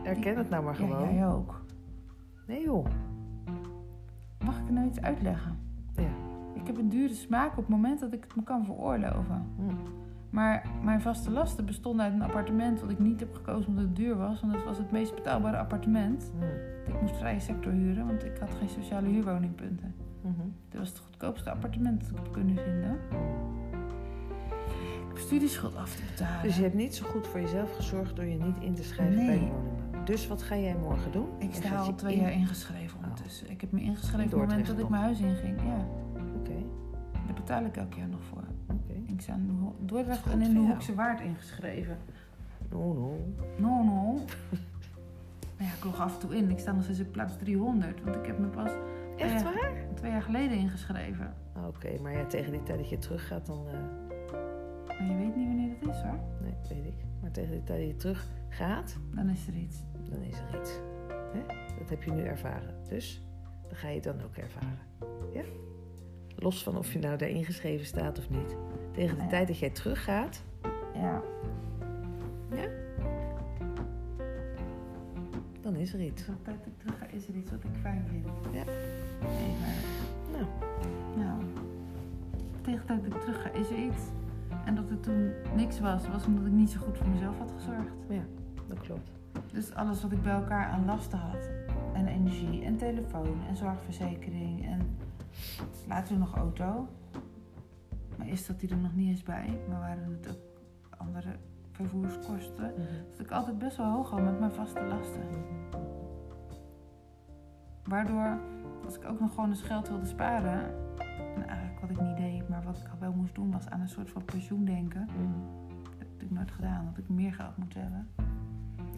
Erken 0.05 0.37
het 0.37 0.51
nou 0.51 0.65
maar 0.65 0.81
Ja, 0.81 0.87
gewoon. 0.87 1.15
jij 1.15 1.27
ook. 1.29 1.61
Nee 2.47 2.63
joh. 2.63 2.87
Mag 4.45 4.59
ik 4.59 4.67
er 4.67 4.73
nou 4.73 4.87
iets 4.87 5.01
uitleggen? 5.01 5.59
Ja. 5.97 6.09
Ik 6.55 6.67
heb 6.67 6.79
een 6.79 6.89
dure 6.89 7.15
smaak 7.15 7.51
op 7.51 7.57
het 7.57 7.69
moment 7.69 8.01
dat 8.01 8.13
ik 8.13 8.23
het 8.25 8.37
me 8.37 8.43
kan 8.43 8.65
veroorloven. 8.65 9.45
Hm. 9.57 9.63
Maar 10.31 10.67
mijn 10.83 11.01
vaste 11.01 11.31
lasten 11.31 11.67
bestonden 11.67 12.05
uit 12.05 12.15
een 12.15 12.23
appartement 12.23 12.81
wat 12.81 12.91
ik 12.91 12.99
niet 12.99 13.21
heb 13.21 13.35
gekozen 13.35 13.69
omdat 13.69 13.85
het 13.85 13.97
duur 13.97 14.17
was. 14.17 14.41
Want 14.41 14.53
het 14.55 14.65
was 14.65 14.79
het 14.79 14.91
meest 14.91 15.15
betaalbare 15.15 15.57
appartement. 15.57 16.33
Mhm. 16.39 16.95
Ik 16.95 17.01
moest 17.01 17.17
vrije 17.17 17.41
sector 17.41 17.73
huren, 17.73 18.07
want 18.07 18.25
ik 18.25 18.37
had 18.41 18.51
geen 18.59 18.69
sociale 18.69 19.09
huurwoningpunten. 19.09 19.95
Dit 20.69 20.79
was 20.79 20.89
het 20.89 20.99
goedkoopste 20.99 21.51
appartement 21.51 22.01
dat 22.01 22.11
ik 22.11 22.17
heb 22.17 22.33
kunnen 22.33 22.57
vinden. 22.57 22.99
Ik 25.01 25.07
heb 25.09 25.19
studieschuld 25.19 25.77
af 25.77 25.95
te 25.97 26.03
betalen. 26.11 26.43
Dus 26.43 26.57
je 26.57 26.63
hebt 26.63 26.75
niet 26.75 26.95
zo 26.95 27.07
goed 27.07 27.27
voor 27.27 27.41
jezelf 27.41 27.77
gezorgd 27.77 28.17
door 28.17 28.25
je 28.25 28.37
niet 28.39 28.57
in 28.61 28.75
te 28.75 28.83
schrijven 28.83 29.17
Nee. 29.17 29.27
bij 29.27 29.39
de 29.39 29.45
woningbouw. 29.53 29.80
Dus 30.11 30.27
wat 30.27 30.43
ga 30.43 30.57
jij 30.57 30.77
morgen 30.77 31.13
doen? 31.13 31.29
Ik 31.39 31.55
sta 31.55 31.77
al 31.77 31.95
twee 31.95 32.15
in- 32.15 32.21
jaar 32.21 32.33
ingeschreven 32.33 32.99
ondertussen. 33.03 33.51
Ik 33.51 33.61
heb 33.61 33.73
me 33.73 33.81
ingeschreven 33.81 34.25
op 34.25 34.41
het 34.41 34.49
moment 34.49 34.67
dat 34.67 34.79
ik 34.79 34.89
mijn 34.89 35.03
huis 35.03 35.21
inging. 35.21 35.61
Ja, 35.63 35.87
Oké, 36.39 36.53
daar 37.27 37.35
betaal 37.35 37.65
ik 37.65 37.77
elk 37.77 37.95
jaar 37.95 38.09
nog 38.09 38.23
voor. 38.23 38.43
oké. 38.71 38.93
Ik 39.07 39.21
sta 39.21 39.35
in 39.35 39.47
de 39.47 39.85
Dordrecht 39.87 40.27
en 40.27 40.43
in 40.43 40.53
de. 40.55 40.59
Hoekse 40.59 40.95
Waard 40.95 41.21
ingeschreven. 41.21 41.97
No, 42.71 42.93
no. 42.93 43.17
No, 43.59 43.83
no. 43.85 44.13
Maar 45.57 45.67
ja, 45.69 45.73
ik 45.79 45.85
log 45.85 46.01
af 46.01 46.15
en 46.15 46.21
toe 46.21 46.37
in. 46.37 46.51
Ik 46.51 46.59
sta 46.59 46.73
nog 46.73 46.83
steeds 46.85 47.01
op 47.01 47.13
plaats 47.13 47.37
300. 47.37 48.03
Want 48.05 48.17
ik 48.17 48.27
heb 48.27 48.39
me 48.39 48.47
pas 48.47 48.71
Echt 49.17 49.43
waar? 49.43 49.73
twee 49.95 50.11
jaar 50.11 50.23
geleden 50.23 50.59
ingeschreven. 50.59 51.35
Oké, 51.67 52.01
maar 52.03 52.13
ja, 52.13 52.25
tegen 52.27 52.53
die 52.53 52.63
tijd 52.63 52.79
dat 52.79 52.89
je 52.89 52.99
terug 52.99 53.27
gaat, 53.27 53.47
dan... 53.47 53.67
eh, 53.69 53.73
Maar 54.99 55.07
je 55.09 55.17
weet 55.17 55.37
niet 55.37 55.47
wanneer 55.47 55.75
dat 55.83 55.95
is 55.95 56.01
hoor. 56.03 56.19
nee, 56.43 56.53
weet 56.69 56.87
ik. 56.87 56.95
Maar 57.21 57.31
tegen 57.31 57.51
die 57.51 57.63
tijd 57.63 57.79
dat 57.81 57.89
je 57.89 57.97
terug 57.97 58.27
gaat, 58.49 58.97
Dan 59.15 59.29
is 59.29 59.47
er 59.47 59.55
iets. 59.55 59.77
Dan 60.11 60.23
is 60.23 60.39
er 60.39 60.61
iets. 60.61 60.79
Hè? 61.33 61.41
Dat 61.79 61.89
heb 61.91 62.03
je 62.03 62.11
nu 62.13 62.23
ervaren. 62.23 62.75
Dus 62.89 63.23
dan 63.69 63.77
ga 63.77 63.89
je 63.89 63.95
het 63.95 64.05
dan 64.05 64.23
ook 64.23 64.37
ervaren. 64.37 64.79
Ja? 65.33 65.43
Los 66.37 66.63
van 66.63 66.77
of 66.79 66.93
je 66.93 66.99
nou 66.99 67.17
daar 67.17 67.29
ingeschreven 67.29 67.87
staat 67.87 68.19
of 68.19 68.31
niet. 68.31 68.57
Tegen 68.93 69.17
de 69.17 69.23
Ja. 69.23 69.29
tijd 69.29 69.47
dat 69.47 69.59
jij 69.59 69.71
teruggaat, 69.71 70.43
Ja. 70.95 71.23
dan 75.61 75.75
is 75.77 75.93
er 75.95 76.01
iets. 76.01 76.29
Op 76.29 76.35
de 76.37 76.43
tijd 76.43 76.57
dat 76.59 76.67
ik 76.67 76.79
terug 76.79 76.99
ga, 76.99 77.07
is 77.07 77.29
er 77.29 77.35
iets 77.35 77.51
wat 77.51 77.65
ik 77.65 77.71
fijn 77.81 78.05
vind. 78.11 78.27
Ja. 78.53 78.65
Maar... 79.23 79.75
Nou, 80.33 80.45
Nou, 81.17 81.43
tegen 82.63 82.81
de 82.81 82.87
tijd 82.87 83.03
dat 83.05 83.15
ik 83.15 83.21
terug 83.21 83.43
ga, 83.43 83.51
is 83.51 83.71
er 83.71 83.79
iets. 83.79 84.03
En 84.65 84.75
dat 84.75 84.91
er 84.91 85.01
toen 85.01 85.31
niks 85.55 85.81
was, 85.81 86.09
was 86.09 86.27
omdat 86.27 86.47
ik 86.47 86.53
niet 86.53 86.71
zo 86.71 86.81
goed 86.81 86.97
voor 86.99 87.09
mezelf 87.09 87.39
had 87.39 87.53
gezorgd. 87.57 87.93
ja, 88.09 88.23
dat 88.69 88.81
klopt. 88.81 89.11
Dus 89.53 89.75
alles 89.75 90.03
wat 90.03 90.13
ik 90.13 90.23
bij 90.23 90.33
elkaar 90.33 90.67
aan 90.67 90.85
lasten 90.85 91.19
had. 91.19 91.51
En 91.93 92.07
energie, 92.07 92.65
en 92.65 92.77
telefoon, 92.77 93.47
en 93.49 93.57
zorgverzekering, 93.57 94.67
en 94.67 94.97
later 95.89 96.19
nog 96.19 96.35
auto. 96.35 96.89
Maar 98.17 98.27
eerst 98.27 98.45
zat 98.45 98.61
die 98.61 98.71
er 98.71 98.77
nog 98.77 98.95
niet 98.95 99.09
eens 99.09 99.23
bij. 99.23 99.59
Maar 99.69 99.81
waren 99.81 100.19
het 100.21 100.29
ook 100.29 100.97
andere 100.97 101.37
vervoerskosten. 101.71 102.73
Mhm. 102.77 102.83
Dus 103.11 103.19
ik 103.19 103.31
altijd 103.31 103.59
best 103.59 103.77
wel 103.77 103.93
hoog 103.93 104.13
al 104.13 104.21
met 104.21 104.39
mijn 104.39 104.53
vaste 104.53 104.85
lasten. 104.85 105.23
Waardoor, 107.85 108.39
als 108.85 108.97
ik 108.97 109.05
ook 109.05 109.21
nog 109.21 109.35
gewoon 109.35 109.49
eens 109.49 109.63
geld 109.63 109.89
wilde 109.89 110.07
sparen... 110.07 110.89
En 111.37 111.49
eigenlijk 111.49 111.81
wat 111.81 111.91
ik 111.91 112.01
niet 112.01 112.17
deed, 112.17 112.49
maar 112.49 112.63
wat 112.63 112.77
ik 112.77 112.89
al 112.93 112.99
wel 112.99 113.13
moest 113.13 113.35
doen... 113.35 113.51
was 113.51 113.69
aan 113.69 113.81
een 113.81 113.89
soort 113.89 114.11
van 114.11 114.25
pensioen 114.25 114.65
denken. 114.65 115.09
Mhm. 115.17 115.79
Dat 115.99 116.09
heb 116.09 116.23
ik 116.23 116.31
nooit 116.31 116.51
gedaan, 116.51 116.85
dat 116.85 116.99
ik 116.99 117.09
meer 117.09 117.33
geld 117.33 117.57
moet 117.57 117.75
hebben. 117.75 118.09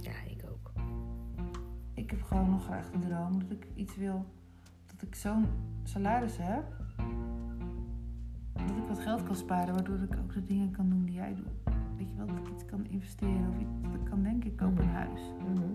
Ja, 0.00 0.12
ik 0.28 0.44
ook. 0.50 0.72
Ik 1.94 2.10
heb 2.10 2.22
gewoon 2.22 2.50
nog 2.50 2.64
graag 2.64 2.90
de 2.90 2.98
droom 2.98 3.38
dat 3.38 3.50
ik 3.50 3.66
iets 3.74 3.96
wil... 3.96 4.24
dat 4.86 5.02
ik 5.02 5.14
zo'n 5.14 5.46
salaris 5.82 6.36
heb... 6.40 6.64
dat 8.52 8.76
ik 8.76 8.88
wat 8.88 8.98
geld 8.98 9.22
kan 9.22 9.36
sparen... 9.36 9.74
waardoor 9.74 9.98
ik 10.02 10.16
ook 10.16 10.32
de 10.32 10.44
dingen 10.44 10.70
kan 10.70 10.88
doen 10.88 11.04
die 11.04 11.14
jij 11.14 11.34
doet. 11.34 11.74
Weet 11.96 12.08
je 12.10 12.16
wel, 12.16 12.26
dat 12.26 12.36
ik 12.36 12.48
iets 12.48 12.64
kan 12.64 12.86
investeren 12.86 13.48
of 13.48 13.58
iets 13.60 13.80
dat 13.82 13.94
ik 13.94 14.04
kan 14.04 14.22
denken, 14.22 14.50
ik 14.50 14.56
koop 14.56 14.78
een 14.78 14.84
Mhm. 14.84 14.94
huis. 14.94 15.20
Mhm. 15.38 15.74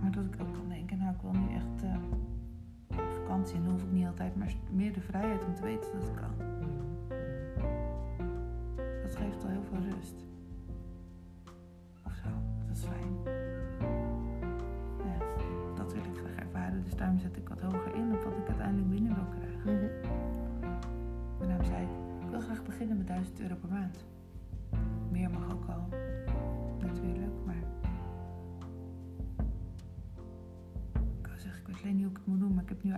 Maar 0.00 0.10
dat 0.12 0.24
ik 0.24 0.40
ook 0.40 0.52
kan 0.54 0.68
denken, 0.68 0.98
nou 0.98 1.14
ik 1.14 1.20
wil 1.20 1.32
nu 1.32 1.54
echt 1.54 1.82
eh, 1.82 1.96
op 2.88 3.10
vakantie 3.12 3.56
en 3.56 3.62
dan 3.62 3.72
hoef 3.72 3.82
ik 3.82 3.90
niet 3.92 4.06
altijd, 4.06 4.36
maar 4.36 4.54
meer 4.72 4.92
de 4.92 5.00
vrijheid 5.00 5.44
om 5.44 5.54
te 5.54 5.62
weten 5.62 5.92
dat 5.92 6.02
het 6.02 6.14
kan. 6.14 6.30
Dat 9.02 9.16
geeft 9.16 9.42
al 9.44 9.48
heel 9.50 9.62
veel 9.62 9.82
rust. 9.96 10.24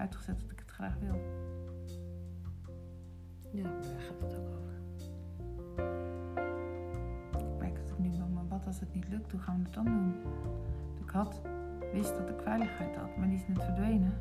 Uitgezet 0.02 0.40
dat 0.40 0.50
ik 0.50 0.58
het 0.58 0.70
graag 0.70 0.94
wil. 0.98 1.20
Ja, 3.52 3.62
daar 3.62 4.00
gaat 4.00 4.20
het 4.20 4.36
ook 4.36 4.48
over. 4.48 4.80
Ik 7.38 7.58
merk 7.58 7.76
dat 7.76 7.90
ik 7.90 7.98
nu 7.98 8.10
wel, 8.18 8.28
maar 8.28 8.48
wat 8.48 8.66
als 8.66 8.80
het 8.80 8.94
niet 8.94 9.08
lukt, 9.08 9.32
hoe 9.32 9.40
gaan 9.40 9.58
we 9.58 9.64
het 9.64 9.74
dan 9.74 9.84
doen? 9.84 10.14
Ik 11.00 11.10
had, 11.10 11.42
wist 11.92 12.16
dat 12.16 12.28
ik 12.28 12.40
veiligheid 12.40 12.96
had, 12.96 13.16
maar 13.16 13.28
die 13.28 13.36
is 13.36 13.46
net 13.46 13.64
verdwenen. 13.64 14.12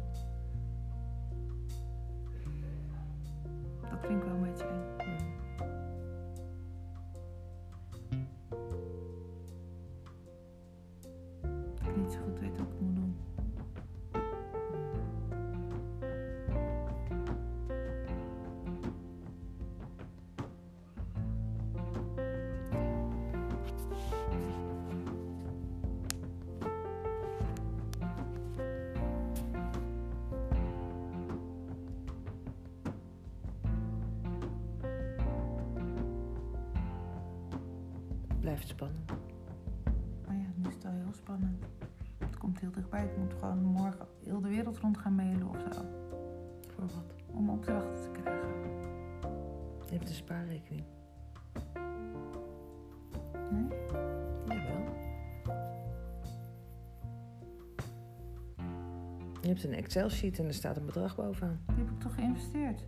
Hebt 59.62 59.74
een 59.74 59.84
Excel-sheet 59.84 60.40
en 60.40 60.46
er 60.46 60.54
staat 60.54 60.78
een 60.78 60.86
bedrag 60.86 61.16
bovenaan. 61.16 61.60
Die 61.68 61.76
heb 61.78 61.90
ik 61.94 62.00
toch 62.00 62.16
geïnvesteerd. 62.16 62.84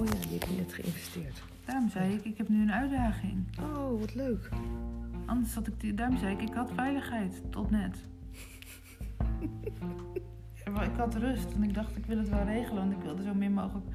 Oh 0.00 0.06
ja, 0.06 0.28
die 0.28 0.38
heb 0.38 0.48
je 0.48 0.56
net 0.56 0.72
geïnvesteerd. 0.72 1.42
Daarom 1.64 1.88
zei 1.88 2.14
ik, 2.14 2.24
ik 2.24 2.36
heb 2.36 2.48
nu 2.48 2.62
een 2.62 2.72
uitdaging. 2.72 3.46
Oh, 3.60 4.00
wat 4.00 4.14
leuk. 4.14 4.48
Anders 5.26 5.54
had 5.54 5.66
ik 5.66 5.80
die, 5.80 5.94
daarom 5.94 6.18
zei 6.18 6.34
ik, 6.34 6.42
ik 6.42 6.54
had 6.54 6.70
veiligheid 6.74 7.42
tot 7.50 7.70
net. 7.70 7.96
Ik 10.66 10.96
had 10.96 11.14
rust 11.14 11.52
en 11.54 11.62
ik 11.62 11.74
dacht, 11.74 11.96
ik 11.96 12.06
wil 12.06 12.18
het 12.18 12.28
wel 12.28 12.44
regelen. 12.44 12.76
Want 12.76 12.92
ik 12.92 13.02
wilde 13.02 13.22
zo 13.22 13.34
min 13.34 13.52
mogelijk 13.52 13.86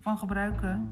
van 0.00 0.18
gebruiken. 0.18 0.90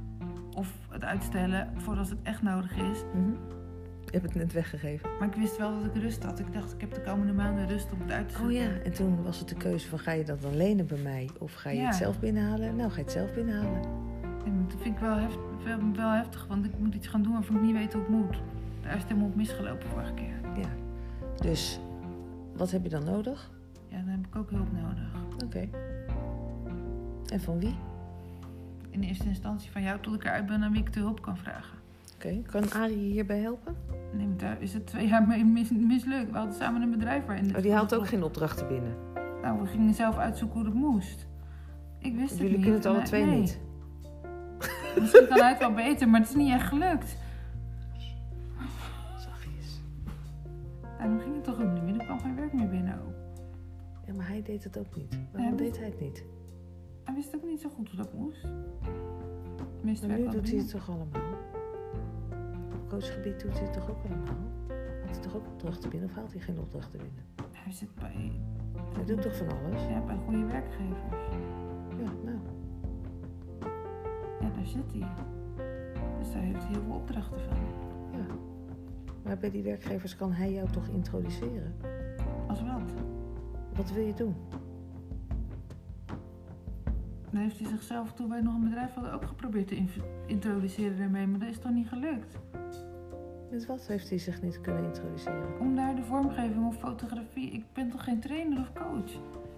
Of 0.54 0.72
het 0.88 1.04
uitstellen 1.04 1.80
voor 1.80 1.96
als 1.96 2.10
het 2.10 2.18
echt 2.22 2.42
nodig 2.42 2.76
is. 2.76 3.04
Mhm. 3.14 3.61
Hebt 4.10 4.24
het 4.24 4.34
net 4.34 4.52
weggegeven. 4.52 5.08
Maar 5.18 5.28
ik 5.28 5.34
wist 5.34 5.56
wel 5.58 5.80
dat 5.82 5.94
ik 5.96 6.02
rust 6.02 6.22
had. 6.22 6.38
Ik 6.38 6.52
dacht, 6.52 6.72
ik 6.72 6.80
heb 6.80 6.94
de 6.94 7.00
komende 7.00 7.32
maanden 7.32 7.68
rust 7.68 7.92
om 7.92 8.00
het 8.00 8.10
uit 8.10 8.28
te 8.28 8.34
zetten. 8.34 8.46
Oh 8.50 8.52
ja, 8.56 8.82
en 8.84 8.92
toen 8.92 9.22
was 9.22 9.38
het 9.38 9.48
de 9.48 9.54
keuze 9.54 9.88
van 9.88 9.98
ga 9.98 10.12
je 10.12 10.24
dat 10.24 10.42
dan 10.42 10.56
lenen 10.56 10.86
bij 10.86 10.98
mij 10.98 11.28
of 11.38 11.54
ga 11.54 11.70
je 11.70 11.76
Ja. 11.80 11.86
het 11.86 11.94
zelf 11.94 12.20
binnenhalen? 12.20 12.76
Nou, 12.76 12.90
ga 12.90 12.96
je 12.96 13.02
het 13.02 13.12
zelf 13.12 13.32
binnenhalen. 13.34 13.80
Maar 14.20 14.68
dat 14.68 14.80
vind 14.82 14.94
ik 14.94 15.00
wel, 15.00 15.16
heft, 15.16 15.38
wel, 15.64 15.78
wel 15.92 16.10
heftig, 16.10 16.46
want 16.46 16.64
ik 16.64 16.78
moet 16.78 16.94
iets 16.94 17.06
gaan 17.06 17.22
doen 17.22 17.32
waarvan 17.32 17.56
ik 17.56 17.62
niet 17.62 17.72
weet 17.74 17.92
hoe 17.92 18.02
het 18.02 18.10
moet. 18.10 18.40
Daar 18.82 18.92
is 18.94 18.98
het 18.98 19.08
helemaal 19.08 19.28
op 19.28 19.34
misgelopen 19.36 19.88
vorige 19.88 20.14
keer. 20.14 20.34
Ja. 20.56 20.68
Dus 21.40 21.80
wat 22.56 22.70
heb 22.70 22.82
je 22.82 22.88
dan 22.88 23.04
nodig? 23.04 23.50
Ja, 23.88 23.96
dan 23.98 24.08
heb 24.08 24.26
ik 24.26 24.36
ook 24.36 24.50
hulp 24.50 24.72
nodig. 24.72 25.12
Oké. 25.44 25.68
En 27.32 27.40
van 27.40 27.58
wie? 27.58 27.74
In 28.90 29.02
eerste 29.02 29.24
instantie 29.28 29.70
van 29.70 29.82
jou 29.82 30.00
tot 30.00 30.14
ik 30.14 30.24
eruit 30.24 30.46
ben 30.46 30.62
aan 30.62 30.72
wie 30.72 30.80
ik 30.80 30.92
de 30.92 31.00
hulp 31.00 31.22
kan 31.22 31.36
vragen. 31.36 31.78
Oké. 32.24 32.42
Kan 32.50 32.70
Arie 32.72 33.06
je 33.06 33.12
hierbij 33.12 33.38
helpen? 33.38 33.76
Nee, 34.12 34.26
maar 34.26 34.36
daar 34.36 34.62
is 34.62 34.74
het 34.74 34.86
twee 34.86 35.08
jaar 35.08 35.26
mee 35.26 35.44
mis- 35.44 35.70
mislukt. 35.70 36.30
We 36.30 36.36
hadden 36.36 36.54
samen 36.54 36.82
een 36.82 36.90
bedrijf 36.90 37.26
waarin 37.26 37.56
Oh, 37.56 37.62
die 37.62 37.72
haalt 37.72 37.94
ook 37.94 38.06
geen 38.06 38.22
opdrachten 38.22 38.68
binnen. 38.68 38.94
Nou, 39.42 39.60
we 39.60 39.66
gingen 39.66 39.94
zelf 39.94 40.16
uitzoeken 40.16 40.56
hoe 40.58 40.64
het 40.68 40.74
moest. 40.74 41.26
Ik 41.98 42.14
wist 42.16 42.30
het 42.30 42.38
Jullie 42.38 42.52
niet. 42.56 42.60
kunnen 42.62 42.80
het 42.80 42.86
alle 42.90 43.02
twee 43.02 43.24
nee. 43.24 43.40
niet. 43.40 43.60
Misschien 45.00 45.26
kan 45.28 45.38
hij 45.38 45.48
het 45.48 45.58
wel 45.58 45.72
beter, 45.72 46.08
maar 46.08 46.20
het 46.20 46.28
is 46.28 46.34
niet 46.34 46.52
echt 46.52 46.66
gelukt. 46.66 47.16
Zachtjes. 49.18 49.80
Daarom 50.98 51.18
ging 51.18 51.34
het 51.34 51.44
toch 51.44 51.60
ook 51.62 51.72
niet 51.72 51.82
meer. 51.82 51.98
Er 51.98 52.04
kwam 52.04 52.20
geen 52.20 52.36
werk 52.36 52.52
meer 52.52 52.68
binnen 52.68 52.94
ook. 53.06 53.14
Ja, 54.06 54.14
maar 54.14 54.28
hij 54.28 54.42
deed 54.42 54.64
het 54.64 54.78
ook 54.78 54.96
niet. 54.96 55.18
Waarom 55.32 55.50
Ja, 55.50 55.56
deed 55.56 55.76
hij 55.78 55.86
het 55.86 56.00
niet? 56.00 56.24
Hij 57.04 57.14
wist 57.14 57.34
ook 57.34 57.44
niet 57.44 57.60
zo 57.60 57.68
goed 57.68 57.88
hoe 57.88 57.96
dat 57.96 58.12
moest. 58.14 58.42
Maar 60.06 60.18
nu 60.18 60.28
doet 60.28 60.48
hij 60.50 60.58
het 60.58 60.70
toch 60.70 60.88
allemaal? 60.88 61.20
Coachgebied 62.92 63.40
doet 63.40 63.52
hij 63.52 63.62
het 63.62 63.72
toch 63.72 63.90
ook 63.90 64.04
allemaal? 64.04 64.34
Haalt 65.04 65.10
hij 65.10 65.20
toch 65.20 65.34
ook 65.34 65.46
opdrachten 65.46 65.90
binnen 65.90 66.08
of 66.08 66.14
haalt 66.14 66.32
hij 66.32 66.40
geen 66.40 66.58
opdrachten 66.58 66.98
binnen? 66.98 67.24
Hij 67.52 67.72
zit 67.72 67.94
bij, 67.94 68.32
Hij 68.94 69.04
doet 69.04 69.22
toch 69.22 69.36
van 69.36 69.48
alles? 69.48 69.82
ja, 69.82 70.00
bij 70.00 70.16
goede 70.24 70.44
werkgevers. 70.44 71.26
Ja, 71.98 72.10
nou. 72.24 72.38
Ja, 74.40 74.50
daar 74.54 74.66
zit 74.66 74.92
hij. 74.92 75.08
Dus 76.18 76.32
daar 76.32 76.42
heeft 76.42 76.62
hij 76.62 76.72
heel 76.72 76.82
veel 76.82 76.94
opdrachten 76.94 77.40
van. 77.40 77.56
Ja. 78.12 78.26
Maar 79.22 79.38
bij 79.38 79.50
die 79.50 79.62
werkgevers 79.62 80.16
kan 80.16 80.32
hij 80.32 80.52
jou 80.52 80.70
toch 80.70 80.86
introduceren? 80.88 81.74
Als 82.48 82.62
wat? 82.62 82.92
Wat 83.74 83.92
wil 83.92 84.04
je 84.04 84.14
doen? 84.14 84.34
Dan 87.30 87.40
heeft 87.40 87.58
hij 87.58 87.68
zichzelf, 87.68 88.12
toen 88.12 88.28
wij 88.28 88.40
nog 88.40 88.54
een 88.54 88.64
bedrijf 88.64 88.94
hadden, 88.94 89.12
ook 89.12 89.24
geprobeerd 89.26 89.68
te 89.68 89.84
introduceren 90.26 90.98
daarmee. 90.98 91.26
Maar 91.26 91.38
dat 91.38 91.48
is 91.48 91.58
toch 91.58 91.72
niet 91.72 91.88
gelukt? 91.88 92.38
Met 93.52 93.66
wat 93.66 93.86
heeft 93.86 94.08
hij 94.08 94.18
zich 94.18 94.42
niet 94.42 94.60
kunnen 94.60 94.84
introduceren? 94.84 95.60
Om 95.60 95.76
daar 95.76 95.96
de 95.96 96.04
vormgeving 96.04 96.66
of 96.66 96.78
fotografie... 96.78 97.50
Ik 97.50 97.64
ben 97.72 97.90
toch 97.90 98.04
geen 98.04 98.20
trainer 98.20 98.58
of 98.58 98.72
coach? 98.72 99.12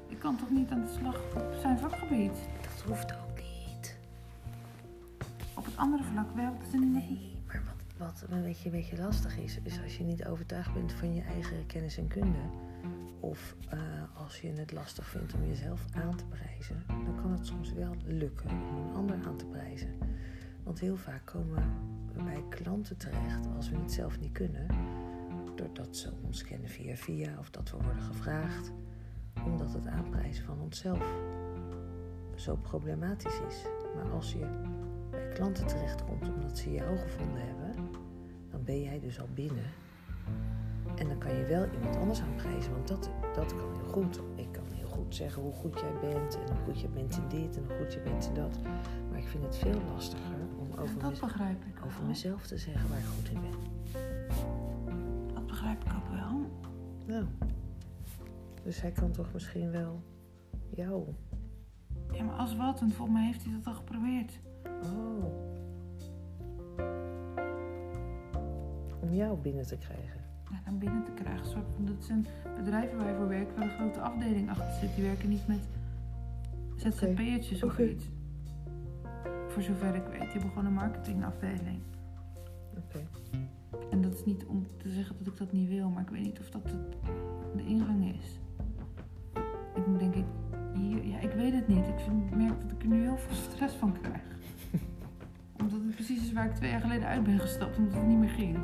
Ik 0.09 0.19
kan 0.19 0.37
toch 0.37 0.51
niet 0.51 0.71
aan 0.71 0.81
de 0.81 0.93
slag 0.99 1.21
op 1.35 1.55
zijn 1.61 1.79
vakgebied? 1.79 2.33
Dat 2.63 2.83
hoeft 2.87 3.13
ook 3.13 3.37
niet. 3.37 3.97
Op 5.55 5.65
het 5.65 5.77
andere 5.77 6.03
vlak 6.03 6.35
wel. 6.35 6.53
Dat 6.59 6.67
is 6.67 6.73
er 6.73 6.79
niet 6.79 6.93
Nee, 6.93 7.37
maar 7.47 7.63
wat, 7.97 8.21
wat 8.21 8.31
een 8.31 8.43
beetje, 8.43 8.65
een 8.65 8.75
beetje 8.75 8.97
lastig 8.97 9.39
is, 9.39 9.59
is 9.63 9.83
als 9.83 9.97
je 9.97 10.05
niet 10.05 10.27
overtuigd 10.27 10.75
bent 10.75 10.93
van 10.93 11.15
je 11.15 11.23
eigen 11.23 11.67
kennis 11.67 11.97
en 11.99 12.09
kunde. 12.09 12.43
Of 13.21 13.57
eh, 13.69 13.79
als 14.15 14.41
je 14.41 14.53
het 14.53 14.73
lastig 14.73 15.07
vindt 15.07 15.35
om 15.35 15.47
jezelf 15.47 15.85
aan 15.93 16.17
te 16.17 16.25
prijzen, 16.25 16.83
dan 16.87 17.17
kan 17.23 17.33
het 17.33 17.47
soms 17.47 17.73
wel 17.73 17.95
lukken 18.05 18.51
om 18.51 18.77
een 18.77 18.95
ander 18.95 19.17
aan 19.27 19.37
te 19.37 19.47
prijzen. 19.47 19.89
Want 20.65 20.81
heel 20.81 20.97
vaak 20.97 21.25
komen 21.25 21.55
we 22.15 22.23
bij 22.23 22.45
klanten 22.49 22.97
terecht 22.97 23.47
als 23.57 23.71
we 23.71 23.77
het 23.77 23.93
zelf 23.93 24.21
niet 24.21 24.33
kunnen, 24.33 24.67
doordat 25.55 25.97
ze 25.97 26.13
ons 26.23 26.45
kennen 26.45 26.69
via 26.69 26.97
via 26.97 27.39
of 27.39 27.51
dat 27.51 27.71
we 27.71 27.77
worden 27.77 28.03
gevraagd, 28.03 28.73
omdat 29.45 29.73
het 29.73 29.87
aanprijzen 29.87 30.45
van 30.45 30.61
onszelf 30.61 31.15
zo 32.35 32.57
problematisch 32.57 33.41
is. 33.49 33.65
Maar 33.95 34.13
als 34.13 34.33
je 34.33 34.47
bij 35.11 35.29
klanten 35.29 35.67
terechtkomt 35.67 36.29
omdat 36.29 36.59
ze 36.59 36.73
jou 36.73 36.97
gevonden 36.97 37.47
hebben, 37.47 37.89
dan 38.51 38.65
ben 38.65 38.83
jij 38.83 39.01
dus 39.01 39.21
al 39.21 39.29
binnen. 39.35 39.71
En 40.97 41.09
dan 41.09 41.19
kan 41.19 41.35
je 41.35 41.45
wel 41.45 41.71
iemand 41.73 41.97
anders 41.97 42.21
aanprijzen, 42.21 42.73
want 42.73 42.89
dat, 42.89 43.11
dat 43.35 43.55
kan 43.55 43.75
heel 43.75 43.93
goed. 43.93 44.21
Goed 44.95 45.15
zeggen 45.15 45.43
hoe 45.43 45.53
goed 45.53 45.81
jij 45.81 45.93
bent 46.01 46.35
en 46.35 46.55
hoe 46.55 46.65
goed 46.65 46.81
je 46.81 46.89
bent 46.89 47.17
in 47.17 47.29
dit 47.29 47.57
en 47.57 47.65
hoe 47.67 47.77
goed 47.77 47.93
je 47.93 48.01
bent 48.01 48.27
in 48.27 48.35
dat. 48.35 48.59
Maar 49.11 49.19
ik 49.19 49.29
vind 49.29 49.45
het 49.45 49.57
veel 49.57 49.81
lastiger 49.93 50.37
om 50.59 50.79
over, 50.79 51.03
mez- 51.03 52.01
mezelf 52.07 52.47
te 52.47 52.59
zeggen 52.59 52.89
waar 52.89 52.99
ik 52.99 53.05
goed 53.05 53.29
in 53.29 53.41
ben. 53.41 53.59
Dat 55.35 55.47
begrijp 55.47 55.85
ik 55.85 55.93
ook 55.93 56.09
wel. 56.09 56.51
Nou, 57.07 57.25
dus 58.63 58.81
hij 58.81 58.91
kan 58.91 59.11
toch 59.11 59.33
misschien 59.33 59.71
wel 59.71 60.03
jou. 60.71 61.05
Ja, 62.13 62.25
maar 62.25 62.35
als 62.37 62.57
wat? 62.57 62.81
Want 62.81 62.95
volgens 62.95 63.19
mij 63.19 63.27
heeft 63.27 63.45
hij 63.45 63.53
dat 63.53 63.67
al 63.67 63.75
geprobeerd. 63.75 64.41
Oh. 64.65 65.25
Om 69.03 69.13
jou 69.13 69.39
binnen 69.39 69.67
te 69.67 69.77
krijgen. 69.77 70.24
Ja, 70.55 70.61
dan 70.65 70.79
binnen 70.79 71.05
te 71.05 71.11
krijgen. 71.11 71.47
Soort 71.47 71.65
van, 71.75 71.85
dat 71.85 72.05
zijn 72.05 72.27
bedrijven 72.57 72.99
waar 72.99 73.09
je 73.09 73.17
voor 73.17 73.29
werkt, 73.29 73.55
waar 73.55 73.65
een 73.65 73.71
grote 73.71 74.01
afdeling 74.01 74.51
achter 74.51 74.73
zit. 74.81 74.95
Die 74.95 75.05
werken 75.05 75.29
niet 75.29 75.47
met 75.47 75.61
ZZP'ertjes 76.75 77.63
of 77.63 77.79
iets. 77.79 78.05
Voor 79.49 79.63
zover 79.63 79.95
ik 79.95 80.07
weet. 80.11 80.21
Die 80.21 80.31
hebben 80.31 80.49
gewoon 80.49 80.67
een 80.67 80.73
marketingafdeling. 80.73 81.81
Oké. 82.77 83.07
En 83.91 84.03
dat 84.03 84.15
is 84.15 84.25
niet 84.25 84.45
om 84.45 84.67
te 84.77 84.91
zeggen 84.91 85.17
dat 85.19 85.27
ik 85.27 85.39
dat 85.39 85.53
niet 85.53 85.69
wil, 85.69 85.89
maar 85.89 86.03
ik 86.03 86.09
weet 86.09 86.23
niet 86.23 86.41
of 86.41 86.51
dat 86.51 86.63
het, 86.65 86.97
de 87.57 87.65
ingang 87.65 88.15
is. 88.15 88.41
Ik 89.75 89.99
denk 89.99 90.15
ik, 90.15 90.25
hier, 90.75 91.07
ja, 91.07 91.21
ik 91.21 91.33
weet 91.33 91.53
het 91.53 91.69
niet. 91.69 91.87
Ik 91.89 91.99
vind, 91.99 92.37
merk 92.37 92.63
dat 92.63 92.73
ik 92.73 92.83
er 92.83 92.89
nu 92.89 93.03
heel 93.03 93.17
veel 93.17 93.35
stress 93.35 93.75
van 93.75 94.01
krijg. 94.01 94.23
omdat 95.61 95.79
het 95.79 95.95
precies 95.95 96.23
is 96.23 96.33
waar 96.33 96.47
ik 96.47 96.55
twee 96.55 96.71
jaar 96.71 96.81
geleden 96.81 97.09
uit 97.09 97.25
ben 97.25 97.39
gestapt, 97.39 97.77
omdat 97.77 97.95
het 97.95 98.07
niet 98.07 98.19
meer 98.19 98.29
ging. 98.29 98.59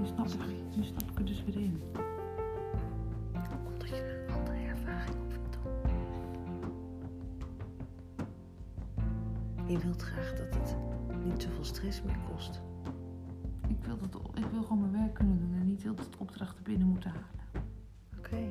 Nu 0.00 0.06
snap, 0.06 0.26
ik, 0.26 0.76
nu 0.76 0.84
snap 0.84 1.10
ik 1.10 1.18
er 1.18 1.24
dus 1.24 1.44
weer 1.44 1.56
in. 1.56 1.82
Omdat 3.72 3.88
je 3.88 4.26
een 4.28 4.34
andere 4.34 4.56
ervaring 4.56 5.16
op 5.16 5.28
wilt 5.28 5.52
doen. 5.52 5.72
Je 9.66 9.78
wilt 9.78 10.02
graag 10.02 10.34
dat 10.34 10.54
het 10.54 10.76
niet 11.24 11.42
zoveel 11.42 11.64
stress 11.64 12.02
meer 12.02 12.18
kost. 12.32 12.62
Ik 13.68 13.84
wil, 13.84 13.96
dat, 14.10 14.20
ik 14.34 14.44
wil 14.52 14.62
gewoon 14.62 14.80
mijn 14.80 14.92
werk 14.92 15.14
kunnen 15.14 15.38
doen 15.38 15.54
en 15.60 15.66
niet 15.66 15.82
heel 15.82 15.94
het 15.96 16.16
opdrachten 16.18 16.62
binnen 16.62 16.88
moeten 16.88 17.10
halen. 17.10 17.64
Oké. 18.18 18.48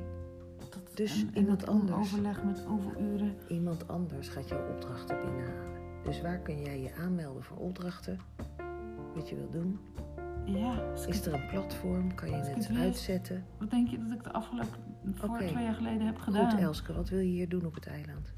Dus 0.94 1.22
en, 1.22 1.38
iemand 1.38 1.66
anders. 1.66 1.98
overleg 1.98 2.44
met 2.44 2.66
overuren. 2.66 3.36
Iemand 3.48 3.88
anders 3.88 4.28
gaat 4.28 4.48
jouw 4.48 4.68
opdrachten 4.74 5.20
binnenhalen. 5.20 5.74
Dus 6.04 6.20
waar 6.20 6.38
kun 6.38 6.62
jij 6.62 6.80
je 6.80 6.94
aanmelden 6.94 7.42
voor 7.42 7.56
opdrachten? 7.56 8.18
Wat 9.14 9.28
je 9.28 9.36
wilt 9.36 9.52
doen? 9.52 9.78
Ja, 10.46 10.92
Is 11.08 11.26
er 11.26 11.34
een 11.34 11.46
platform? 11.46 12.14
Kan 12.14 12.30
je 12.30 12.34
het 12.34 12.70
uitzetten? 12.76 13.44
wat 13.58 13.70
denk 13.70 13.88
je 13.88 13.98
dat 13.98 14.12
ik 14.12 14.22
de 14.24 14.32
afgelopen, 14.32 14.78
voor 15.14 15.38
twee 15.38 15.64
jaar 15.64 15.74
geleden 15.74 16.06
heb 16.06 16.18
gedaan? 16.18 16.50
Goed, 16.50 16.60
Elske, 16.60 16.92
wat 16.92 17.08
wil 17.08 17.18
je 17.18 17.30
hier 17.30 17.48
doen 17.48 17.64
op 17.64 17.74
het 17.74 17.86
eiland? 17.86 18.32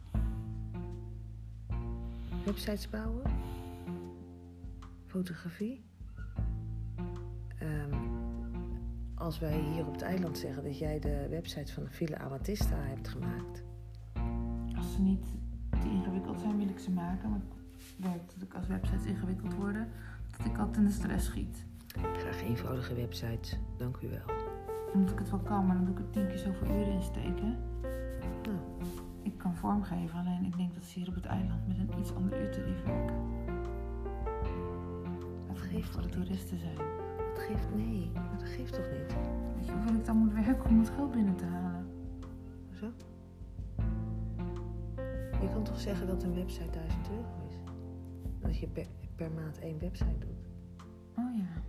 Websites 2.45 2.91
bouwen? 2.91 3.23
Fotografie? 5.07 5.85
Ehm, 7.59 7.95
als 9.15 9.39
wij 9.39 9.61
hier 9.61 9.87
op 9.87 9.93
het 9.93 10.03
eiland 10.03 10.39
zeggen 10.39 10.63
dat 10.65 10.79
jij 10.79 10.99
de 10.99 11.27
website 11.31 11.73
van 11.73 11.83
de 11.85 11.91
Villa 11.91 12.19
Amatista 12.19 12.77
hebt 12.77 13.09
gemaakt. 13.09 13.63
Als 14.77 14.93
ze 14.93 15.01
niet 15.01 15.27
te 15.71 15.89
ingewikkeld 15.89 16.41
zijn, 16.41 16.59
wil 16.59 16.69
ik 16.69 16.79
ze 16.79 16.91
maken. 16.91 17.31
Maar 17.31 17.39
ik 17.39 18.05
werk 18.05 18.33
dat 18.35 18.43
ik 18.43 18.55
als 18.55 18.67
websites 18.67 19.05
ingewikkeld 19.05 19.55
worden, 19.55 19.89
dat 20.37 20.47
ik 20.47 20.59
altijd 20.59 20.77
in 20.77 20.85
de 20.85 20.91
stress 20.91 21.27
schiet. 21.27 21.67
Graag 21.97 22.43
eenvoudige 22.43 22.95
websites, 22.95 23.59
dank 23.77 23.97
u 23.97 24.09
wel. 24.09 24.37
Omdat 24.95 25.11
ik 25.11 25.19
het 25.19 25.31
wel 25.31 25.41
kan, 25.41 25.67
maar 25.67 25.77
dan 25.77 25.85
doe 25.85 25.95
ik 25.95 26.01
er 26.01 26.11
tien 26.11 26.27
keer 26.27 26.39
zoveel 26.39 26.67
uren 26.67 26.93
in 26.93 27.03
steken. 27.03 27.57
Nou, 28.43 28.57
Ik 29.23 29.39
kan 29.39 29.55
vormgeven, 29.55 30.19
alleen 30.19 30.45
ik 30.45 30.57
denk 30.57 30.75
dat 30.75 30.85
ze 30.85 30.99
hier 30.99 31.09
op 31.09 31.15
het 31.15 31.25
eiland 31.25 31.69
met 31.69 31.79
een 31.79 31.99
iets 31.99 32.15
ander 32.15 32.41
uurtarief 32.41 32.83
werken. 32.85 33.17
Dat 35.49 35.59
geeft 35.59 35.89
voor 35.89 36.03
de 36.03 36.09
toeristen 36.09 36.59
zijn. 36.59 36.77
dat 37.35 37.39
geeft 37.39 37.75
nee, 37.75 38.11
maar 38.15 38.31
dat 38.39 38.49
geeft 38.49 38.73
toch 38.73 38.91
niet? 38.91 39.17
Weet 39.57 39.67
je 39.67 39.73
hoeveel 39.73 39.95
ik 39.95 40.05
dan 40.05 40.17
moet 40.17 40.33
werken 40.33 40.65
om 40.71 40.79
het 40.79 40.91
geld 40.91 41.11
binnen 41.11 41.37
te 41.37 41.45
halen? 41.45 41.87
Zo? 42.73 42.87
Je 45.41 45.49
kan 45.53 45.63
toch 45.63 45.81
zeggen 45.81 46.07
dat 46.07 46.23
een 46.23 46.35
website 46.35 46.71
1000 46.71 47.09
euro 47.11 47.47
is? 47.49 47.57
Dat 48.41 48.59
je 48.59 48.67
per, 48.67 48.87
per 49.15 49.31
maand 49.31 49.59
één 49.59 49.79
website 49.79 50.19
doet. 50.19 50.47
Oh 51.17 51.37
ja. 51.37 51.63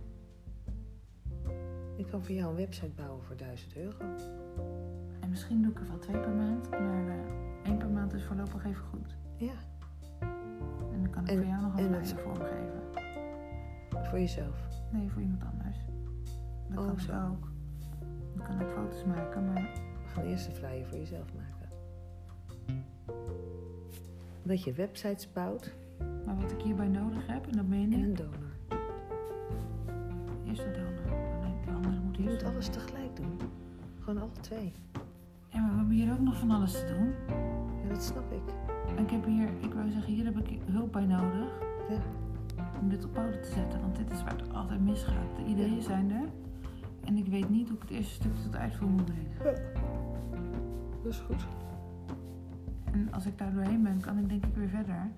Ik 2.00 2.06
kan 2.06 2.22
voor 2.24 2.34
jou 2.34 2.50
een 2.50 2.56
website 2.56 2.90
bouwen 2.96 3.22
voor 3.24 3.36
1000 3.36 3.76
euro. 3.76 3.96
En 5.20 5.28
misschien 5.28 5.62
doe 5.62 5.70
ik 5.70 5.78
er 5.80 5.86
wel 5.88 5.98
twee 5.98 6.18
per 6.20 6.30
maand, 6.34 6.70
maar 6.70 7.08
eh, 7.08 7.14
één 7.70 7.78
per 7.78 7.88
maand 7.88 8.12
is 8.12 8.24
voorlopig 8.24 8.64
even 8.64 8.84
goed. 8.84 9.16
Ja, 9.36 9.52
En 10.92 11.02
dan 11.02 11.10
kan 11.10 11.22
ik 11.22 11.28
En- 11.30 11.36
voor 11.36 11.46
jou 11.46 11.62
nog 11.62 11.78
een 11.78 11.94
en 11.94 12.04
flyer 12.06 12.18
vormgeven. 12.22 12.80
voor 14.08 14.18
jezelf. 14.18 14.68
Nee, 14.92 15.10
voor 15.10 15.22
iemand 15.22 15.42
anders. 15.52 15.78
Dat 16.68 16.78
Oh, 16.78 16.84
kan 16.84 16.94
ik 16.94 17.00
zo. 17.00 17.12
ook. 17.30 17.48
Ik 18.34 18.42
kan 18.44 18.62
ook 18.62 18.70
foto's 18.70 19.04
maken, 19.04 19.44
maar 19.44 19.62
We 20.04 20.08
gaan 20.16 20.24
eerst 20.24 20.46
een 20.46 20.52
flyer 20.54 20.86
voor 20.86 20.98
jezelf 20.98 21.26
maken. 21.34 21.68
Dat 24.42 24.64
je 24.64 24.72
websites 24.72 25.32
bouwt 25.32 25.72
Maar 26.26 26.36
wat 26.36 26.52
ik 26.52 26.60
hierbij 26.60 26.88
nodig 26.88 27.26
heb, 27.26 27.46
en 27.46 27.56
dat 27.56 27.66
meen 27.66 27.92
en 27.92 27.98
ik, 27.98 28.04
een 28.04 28.14
donor. 28.14 28.39
Alles 32.60 32.72
tegelijk 32.72 33.16
doen. 33.16 33.40
Gewoon 33.98 34.22
alle 34.22 34.40
twee. 34.40 34.72
Ja, 35.48 35.60
maar 35.60 35.70
we 35.70 35.76
hebben 35.76 35.94
hier 35.94 36.12
ook 36.12 36.20
nog 36.20 36.38
van 36.38 36.50
alles 36.50 36.72
te 36.72 36.86
doen. 36.86 37.36
Ja, 37.82 37.88
dat 37.88 38.02
snap 38.02 38.32
ik. 38.32 38.54
En 38.88 38.98
ik 38.98 39.10
heb 39.10 39.24
hier, 39.24 39.48
ik 39.60 39.74
wou 39.74 39.90
zeggen, 39.90 40.12
hier 40.12 40.24
heb 40.24 40.38
ik 40.38 40.60
hulp 40.64 40.92
bij 40.92 41.06
nodig. 41.06 41.48
Ja. 41.88 42.00
Om 42.80 42.88
dit 42.88 43.04
op 43.04 43.12
poten 43.12 43.42
te 43.42 43.50
zetten, 43.50 43.80
want 43.80 43.96
dit 43.96 44.10
is 44.10 44.22
waar 44.22 44.36
het 44.36 44.54
altijd 44.54 44.80
misgaat. 44.80 45.36
De 45.36 45.44
ideeën 45.44 45.82
zijn 45.82 46.10
er. 46.10 46.28
En 47.04 47.16
ik 47.16 47.26
weet 47.26 47.48
niet 47.48 47.68
hoe 47.68 47.76
ik 47.76 47.82
het 47.82 47.90
eerste 47.90 48.14
stukje 48.14 48.42
tot 48.42 48.56
uitvoer 48.56 48.88
moet 48.88 49.04
brengen. 49.04 49.64
Dat 51.02 51.12
is 51.12 51.18
goed. 51.18 51.46
En 52.84 53.12
als 53.12 53.26
ik 53.26 53.38
daar 53.38 53.52
doorheen 53.52 53.82
ben, 53.82 54.00
kan 54.00 54.18
ik 54.18 54.28
denk 54.28 54.46
ik 54.46 54.54
weer 54.54 54.68
verder. 54.68 55.10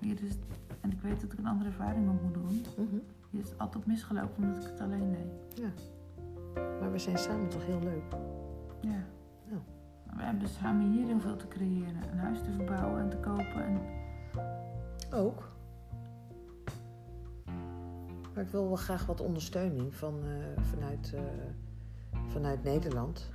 Hier 0.00 0.16
dus, 0.16 0.38
en 0.80 0.90
ik 0.90 1.00
weet 1.00 1.20
dat 1.20 1.32
ik 1.32 1.38
een 1.38 1.46
andere 1.46 1.70
ervaring 1.70 2.08
op 2.08 2.22
moet 2.22 2.34
doen. 2.34 2.64
Mhm. 2.76 2.98
Het 3.30 3.44
is 3.44 3.58
altijd 3.58 3.86
misgelopen 3.86 4.44
omdat 4.44 4.64
ik 4.64 4.70
het 4.70 4.80
alleen 4.80 5.10
deed. 5.10 5.91
Maar 6.54 6.92
we 6.92 6.98
zijn 6.98 7.18
samen 7.18 7.48
toch 7.48 7.66
heel 7.66 7.80
leuk. 7.80 8.02
Ja. 8.80 9.04
Ja. 9.44 9.62
We 10.16 10.22
hebben 10.22 10.48
samen 10.48 10.92
hier 10.92 11.06
heel 11.06 11.20
veel 11.20 11.36
te 11.36 11.48
creëren. 11.48 12.10
Een 12.12 12.18
huis 12.18 12.42
te 12.42 12.52
verbouwen 12.52 13.00
en 13.00 13.08
te 13.08 13.16
kopen. 13.16 13.64
En 13.64 13.80
Ook. 15.12 15.50
Maar 18.34 18.44
ik 18.44 18.50
wil 18.50 18.66
wel 18.66 18.76
graag 18.76 19.06
wat 19.06 19.20
ondersteuning 19.20 19.94
van, 19.94 20.20
eh, 20.24 20.62
vanuit, 20.62 21.12
eh, 21.14 21.22
vanuit 22.26 22.62
Nederland. 22.62 23.30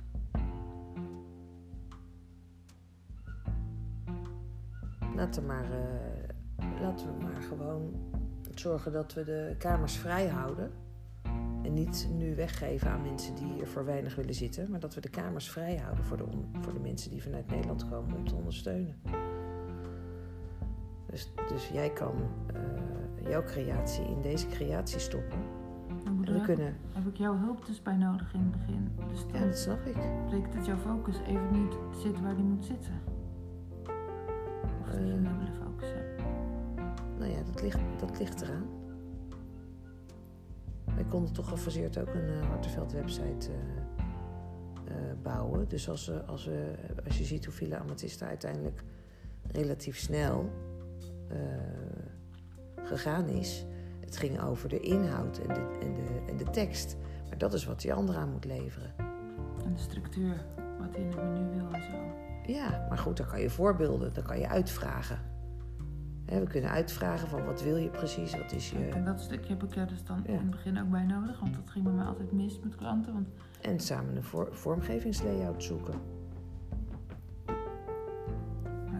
Laten 5.14 5.42
we, 5.42 5.48
maar, 5.48 5.64
eh, 5.64 6.80
laten 6.80 7.06
we 7.06 7.22
maar 7.22 7.42
gewoon 7.42 7.94
zorgen 8.54 8.92
dat 8.92 9.14
we 9.14 9.24
de 9.24 9.54
kamers 9.58 9.96
vrij 9.96 10.28
houden. 10.28 10.70
En 11.62 11.74
niet 11.74 12.08
nu 12.16 12.34
weggeven 12.34 12.90
aan 12.90 13.02
mensen 13.02 13.34
die 13.34 13.52
hier 13.52 13.66
voor 13.66 13.84
weinig 13.84 14.14
willen 14.14 14.34
zitten. 14.34 14.70
Maar 14.70 14.80
dat 14.80 14.94
we 14.94 15.00
de 15.00 15.08
kamers 15.08 15.50
vrij 15.50 15.76
houden 15.76 16.04
voor 16.04 16.16
de, 16.16 16.24
voor 16.60 16.72
de 16.72 16.80
mensen 16.80 17.10
die 17.10 17.22
vanuit 17.22 17.50
Nederland 17.50 17.88
komen 17.88 18.16
om 18.16 18.24
te 18.28 18.34
ondersteunen. 18.34 18.94
Dus, 21.10 21.32
dus 21.48 21.68
jij 21.68 21.90
kan 21.90 22.14
eh, 22.54 23.30
jouw 23.30 23.42
creatie 23.42 24.04
in 24.04 24.20
deze 24.22 24.46
creatie 24.46 24.98
stoppen. 24.98 25.38
dan 26.04 26.12
moet 26.14 26.28
En 26.28 26.34
we 26.34 26.40
kunnen, 26.40 26.76
heb 26.92 27.06
ik 27.06 27.16
jouw 27.16 27.36
hulp 27.36 27.66
dus 27.66 27.82
bij 27.82 27.96
nodig 27.96 28.34
in 28.34 28.40
het 28.40 28.50
begin. 28.50 28.90
Dus 29.10 29.24
ja, 29.32 29.46
dat 29.46 29.58
snap 29.58 29.86
ik. 29.86 29.96
betekent 30.24 30.52
dat 30.54 30.66
jouw 30.66 30.76
focus 30.76 31.18
even 31.26 31.50
niet 31.52 31.76
zit 32.02 32.20
waar 32.20 32.34
die 32.34 32.44
moet 32.44 32.64
zitten. 32.64 32.92
Of 34.82 34.88
dat 34.90 34.94
je 34.94 35.00
een 35.00 35.24
Eh. 35.24 35.30
dubbele 35.30 35.52
focus 35.64 35.88
hebt. 35.92 36.22
Nou 37.18 37.30
ja, 37.30 37.42
dat 37.52 37.62
ligt, 37.62 37.78
dat 37.98 38.18
ligt 38.18 38.40
eraan. 38.40 38.66
Wij 40.98 41.06
konden 41.06 41.32
toch 41.32 41.48
gefaseerd 41.48 41.98
ook 41.98 42.14
een 42.14 42.44
Hartenveld 42.44 42.92
website 42.92 43.50
eh, 43.50 44.04
eh, 44.84 45.16
bouwen. 45.22 45.68
Dus 45.68 45.88
als, 45.88 46.10
als, 46.26 46.44
we, 46.44 46.74
als 47.06 47.18
je 47.18 47.24
ziet 47.24 47.44
hoe 47.44 47.54
Villa 47.54 47.78
Amatista 47.78 48.26
uiteindelijk 48.26 48.84
relatief 49.52 49.98
snel 49.98 50.50
eh, 51.28 51.36
gegaan 52.84 53.28
is. 53.28 53.66
Het 54.00 54.16
ging 54.16 54.40
over 54.40 54.68
de 54.68 54.80
inhoud 54.80 55.38
en 55.38 55.54
de, 55.54 55.78
en, 55.80 55.94
de, 55.94 56.22
en 56.26 56.36
de 56.36 56.50
tekst. 56.50 56.96
Maar 57.28 57.38
dat 57.38 57.52
is 57.52 57.64
wat 57.64 57.80
die 57.80 57.92
andere 57.92 58.18
aan 58.18 58.32
moet 58.32 58.44
leveren. 58.44 58.94
En 59.64 59.74
de 59.74 59.80
structuur, 59.80 60.44
wat 60.78 60.94
hij 60.94 61.00
in 61.00 61.08
het 61.08 61.16
menu 61.16 61.50
wil 61.50 61.72
en 61.72 61.82
zo. 61.82 62.52
Ja, 62.52 62.86
maar 62.88 62.98
goed, 62.98 63.16
dan 63.16 63.26
kan 63.26 63.40
je 63.40 63.50
voorbeelden, 63.50 64.12
dan 64.12 64.24
kan 64.24 64.38
je 64.38 64.48
uitvragen. 64.48 65.18
We 66.28 66.46
kunnen 66.48 66.70
uitvragen 66.70 67.28
van 67.28 67.44
wat 67.44 67.62
wil 67.62 67.76
je 67.76 67.88
precies, 67.88 68.36
wat 68.36 68.52
is 68.52 68.70
je... 68.70 68.78
En 68.88 69.04
dat 69.04 69.20
stukje 69.20 69.48
heb 69.52 69.62
ik 69.62 69.76
er 69.76 69.86
dus 69.86 70.04
dan 70.04 70.20
Ja. 70.26 70.32
in 70.32 70.38
het 70.38 70.50
begin 70.50 70.80
ook 70.80 70.90
bij 70.90 71.04
nodig. 71.04 71.40
Want 71.40 71.54
dat 71.54 71.70
ging 71.70 71.84
bij 71.84 71.92
mij 71.92 72.04
altijd 72.04 72.32
mis 72.32 72.60
met 72.60 72.76
klanten. 72.76 73.12
Want 73.12 73.28
En 73.60 73.80
samen 73.80 74.16
een 74.16 74.22
voor- 74.22 74.48
vormgevingslayout 74.50 75.62
zoeken. 75.62 75.94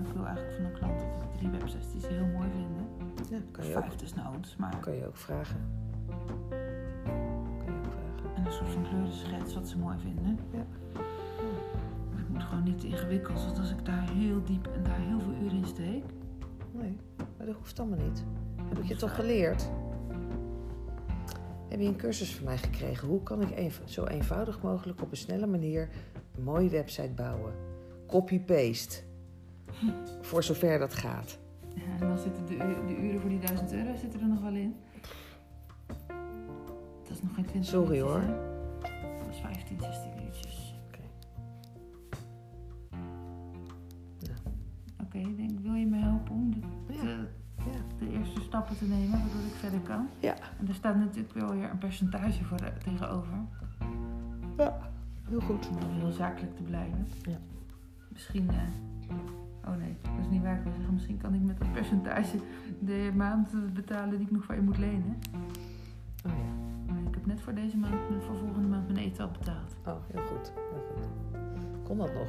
ik 0.07 0.15
wil 0.15 0.27
eigenlijk 0.27 0.57
van 0.57 0.65
een 0.65 0.73
klant 0.73 1.01
dat 1.21 1.35
drie 1.39 1.49
websites 1.51 1.91
die 1.93 2.01
ze 2.01 2.09
heel 2.09 2.27
mooi 2.27 2.49
vinden. 2.51 2.87
Ja, 3.31 3.39
kan 3.51 3.65
je 3.67 3.77
ook, 3.77 3.83
Vijf 3.83 3.97
desnoods, 3.97 4.57
maar... 4.57 4.77
kan 4.81 4.95
je 4.95 5.07
ook 5.07 5.17
vragen. 5.17 5.61
Kan 6.09 6.19
je 6.19 6.25
ook 6.25 6.49
vragen. 6.49 8.35
En 8.37 8.45
een 8.47 8.53
soort 8.53 8.69
van 8.71 8.83
kleurenschets 8.89 9.55
wat 9.55 9.69
ze 9.69 9.79
mooi 9.79 9.97
vinden. 9.99 10.39
Ja. 10.53 10.65
Maar 12.11 12.19
het 12.19 12.29
moet 12.29 12.43
gewoon 12.43 12.65
niet 12.65 12.81
te 12.81 12.87
ingewikkeld. 12.87 13.45
Want 13.45 13.59
als 13.59 13.71
ik 13.71 13.85
daar 13.85 14.09
heel 14.11 14.43
diep 14.45 14.67
en 14.67 14.83
daar 14.83 14.99
heel 14.99 15.21
veel 15.21 15.35
uren 15.43 15.57
in 15.57 15.67
steek... 15.67 16.05
Dat 17.49 17.57
hoeft 17.57 17.81
allemaal 17.81 17.99
niet. 17.99 18.25
Heb 18.69 18.79
ik 18.79 18.85
je 18.85 18.97
toch 18.97 19.15
geleerd? 19.15 19.69
Heb 21.69 21.81
je 21.81 21.87
een 21.87 21.97
cursus 21.97 22.35
van 22.35 22.45
mij 22.45 22.59
gekregen? 22.59 23.09
Hoe 23.09 23.23
kan 23.23 23.43
ik 23.43 23.51
eenv- 23.51 23.81
zo 23.85 24.05
eenvoudig 24.05 24.63
mogelijk 24.63 25.03
op 25.03 25.11
een 25.11 25.17
snelle 25.17 25.47
manier 25.47 25.89
een 26.37 26.43
mooie 26.43 26.69
website 26.69 27.11
bouwen? 27.11 27.53
Copy-paste. 28.07 29.03
Voor 30.29 30.43
zover 30.43 30.79
dat 30.79 30.95
gaat. 30.95 31.39
Ja, 31.75 31.83
en 32.01 32.09
dan 32.09 32.19
zitten 32.19 32.47
de, 32.47 32.57
de 32.87 32.97
uren 32.97 33.21
voor 33.21 33.31
die 33.31 33.39
1000 33.39 33.73
euro 33.73 33.97
zitten 33.97 34.21
er 34.21 34.29
nog 34.29 34.41
wel 34.43 34.55
in. 34.55 34.77
Dat 37.03 37.11
is 37.17 37.23
nog 37.23 37.35
geen 37.35 37.47
20 37.47 37.71
Sorry, 37.71 38.01
hoor. 38.01 38.23
Dat 39.19 39.29
is 39.31 39.41
15, 39.41 39.81
16 39.81 40.18
te 48.79 48.85
nemen, 48.85 49.19
waardoor 49.19 49.41
ik 49.41 49.55
verder 49.55 49.81
kan? 49.81 50.09
Ja. 50.19 50.35
En 50.59 50.69
er 50.69 50.75
staat 50.75 50.97
natuurlijk 50.97 51.35
wel 51.35 51.51
weer 51.51 51.71
een 51.71 51.79
percentage 51.79 52.45
voor 52.45 52.59
eh, 52.59 52.73
tegenover. 52.85 53.35
Ja, 54.57 54.79
heel 55.29 55.41
goed. 55.41 55.69
Om 55.69 55.77
heel 55.91 56.13
zakelijk 56.13 56.57
te 56.57 56.63
blijven. 56.63 57.07
Ja. 57.23 57.39
Misschien, 58.09 58.49
eh, 58.49 59.71
oh 59.71 59.77
nee, 59.77 59.97
dat 60.03 60.13
is 60.21 60.29
niet 60.31 60.43
waar. 60.43 60.57
Ik 60.57 60.63
wil 60.63 60.73
zeggen, 60.73 60.95
misschien 60.95 61.19
kan 61.19 61.35
ik 61.35 61.41
met 61.41 61.59
dat 61.59 61.73
percentage 61.73 62.39
de 62.79 63.13
maand 63.15 63.73
betalen 63.75 64.19
die 64.19 64.27
ik 64.27 64.31
nog 64.31 64.45
van 64.45 64.55
je 64.55 64.63
moet 64.63 64.79
lenen. 64.79 65.19
Oh 66.27 66.33
ja. 66.33 66.93
Maar 66.93 67.03
ik 67.03 67.15
heb 67.15 67.27
net 67.27 67.41
voor 67.41 67.55
deze 67.55 67.77
maand, 67.77 67.95
voor 68.19 68.37
volgende 68.37 68.69
maand 68.69 68.87
mijn 68.93 68.99
eten 68.99 69.25
al 69.25 69.31
betaald. 69.31 69.77
Oh, 69.87 69.97
heel 70.13 70.27
goed. 70.27 70.53
Heel 70.55 70.87
goed. 70.95 71.07
Kon 71.85 71.97
dat 71.97 72.15
nog? 72.15 72.29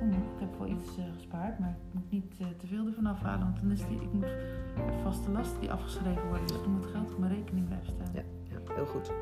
Ik 0.00 0.40
heb 0.46 0.58
wel 0.58 0.68
iets 0.68 0.98
eh, 0.98 1.04
gespaard, 1.14 1.58
maar 1.58 1.70
ik 1.70 1.94
moet 1.94 2.10
niet 2.10 2.34
eh, 2.38 2.46
te 2.58 2.66
veel 2.66 2.86
ervan 2.86 3.06
afhalen. 3.06 3.44
Want 3.44 3.60
dan 3.60 3.70
is 3.70 3.86
die, 3.86 4.00
ik 4.00 4.12
moet 4.12 4.32
vaste 5.02 5.30
lasten 5.30 5.60
die 5.60 5.72
afgeschreven 5.72 6.28
worden. 6.28 6.46
Dus 6.46 6.62
er 6.62 6.70
moet 6.70 6.86
geld 6.86 7.12
op 7.12 7.18
mijn 7.18 7.34
rekening 7.34 7.66
blijven 7.66 7.92
staan. 7.92 8.14
Ja, 8.14 8.22
ja 8.42 8.74
heel 8.74 8.86
goed. 8.86 9.12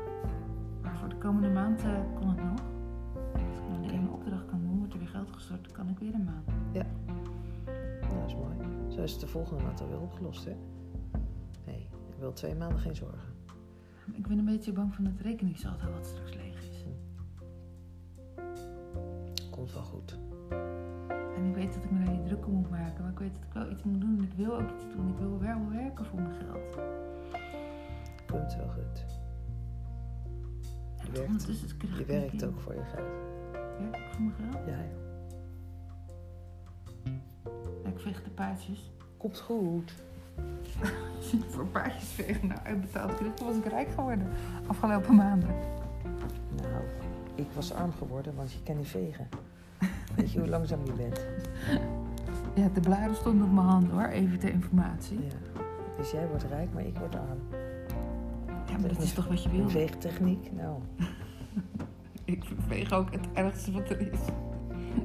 Maar 0.81 0.97
voor 0.97 1.09
de 1.09 1.17
komende 1.17 1.49
maand 1.49 1.83
eh, 1.83 1.99
kon 2.15 2.29
het 2.29 2.43
nog. 2.43 2.61
Als 3.33 3.57
ik 3.57 3.69
nou 3.69 3.87
de 3.87 3.91
ene 3.91 4.09
opdracht 4.09 4.45
kan 4.45 4.61
doen, 4.61 4.77
wordt 4.77 4.93
er 4.93 4.99
weer 4.99 5.07
geld 5.07 5.29
gestort. 5.31 5.63
Dan 5.63 5.73
kan 5.73 5.89
ik 5.89 5.99
weer 5.99 6.13
een 6.13 6.23
maand. 6.23 6.47
Nou, 6.73 6.85
dat 8.21 8.27
is 8.27 8.35
mooi. 8.35 8.55
Zo 8.89 9.01
is 9.01 9.11
het 9.11 9.21
de 9.21 9.27
volgende 9.27 9.63
maand 9.63 9.81
alweer 9.81 10.01
opgelost, 10.01 10.45
hè? 10.45 10.55
Nee, 11.65 11.87
ik 12.09 12.15
wil 12.19 12.33
twee 12.33 12.55
maanden 12.55 12.79
geen 12.79 12.95
zorgen. 12.95 13.33
Ik 14.11 14.27
ben 14.27 14.37
een 14.37 14.45
beetje 14.45 14.71
bang 14.71 14.95
van 14.95 15.05
het 15.05 15.19
rekeningssaldo 15.21 15.91
wat 15.91 16.05
straks 16.05 16.33
leeg 16.35 16.69
is. 16.69 16.85
Komt 19.49 19.73
wel 19.73 19.83
goed. 19.83 20.18
En 21.39 21.45
ik 21.45 21.55
weet 21.55 21.73
dat 21.73 21.83
ik 21.83 21.91
me 21.91 22.05
daar 22.05 22.13
niet 22.13 22.25
druk 22.25 22.47
om 22.47 22.53
moet 22.53 22.69
maken. 22.69 23.01
Maar 23.03 23.11
ik 23.11 23.19
weet 23.19 23.33
dat 23.33 23.43
ik 23.43 23.53
wel 23.53 23.71
iets 23.71 23.83
moet 23.83 24.01
doen. 24.01 24.17
En 24.17 24.23
ik 24.23 24.33
wil 24.33 24.53
ook 24.53 24.71
iets 24.71 24.95
doen. 24.95 25.09
Ik 25.09 25.17
wil 25.17 25.39
wel 25.39 25.69
werken 25.69 26.05
voor 26.05 26.21
mijn 26.21 26.35
geld. 26.35 26.77
Komt 28.27 28.55
wel 28.55 28.67
goed. 28.67 29.05
Je 31.03 31.11
werkt, 31.11 31.27
ondertussen 31.27 31.77
krijg 31.77 31.97
je 31.97 32.05
werkt 32.05 32.43
ook 32.43 32.59
voor 32.59 32.73
je 32.73 32.83
geld. 32.83 33.07
Werk 33.79 33.95
ik 33.95 34.09
voor 34.11 34.21
mijn 34.21 34.51
geld? 34.51 34.65
Ja. 34.65 34.77
Ja, 37.83 37.89
ik 37.89 37.99
veeg 37.99 38.23
de 38.23 38.29
paardjes. 38.29 38.91
Komt 39.17 39.39
goed. 39.39 39.93
Voor 41.53 41.65
paardjes 41.65 42.09
vegen 42.09 42.47
nou 42.47 42.59
uitbetaald 42.63 43.17
dan 43.17 43.47
was 43.47 43.55
ik 43.55 43.65
rijk 43.65 43.89
geworden. 43.89 44.27
Afgelopen 44.67 45.15
maanden. 45.15 45.55
Nou, 46.61 46.83
ik 47.35 47.47
was 47.55 47.73
arm 47.73 47.91
geworden, 47.91 48.35
want 48.35 48.51
je 48.51 48.63
kan 48.63 48.77
niet 48.77 48.87
vegen. 48.87 49.27
Weet 50.15 50.31
je 50.31 50.39
hoe 50.39 50.47
langzaam 50.47 50.85
je 50.85 50.93
bent? 50.93 51.25
Ja, 52.55 52.69
de 52.73 52.79
blaren 52.79 53.15
stonden 53.15 53.47
op 53.47 53.53
mijn 53.53 53.67
handen 53.67 53.91
hoor, 53.91 54.07
even 54.07 54.39
ter 54.39 54.49
informatie. 54.49 55.19
Ja. 55.19 55.61
Dus 55.97 56.11
jij 56.11 56.27
wordt 56.27 56.43
rijk, 56.43 56.73
maar 56.73 56.85
ik 56.85 56.97
word 56.97 57.15
arm. 57.15 57.39
Ja, 58.67 58.77
maar 58.79 58.89
dat 58.89 59.01
is 59.01 59.13
toch 59.13 59.27
wat 59.27 59.43
je 59.43 59.49
wil? 59.49 59.69
veegtechniek? 59.69 60.51
Nou, 60.51 60.79
Ik 62.25 62.43
veeg 62.67 62.91
ook 62.91 63.11
het 63.11 63.27
ergste 63.33 63.71
wat 63.71 63.89
er 63.89 63.99
is. 64.11 64.19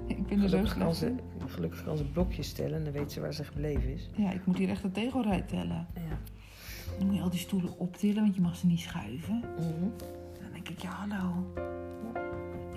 Ik 0.06 0.26
ben 0.26 0.42
er 0.42 0.48
zo 0.48 0.56
gelukkig 0.56 0.78
kan, 0.78 0.94
slecht 0.94 1.14
ze, 1.16 1.22
in. 1.40 1.48
gelukkig 1.48 1.84
kan 1.84 1.96
ze 1.96 2.04
blokjes 2.04 2.48
stellen 2.48 2.78
en 2.78 2.84
dan 2.84 2.92
weet 2.92 3.12
ze 3.12 3.20
waar 3.20 3.34
ze 3.34 3.44
gebleven 3.44 3.92
is. 3.92 4.10
Ja, 4.16 4.32
ik 4.32 4.46
moet 4.46 4.58
hier 4.58 4.68
echt 4.68 4.84
een 4.84 4.92
tegelrij 4.92 5.40
tellen. 5.42 5.86
Ja. 5.94 6.18
Dan 6.98 7.06
moet 7.06 7.16
je 7.16 7.22
al 7.22 7.30
die 7.30 7.38
stoelen 7.38 7.78
optillen, 7.78 8.22
want 8.22 8.34
je 8.34 8.40
mag 8.40 8.56
ze 8.56 8.66
niet 8.66 8.80
schuiven. 8.80 9.38
Mhm. 9.38 9.88
Dan 10.40 10.52
denk 10.52 10.68
ik, 10.68 10.78
ja 10.78 10.90
hallo. 10.90 11.52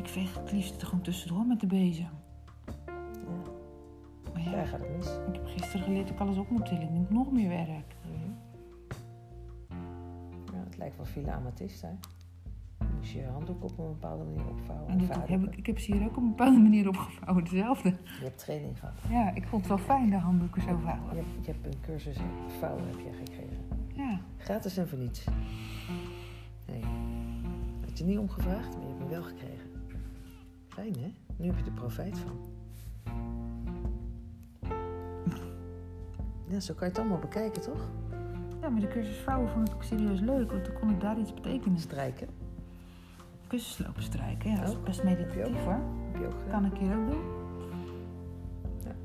Ik 0.07 0.13
veeg 0.13 0.35
het 0.37 0.51
liefst 0.51 0.81
er 0.81 0.87
gewoon 0.87 1.03
tussendoor 1.03 1.45
met 1.45 1.59
de 1.59 1.67
bezem. 1.67 2.09
ja. 2.85 2.93
Maar 4.33 4.41
ja, 4.41 4.65
gaat 4.65 4.79
het 4.79 4.97
mis. 4.97 5.07
ik 5.27 5.33
heb 5.33 5.45
gisteren 5.45 5.81
geleerd 5.81 6.07
dat 6.07 6.15
ik 6.15 6.21
alles 6.21 6.37
op 6.37 6.49
moet 6.49 6.65
tillen. 6.65 6.81
Ik 6.83 6.89
moet 6.89 7.09
nog 7.09 7.31
meer 7.31 7.49
werk. 7.49 7.95
Mhm. 8.05 8.31
Ja, 10.53 10.63
het 10.63 10.77
lijkt 10.77 10.95
wel 10.97 11.05
Villa 11.05 11.33
Amatista. 11.33 11.87
hè? 11.87 11.93
Dus 12.99 13.13
je 13.13 13.23
handdoek 13.25 13.63
op 13.63 13.77
een 13.77 13.87
bepaalde 13.87 14.23
manier 14.23 14.47
opvouwen. 14.49 14.87
En 14.89 14.97
dat 14.97 15.27
heb 15.27 15.43
ik, 15.43 15.55
ik 15.55 15.65
heb 15.65 15.79
ze 15.79 15.93
hier 15.95 16.03
ook 16.03 16.17
op 16.17 16.23
een 16.23 16.29
bepaalde 16.29 16.59
manier 16.59 16.87
opgevouwen. 16.87 17.43
Hetzelfde. 17.43 17.89
Je 17.89 18.23
hebt 18.23 18.37
training 18.39 18.79
gehad. 18.79 18.93
Ja, 19.09 19.33
ik 19.33 19.47
vond 19.47 19.61
het 19.67 19.69
wel 19.75 19.85
fijn, 19.85 20.09
de 20.09 20.17
handdoeken 20.17 20.61
zo 20.61 20.69
Je 20.69 20.77
vouwen. 20.77 21.15
hebt, 21.15 21.45
je 21.45 21.51
hebt 21.51 21.65
een 21.65 21.81
cursus 21.81 22.17
vouwen 22.59 22.87
heb 22.87 22.99
je 22.99 23.13
gekregen. 23.25 23.65
Ja. 23.93 24.19
Gratis 24.37 24.77
en 24.77 24.87
voor 24.87 24.97
niets. 24.97 25.25
Nee. 26.67 26.83
Had 27.85 27.97
je 27.97 28.03
niet 28.03 28.17
omgevraagd, 28.17 28.71
maar 28.73 28.81
je 28.81 28.87
hebt 28.87 28.99
hem 28.99 29.09
wel 29.09 29.23
gekregen. 29.23 29.66
Fijn 30.77 30.95
hè? 30.99 31.13
Nu 31.37 31.45
heb 31.45 31.57
je 31.57 31.63
er 31.65 31.71
profijt 31.71 32.17
van. 32.17 32.37
Ja, 36.47 36.59
zo 36.59 36.73
kan 36.73 36.83
je 36.87 36.93
het 36.93 36.99
allemaal 36.99 37.19
bekijken, 37.19 37.61
toch? 37.61 37.89
Ja, 38.61 38.69
maar 38.69 38.81
de 38.81 38.87
cursus 38.87 39.17
vrouwen 39.17 39.49
vond 39.49 39.67
ik 39.69 39.75
ook 39.75 39.83
serieus 39.83 40.19
leuk, 40.19 40.51
want 40.51 40.65
dan 40.65 40.73
kon 40.79 40.89
ik 40.89 41.01
daar 41.01 41.19
iets 41.19 41.33
betekenen. 41.33 41.79
Strijken. 41.79 42.27
Kussenslopen 43.47 44.03
strijken, 44.03 44.49
ja, 44.49 44.59
dat 44.59 44.69
is 44.69 44.75
Ook? 44.75 44.83
best 44.83 45.03
meditatief 45.03 45.45
ook? 45.45 45.55
hoor. 45.55 45.79
Heb 46.11 46.21
je 46.21 46.25
ook 46.27 46.39
gedaan? 46.43 46.61
Kan 46.61 46.71
ik 46.71 46.77
hier 46.77 46.97
ook 46.97 47.11
doen. 47.11 47.23
Ja. 48.83 48.95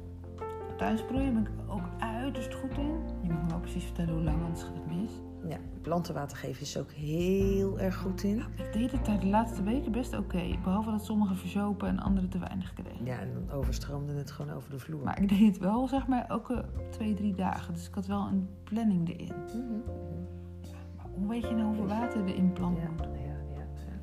Tuinsproeien 0.77 1.35
ben 1.35 1.43
ik 1.43 1.70
ook 1.70 1.85
uiterst 1.99 2.55
goed 2.55 2.78
in. 2.78 3.01
Je 3.23 3.32
moet 3.32 3.43
me 3.43 3.49
wel 3.49 3.61
precies 3.61 3.85
vertellen 3.85 4.15
hoe 4.15 4.23
lang, 4.23 4.43
anders 4.43 4.62
gaat 4.62 4.74
het 4.74 5.01
mis. 5.01 5.12
Ja, 5.48 5.56
plantenwater 5.82 6.36
geven 6.36 6.62
is 6.62 6.78
ook 6.78 6.90
heel 6.90 7.81
erg 7.81 7.97
goed 7.97 8.23
in. 8.23 8.39
Ik 8.39 8.73
deed 8.73 8.93
het 8.93 9.05
daar 9.06 9.20
de 9.20 9.27
laatste 9.27 9.62
weken 9.62 9.93
best 9.93 10.19
oké. 10.19 10.59
behalve 10.62 10.90
dat 10.90 11.05
sommigen 11.05 11.36
verzopen 11.36 11.89
en 11.89 11.98
anderen 11.98 12.31
te 12.31 12.39
weinig 12.39 12.73
kregen. 12.73 13.05
Ja, 13.05 13.19
en 13.19 13.32
dan 13.35 13.51
overstroomde 13.56 14.12
het 14.12 14.31
gewoon 14.31 14.55
over 14.55 14.70
de 14.70 14.78
vloer. 14.78 15.05
Maar 15.05 15.23
ik 15.23 15.28
deed 15.28 15.47
het 15.47 15.59
wel, 15.59 15.89
zeg 15.89 16.06
maar, 16.06 16.27
elke 16.27 16.64
twee, 16.90 17.14
drie 17.14 17.35
dagen. 17.35 17.74
Dus 17.74 17.89
ik 17.89 17.94
had 17.94 18.06
wel 18.06 18.27
een 18.27 18.48
planning 18.64 19.09
erin. 19.09 19.35
Mhm, 19.47 19.59
mhm. 19.59 19.81
Maar 20.97 21.06
hoe 21.14 21.28
weet 21.28 21.43
je 21.48 21.55
nou 21.55 21.66
hoeveel 21.66 21.86
water 21.86 22.20
er 22.20 22.35
in 22.35 22.44
een 22.44 22.52
plant 22.52 22.78
Ja, 22.78 22.89
moet? 22.90 23.01
ja, 23.01 23.20
ja, 23.55 23.62
ja. 23.85 23.97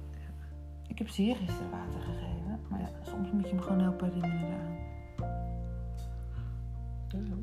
Ik 0.88 0.98
heb 0.98 1.08
zeer 1.10 1.36
gisteren 1.36 1.72
water 1.72 2.02
gegeven. 2.02 2.60
Maar 2.70 2.80
ja, 2.80 2.90
soms 3.02 3.32
moet 3.32 3.50
je 3.50 3.56
me 3.56 3.62
gewoon 3.62 3.80
helpen 3.80 4.06
herinneren 4.14 4.48
eraan. 4.48 4.78
Mhm. 7.16 7.34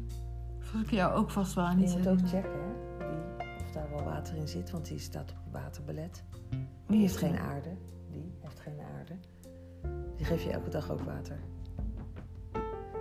Zoals 0.60 0.85
ik 0.85 0.90
jou 0.90 1.14
ook 1.14 1.31
vast 1.31 1.55
wel 1.55 1.64
aan 1.64 1.78
Je 1.78 1.85
iets 1.85 1.97
moet 1.97 2.09
ook 2.09 2.18
checken 2.18 2.51
hè, 2.52 2.85
daar 3.77 3.90
wel 3.90 4.03
water 4.05 4.36
in 4.36 4.48
zit, 4.48 4.70
want 4.70 4.86
die 4.89 4.98
staat 4.98 5.31
op 5.47 5.53
waterbelet. 5.53 6.24
Die 6.86 7.01
heeft 7.01 7.16
geen 7.16 7.39
aarde. 7.39 7.70
Die 8.11 8.32
heeft 8.40 8.61
geen 8.61 8.78
aarde. 8.98 9.15
Die 10.16 10.27
geef 10.27 10.43
je 10.44 10.51
elke 10.51 10.70
dag 10.70 10.90
ook 10.90 11.01
water. 11.01 11.39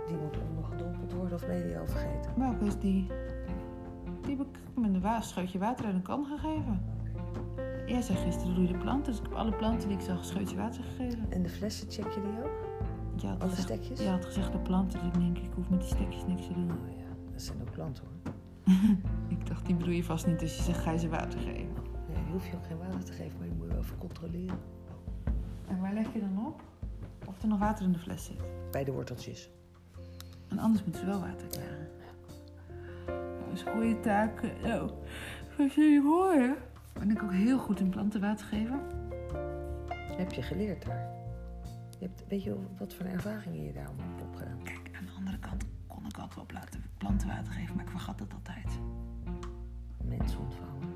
Die 0.06 0.16
moet 0.16 0.38
ondergedompeld 0.48 1.12
worden 1.12 1.34
of 1.34 1.46
ben 1.46 1.56
je 1.58 1.64
die 1.64 1.78
al 1.78 1.86
vergeten? 1.86 2.30
Welke 2.36 2.64
is 2.64 2.78
die? 2.78 3.06
Die 4.22 4.36
heb 4.36 4.46
ik 4.46 4.58
met 4.76 4.94
een 4.94 5.00
wa- 5.00 5.20
scheutje 5.20 5.58
water 5.58 5.84
uit 5.86 5.94
een 5.94 6.02
kan 6.02 6.24
gegeven. 6.24 6.80
Jij 7.86 8.02
zei 8.02 8.18
gisteren 8.18 8.54
doe 8.54 8.66
je 8.66 8.72
de 8.72 8.78
planten, 8.78 9.12
dus 9.12 9.20
ik 9.20 9.26
heb 9.28 9.34
alle 9.38 9.52
planten 9.52 9.88
die 9.88 9.96
ik 9.98 10.02
zag 10.04 10.18
een 10.18 10.24
scheutje 10.24 10.56
water 10.56 10.82
gegeven. 10.84 11.30
En 11.32 11.42
de 11.42 11.48
flessen 11.48 11.90
check 11.90 12.12
je 12.12 12.20
die 12.20 12.44
ook? 12.44 12.64
Had, 13.22 13.40
Alle 13.40 13.50
gezegd, 13.50 13.62
stekjes? 13.68 14.00
je 14.00 14.08
had 14.08 14.24
gezegd 14.24 14.52
de 14.52 14.58
planten, 14.58 14.98
dus 14.98 15.08
ik 15.08 15.14
denk 15.14 15.38
ik 15.38 15.50
hoef 15.54 15.68
met 15.70 15.80
die 15.80 15.88
stekjes 15.88 16.26
niks 16.26 16.46
te 16.46 16.52
doen. 16.52 16.70
Oh 16.70 16.88
ja, 16.98 17.04
dat 17.32 17.42
zijn 17.42 17.60
ook 17.60 17.70
planten 17.72 18.04
hoor. 18.04 18.32
Ik 19.28 19.46
dacht, 19.46 19.66
die 19.66 19.74
bedoel 19.74 19.94
je 19.94 20.04
vast 20.04 20.26
niet, 20.26 20.38
dus 20.38 20.56
je 20.56 20.62
zegt 20.62 20.78
ga 20.78 20.90
je 20.90 20.98
ze 20.98 21.08
water 21.08 21.40
geven. 21.40 21.74
Nee, 22.08 22.24
die 22.24 22.32
hoef 22.32 22.46
je 22.46 22.56
ook 22.56 22.66
geen 22.66 22.78
water 22.78 23.04
te 23.04 23.12
geven, 23.12 23.38
maar 23.38 23.46
je 23.46 23.52
moet 23.52 23.66
je 23.66 23.72
wel 23.72 23.82
even 23.82 23.98
controleren. 23.98 24.58
En 25.68 25.80
waar 25.80 25.94
leg 25.94 26.12
je 26.12 26.20
dan 26.20 26.46
op? 26.46 26.62
Of 27.26 27.42
er 27.42 27.48
nog 27.48 27.58
water 27.58 27.84
in 27.84 27.92
de 27.92 27.98
fles 27.98 28.24
zit. 28.24 28.40
Bij 28.70 28.84
de 28.84 28.92
worteltjes. 28.92 29.50
En 30.48 30.58
anders 30.58 30.84
moeten 30.84 31.00
ze 31.00 31.06
wel 31.06 31.20
water 31.20 31.46
krijgen. 31.46 31.88
Dat 33.38 33.52
is 33.52 33.62
goede 33.62 34.00
taak. 34.00 34.42
Nou, 34.62 34.90
zoals 35.56 35.74
jullie 35.74 36.02
horen. 36.02 36.56
Ben 36.92 37.10
ik 37.10 37.22
ook 37.22 37.32
heel 37.32 37.58
goed 37.58 37.80
in 37.80 37.88
planten 37.88 38.20
water 38.20 38.46
geven. 38.46 38.80
Heb 40.16 40.32
je 40.32 40.42
geleerd 40.42 40.84
daar? 40.84 41.14
Je 41.98 42.06
hebt, 42.06 42.24
weet 42.28 42.42
je 42.42 42.56
wat 42.78 42.94
voor 42.94 43.06
ervaringen 43.06 43.64
je 43.64 43.72
daar 43.72 43.86
allemaal 43.86 44.06
hebt 44.08 44.22
opgedaan? 44.22 44.62
Kijk, 44.62 44.90
aan 44.92 45.04
de 45.04 45.12
andere 45.16 45.38
kant 45.38 45.65
altijd 46.34 46.72
wel 46.72 46.82
planten 46.98 47.28
water 47.28 47.52
geven, 47.52 47.76
maar 47.76 47.84
ik 47.84 47.90
vergat 47.90 48.20
het 48.20 48.34
altijd. 48.34 48.78
Mensen 50.04 50.38
ontvouwen. 50.38 50.88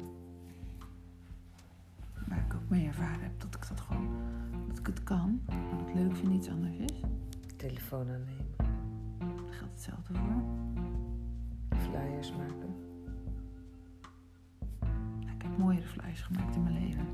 Waar 2.29 2.39
ik 2.39 2.55
ook 2.55 2.69
mee 2.69 2.87
ervaren 2.87 3.23
heb 3.23 3.41
dat 3.41 3.55
ik 3.55 3.69
dat 3.69 3.81
gewoon, 3.81 4.09
dat 4.69 4.79
ik 4.79 4.87
het 4.87 5.03
kan. 5.03 5.41
Dat 5.47 5.87
het 5.87 5.95
leuk 5.95 6.17
vind 6.17 6.33
iets 6.33 6.49
anders 6.49 6.77
is. 6.77 7.01
Telefoon 7.57 8.09
aannemen. 8.09 8.47
Daar 9.19 9.55
geldt 9.55 9.73
hetzelfde 9.73 10.15
voor. 10.15 10.43
Flyers 11.79 12.33
maken. 12.33 12.75
Nou, 15.21 15.35
ik 15.35 15.43
heb 15.43 15.59
mooiere 15.59 15.87
flyers 15.87 16.21
gemaakt 16.21 16.55
in 16.57 16.63
mijn 16.63 16.79
leven. 16.79 17.07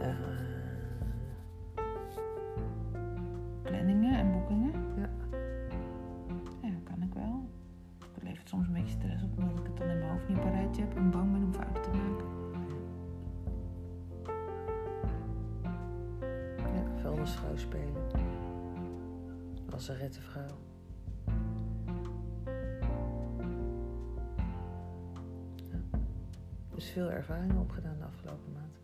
Eh, 0.00 0.49
Veel 26.92 27.10
ervaringen 27.10 27.56
opgedaan 27.56 27.98
de 27.98 28.04
afgelopen 28.04 28.52
maand. 28.52 28.78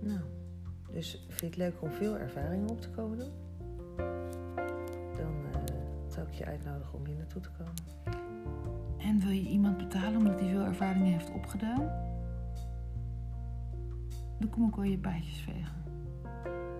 Nou, 0.00 0.20
dus 0.90 1.24
vind 1.28 1.40
je 1.40 1.46
het 1.46 1.56
leuk 1.56 1.82
om 1.82 1.90
veel 1.90 2.18
ervaringen 2.18 2.68
op 2.68 2.80
te 2.80 2.90
komen? 2.90 3.18
Dan 5.16 5.34
eh, 5.52 5.60
zou 6.08 6.26
ik 6.26 6.32
je 6.32 6.44
uitnodigen 6.44 6.98
om 6.98 7.06
hier 7.06 7.16
naartoe 7.16 7.42
te 7.42 7.50
komen. 7.50 7.74
En 8.98 9.20
wil 9.20 9.30
je 9.30 9.48
iemand 9.48 9.76
betalen 9.76 10.16
omdat 10.16 10.40
hij 10.40 10.48
veel 10.48 10.64
ervaringen 10.64 11.12
heeft 11.12 11.30
opgedaan? 11.30 11.90
Dan 14.38 14.50
kom 14.50 14.68
ik 14.68 14.74
wel 14.74 14.84
je 14.84 14.98
baadjes 14.98 15.40
vegen. 15.40 15.82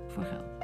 Voor 0.06 0.24
geld. 0.24 0.57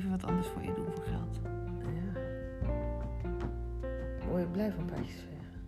Liever 0.00 0.18
wat 0.18 0.30
anders 0.30 0.46
voor 0.46 0.62
je 0.62 0.74
doen 0.74 0.92
voor 0.92 1.04
geld. 1.04 1.40
Ja. 1.82 2.20
Word 4.28 4.42
je 4.42 4.48
blij 4.48 4.72
van 4.72 4.84
paardjes 4.84 5.14
vegen? 5.14 5.60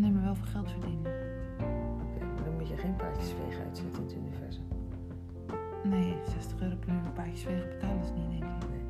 Nee, 0.00 0.10
maar 0.10 0.22
wel 0.22 0.34
voor 0.34 0.46
geld 0.46 0.70
verdienen. 0.70 1.12
Oké, 2.02 2.24
maar 2.24 2.44
dan 2.44 2.54
moet 2.54 2.68
je 2.68 2.76
geen 2.76 2.96
paardjes 2.96 3.32
vegen 3.32 3.64
uitzetten 3.64 4.02
in 4.02 4.08
het 4.08 4.16
universum. 4.16 4.64
Nee, 5.84 6.16
60 6.28 6.60
euro 6.60 6.76
per 6.76 6.88
uur 6.88 7.12
baadjes 7.14 7.42
vegen 7.42 7.68
betalen 7.68 8.06
ze 8.06 8.12
niet, 8.12 8.30
denk 8.40 8.42
ik. 8.62 8.68
Nee. 8.68 8.84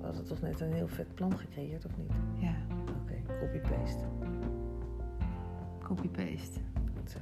We 0.00 0.04
hadden 0.06 0.24
toch 0.24 0.40
net 0.40 0.60
een 0.60 0.72
heel 0.72 0.88
vet 0.88 1.14
plan 1.14 1.38
gecreëerd, 1.38 1.84
of 1.84 1.96
niet? 1.96 2.12
Ja, 2.38 2.54
Oké, 3.02 3.34
copy-paste. 3.40 4.04
copy-paste. 5.82 6.60
Goed 6.96 7.10
zo. 7.10 7.18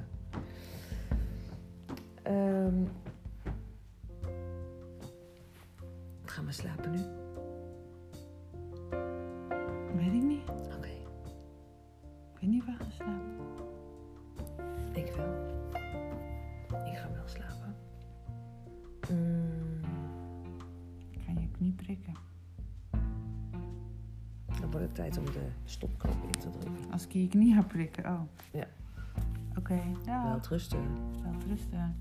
Ehm 2.23 2.83
we 6.51 6.57
slapen 6.57 6.91
nu? 6.91 6.97
Weet 9.95 10.13
ik 10.13 10.23
niet. 10.23 10.49
Oké, 10.77 10.87
Ik 12.33 12.39
weet 12.39 12.49
niet 12.49 12.65
waar 12.65 12.75
gaan 12.75 12.91
slapen. 12.91 13.35
ik 14.93 15.13
wel. 15.15 15.49
Ik 16.85 16.97
ga 16.97 17.11
wel 17.13 17.27
slapen. 17.27 17.75
Mm, 19.09 19.79
Ik 21.09 21.21
ga 21.25 21.31
je 21.39 21.47
knie 21.51 21.73
prikken. 21.73 22.13
dan 24.61 24.71
wordt 24.71 24.85
het 24.85 24.95
tijd 24.95 25.17
om 25.17 25.25
de 25.25 25.47
stopknop 25.63 26.23
in 26.23 26.31
te 26.31 26.49
drukken. 26.49 26.91
Als 26.91 27.05
ik 27.05 27.11
je 27.11 27.27
knie 27.27 27.53
ga 27.53 27.61
prikken, 27.61 28.05
oh. 28.05 28.21
Ja. 28.51 28.67
Oké, 29.57 29.81
ja. 30.05 30.23
Wel 30.23 30.39
rusten. 30.49 30.79
Wel 31.23 31.33
rusten. 31.47 31.95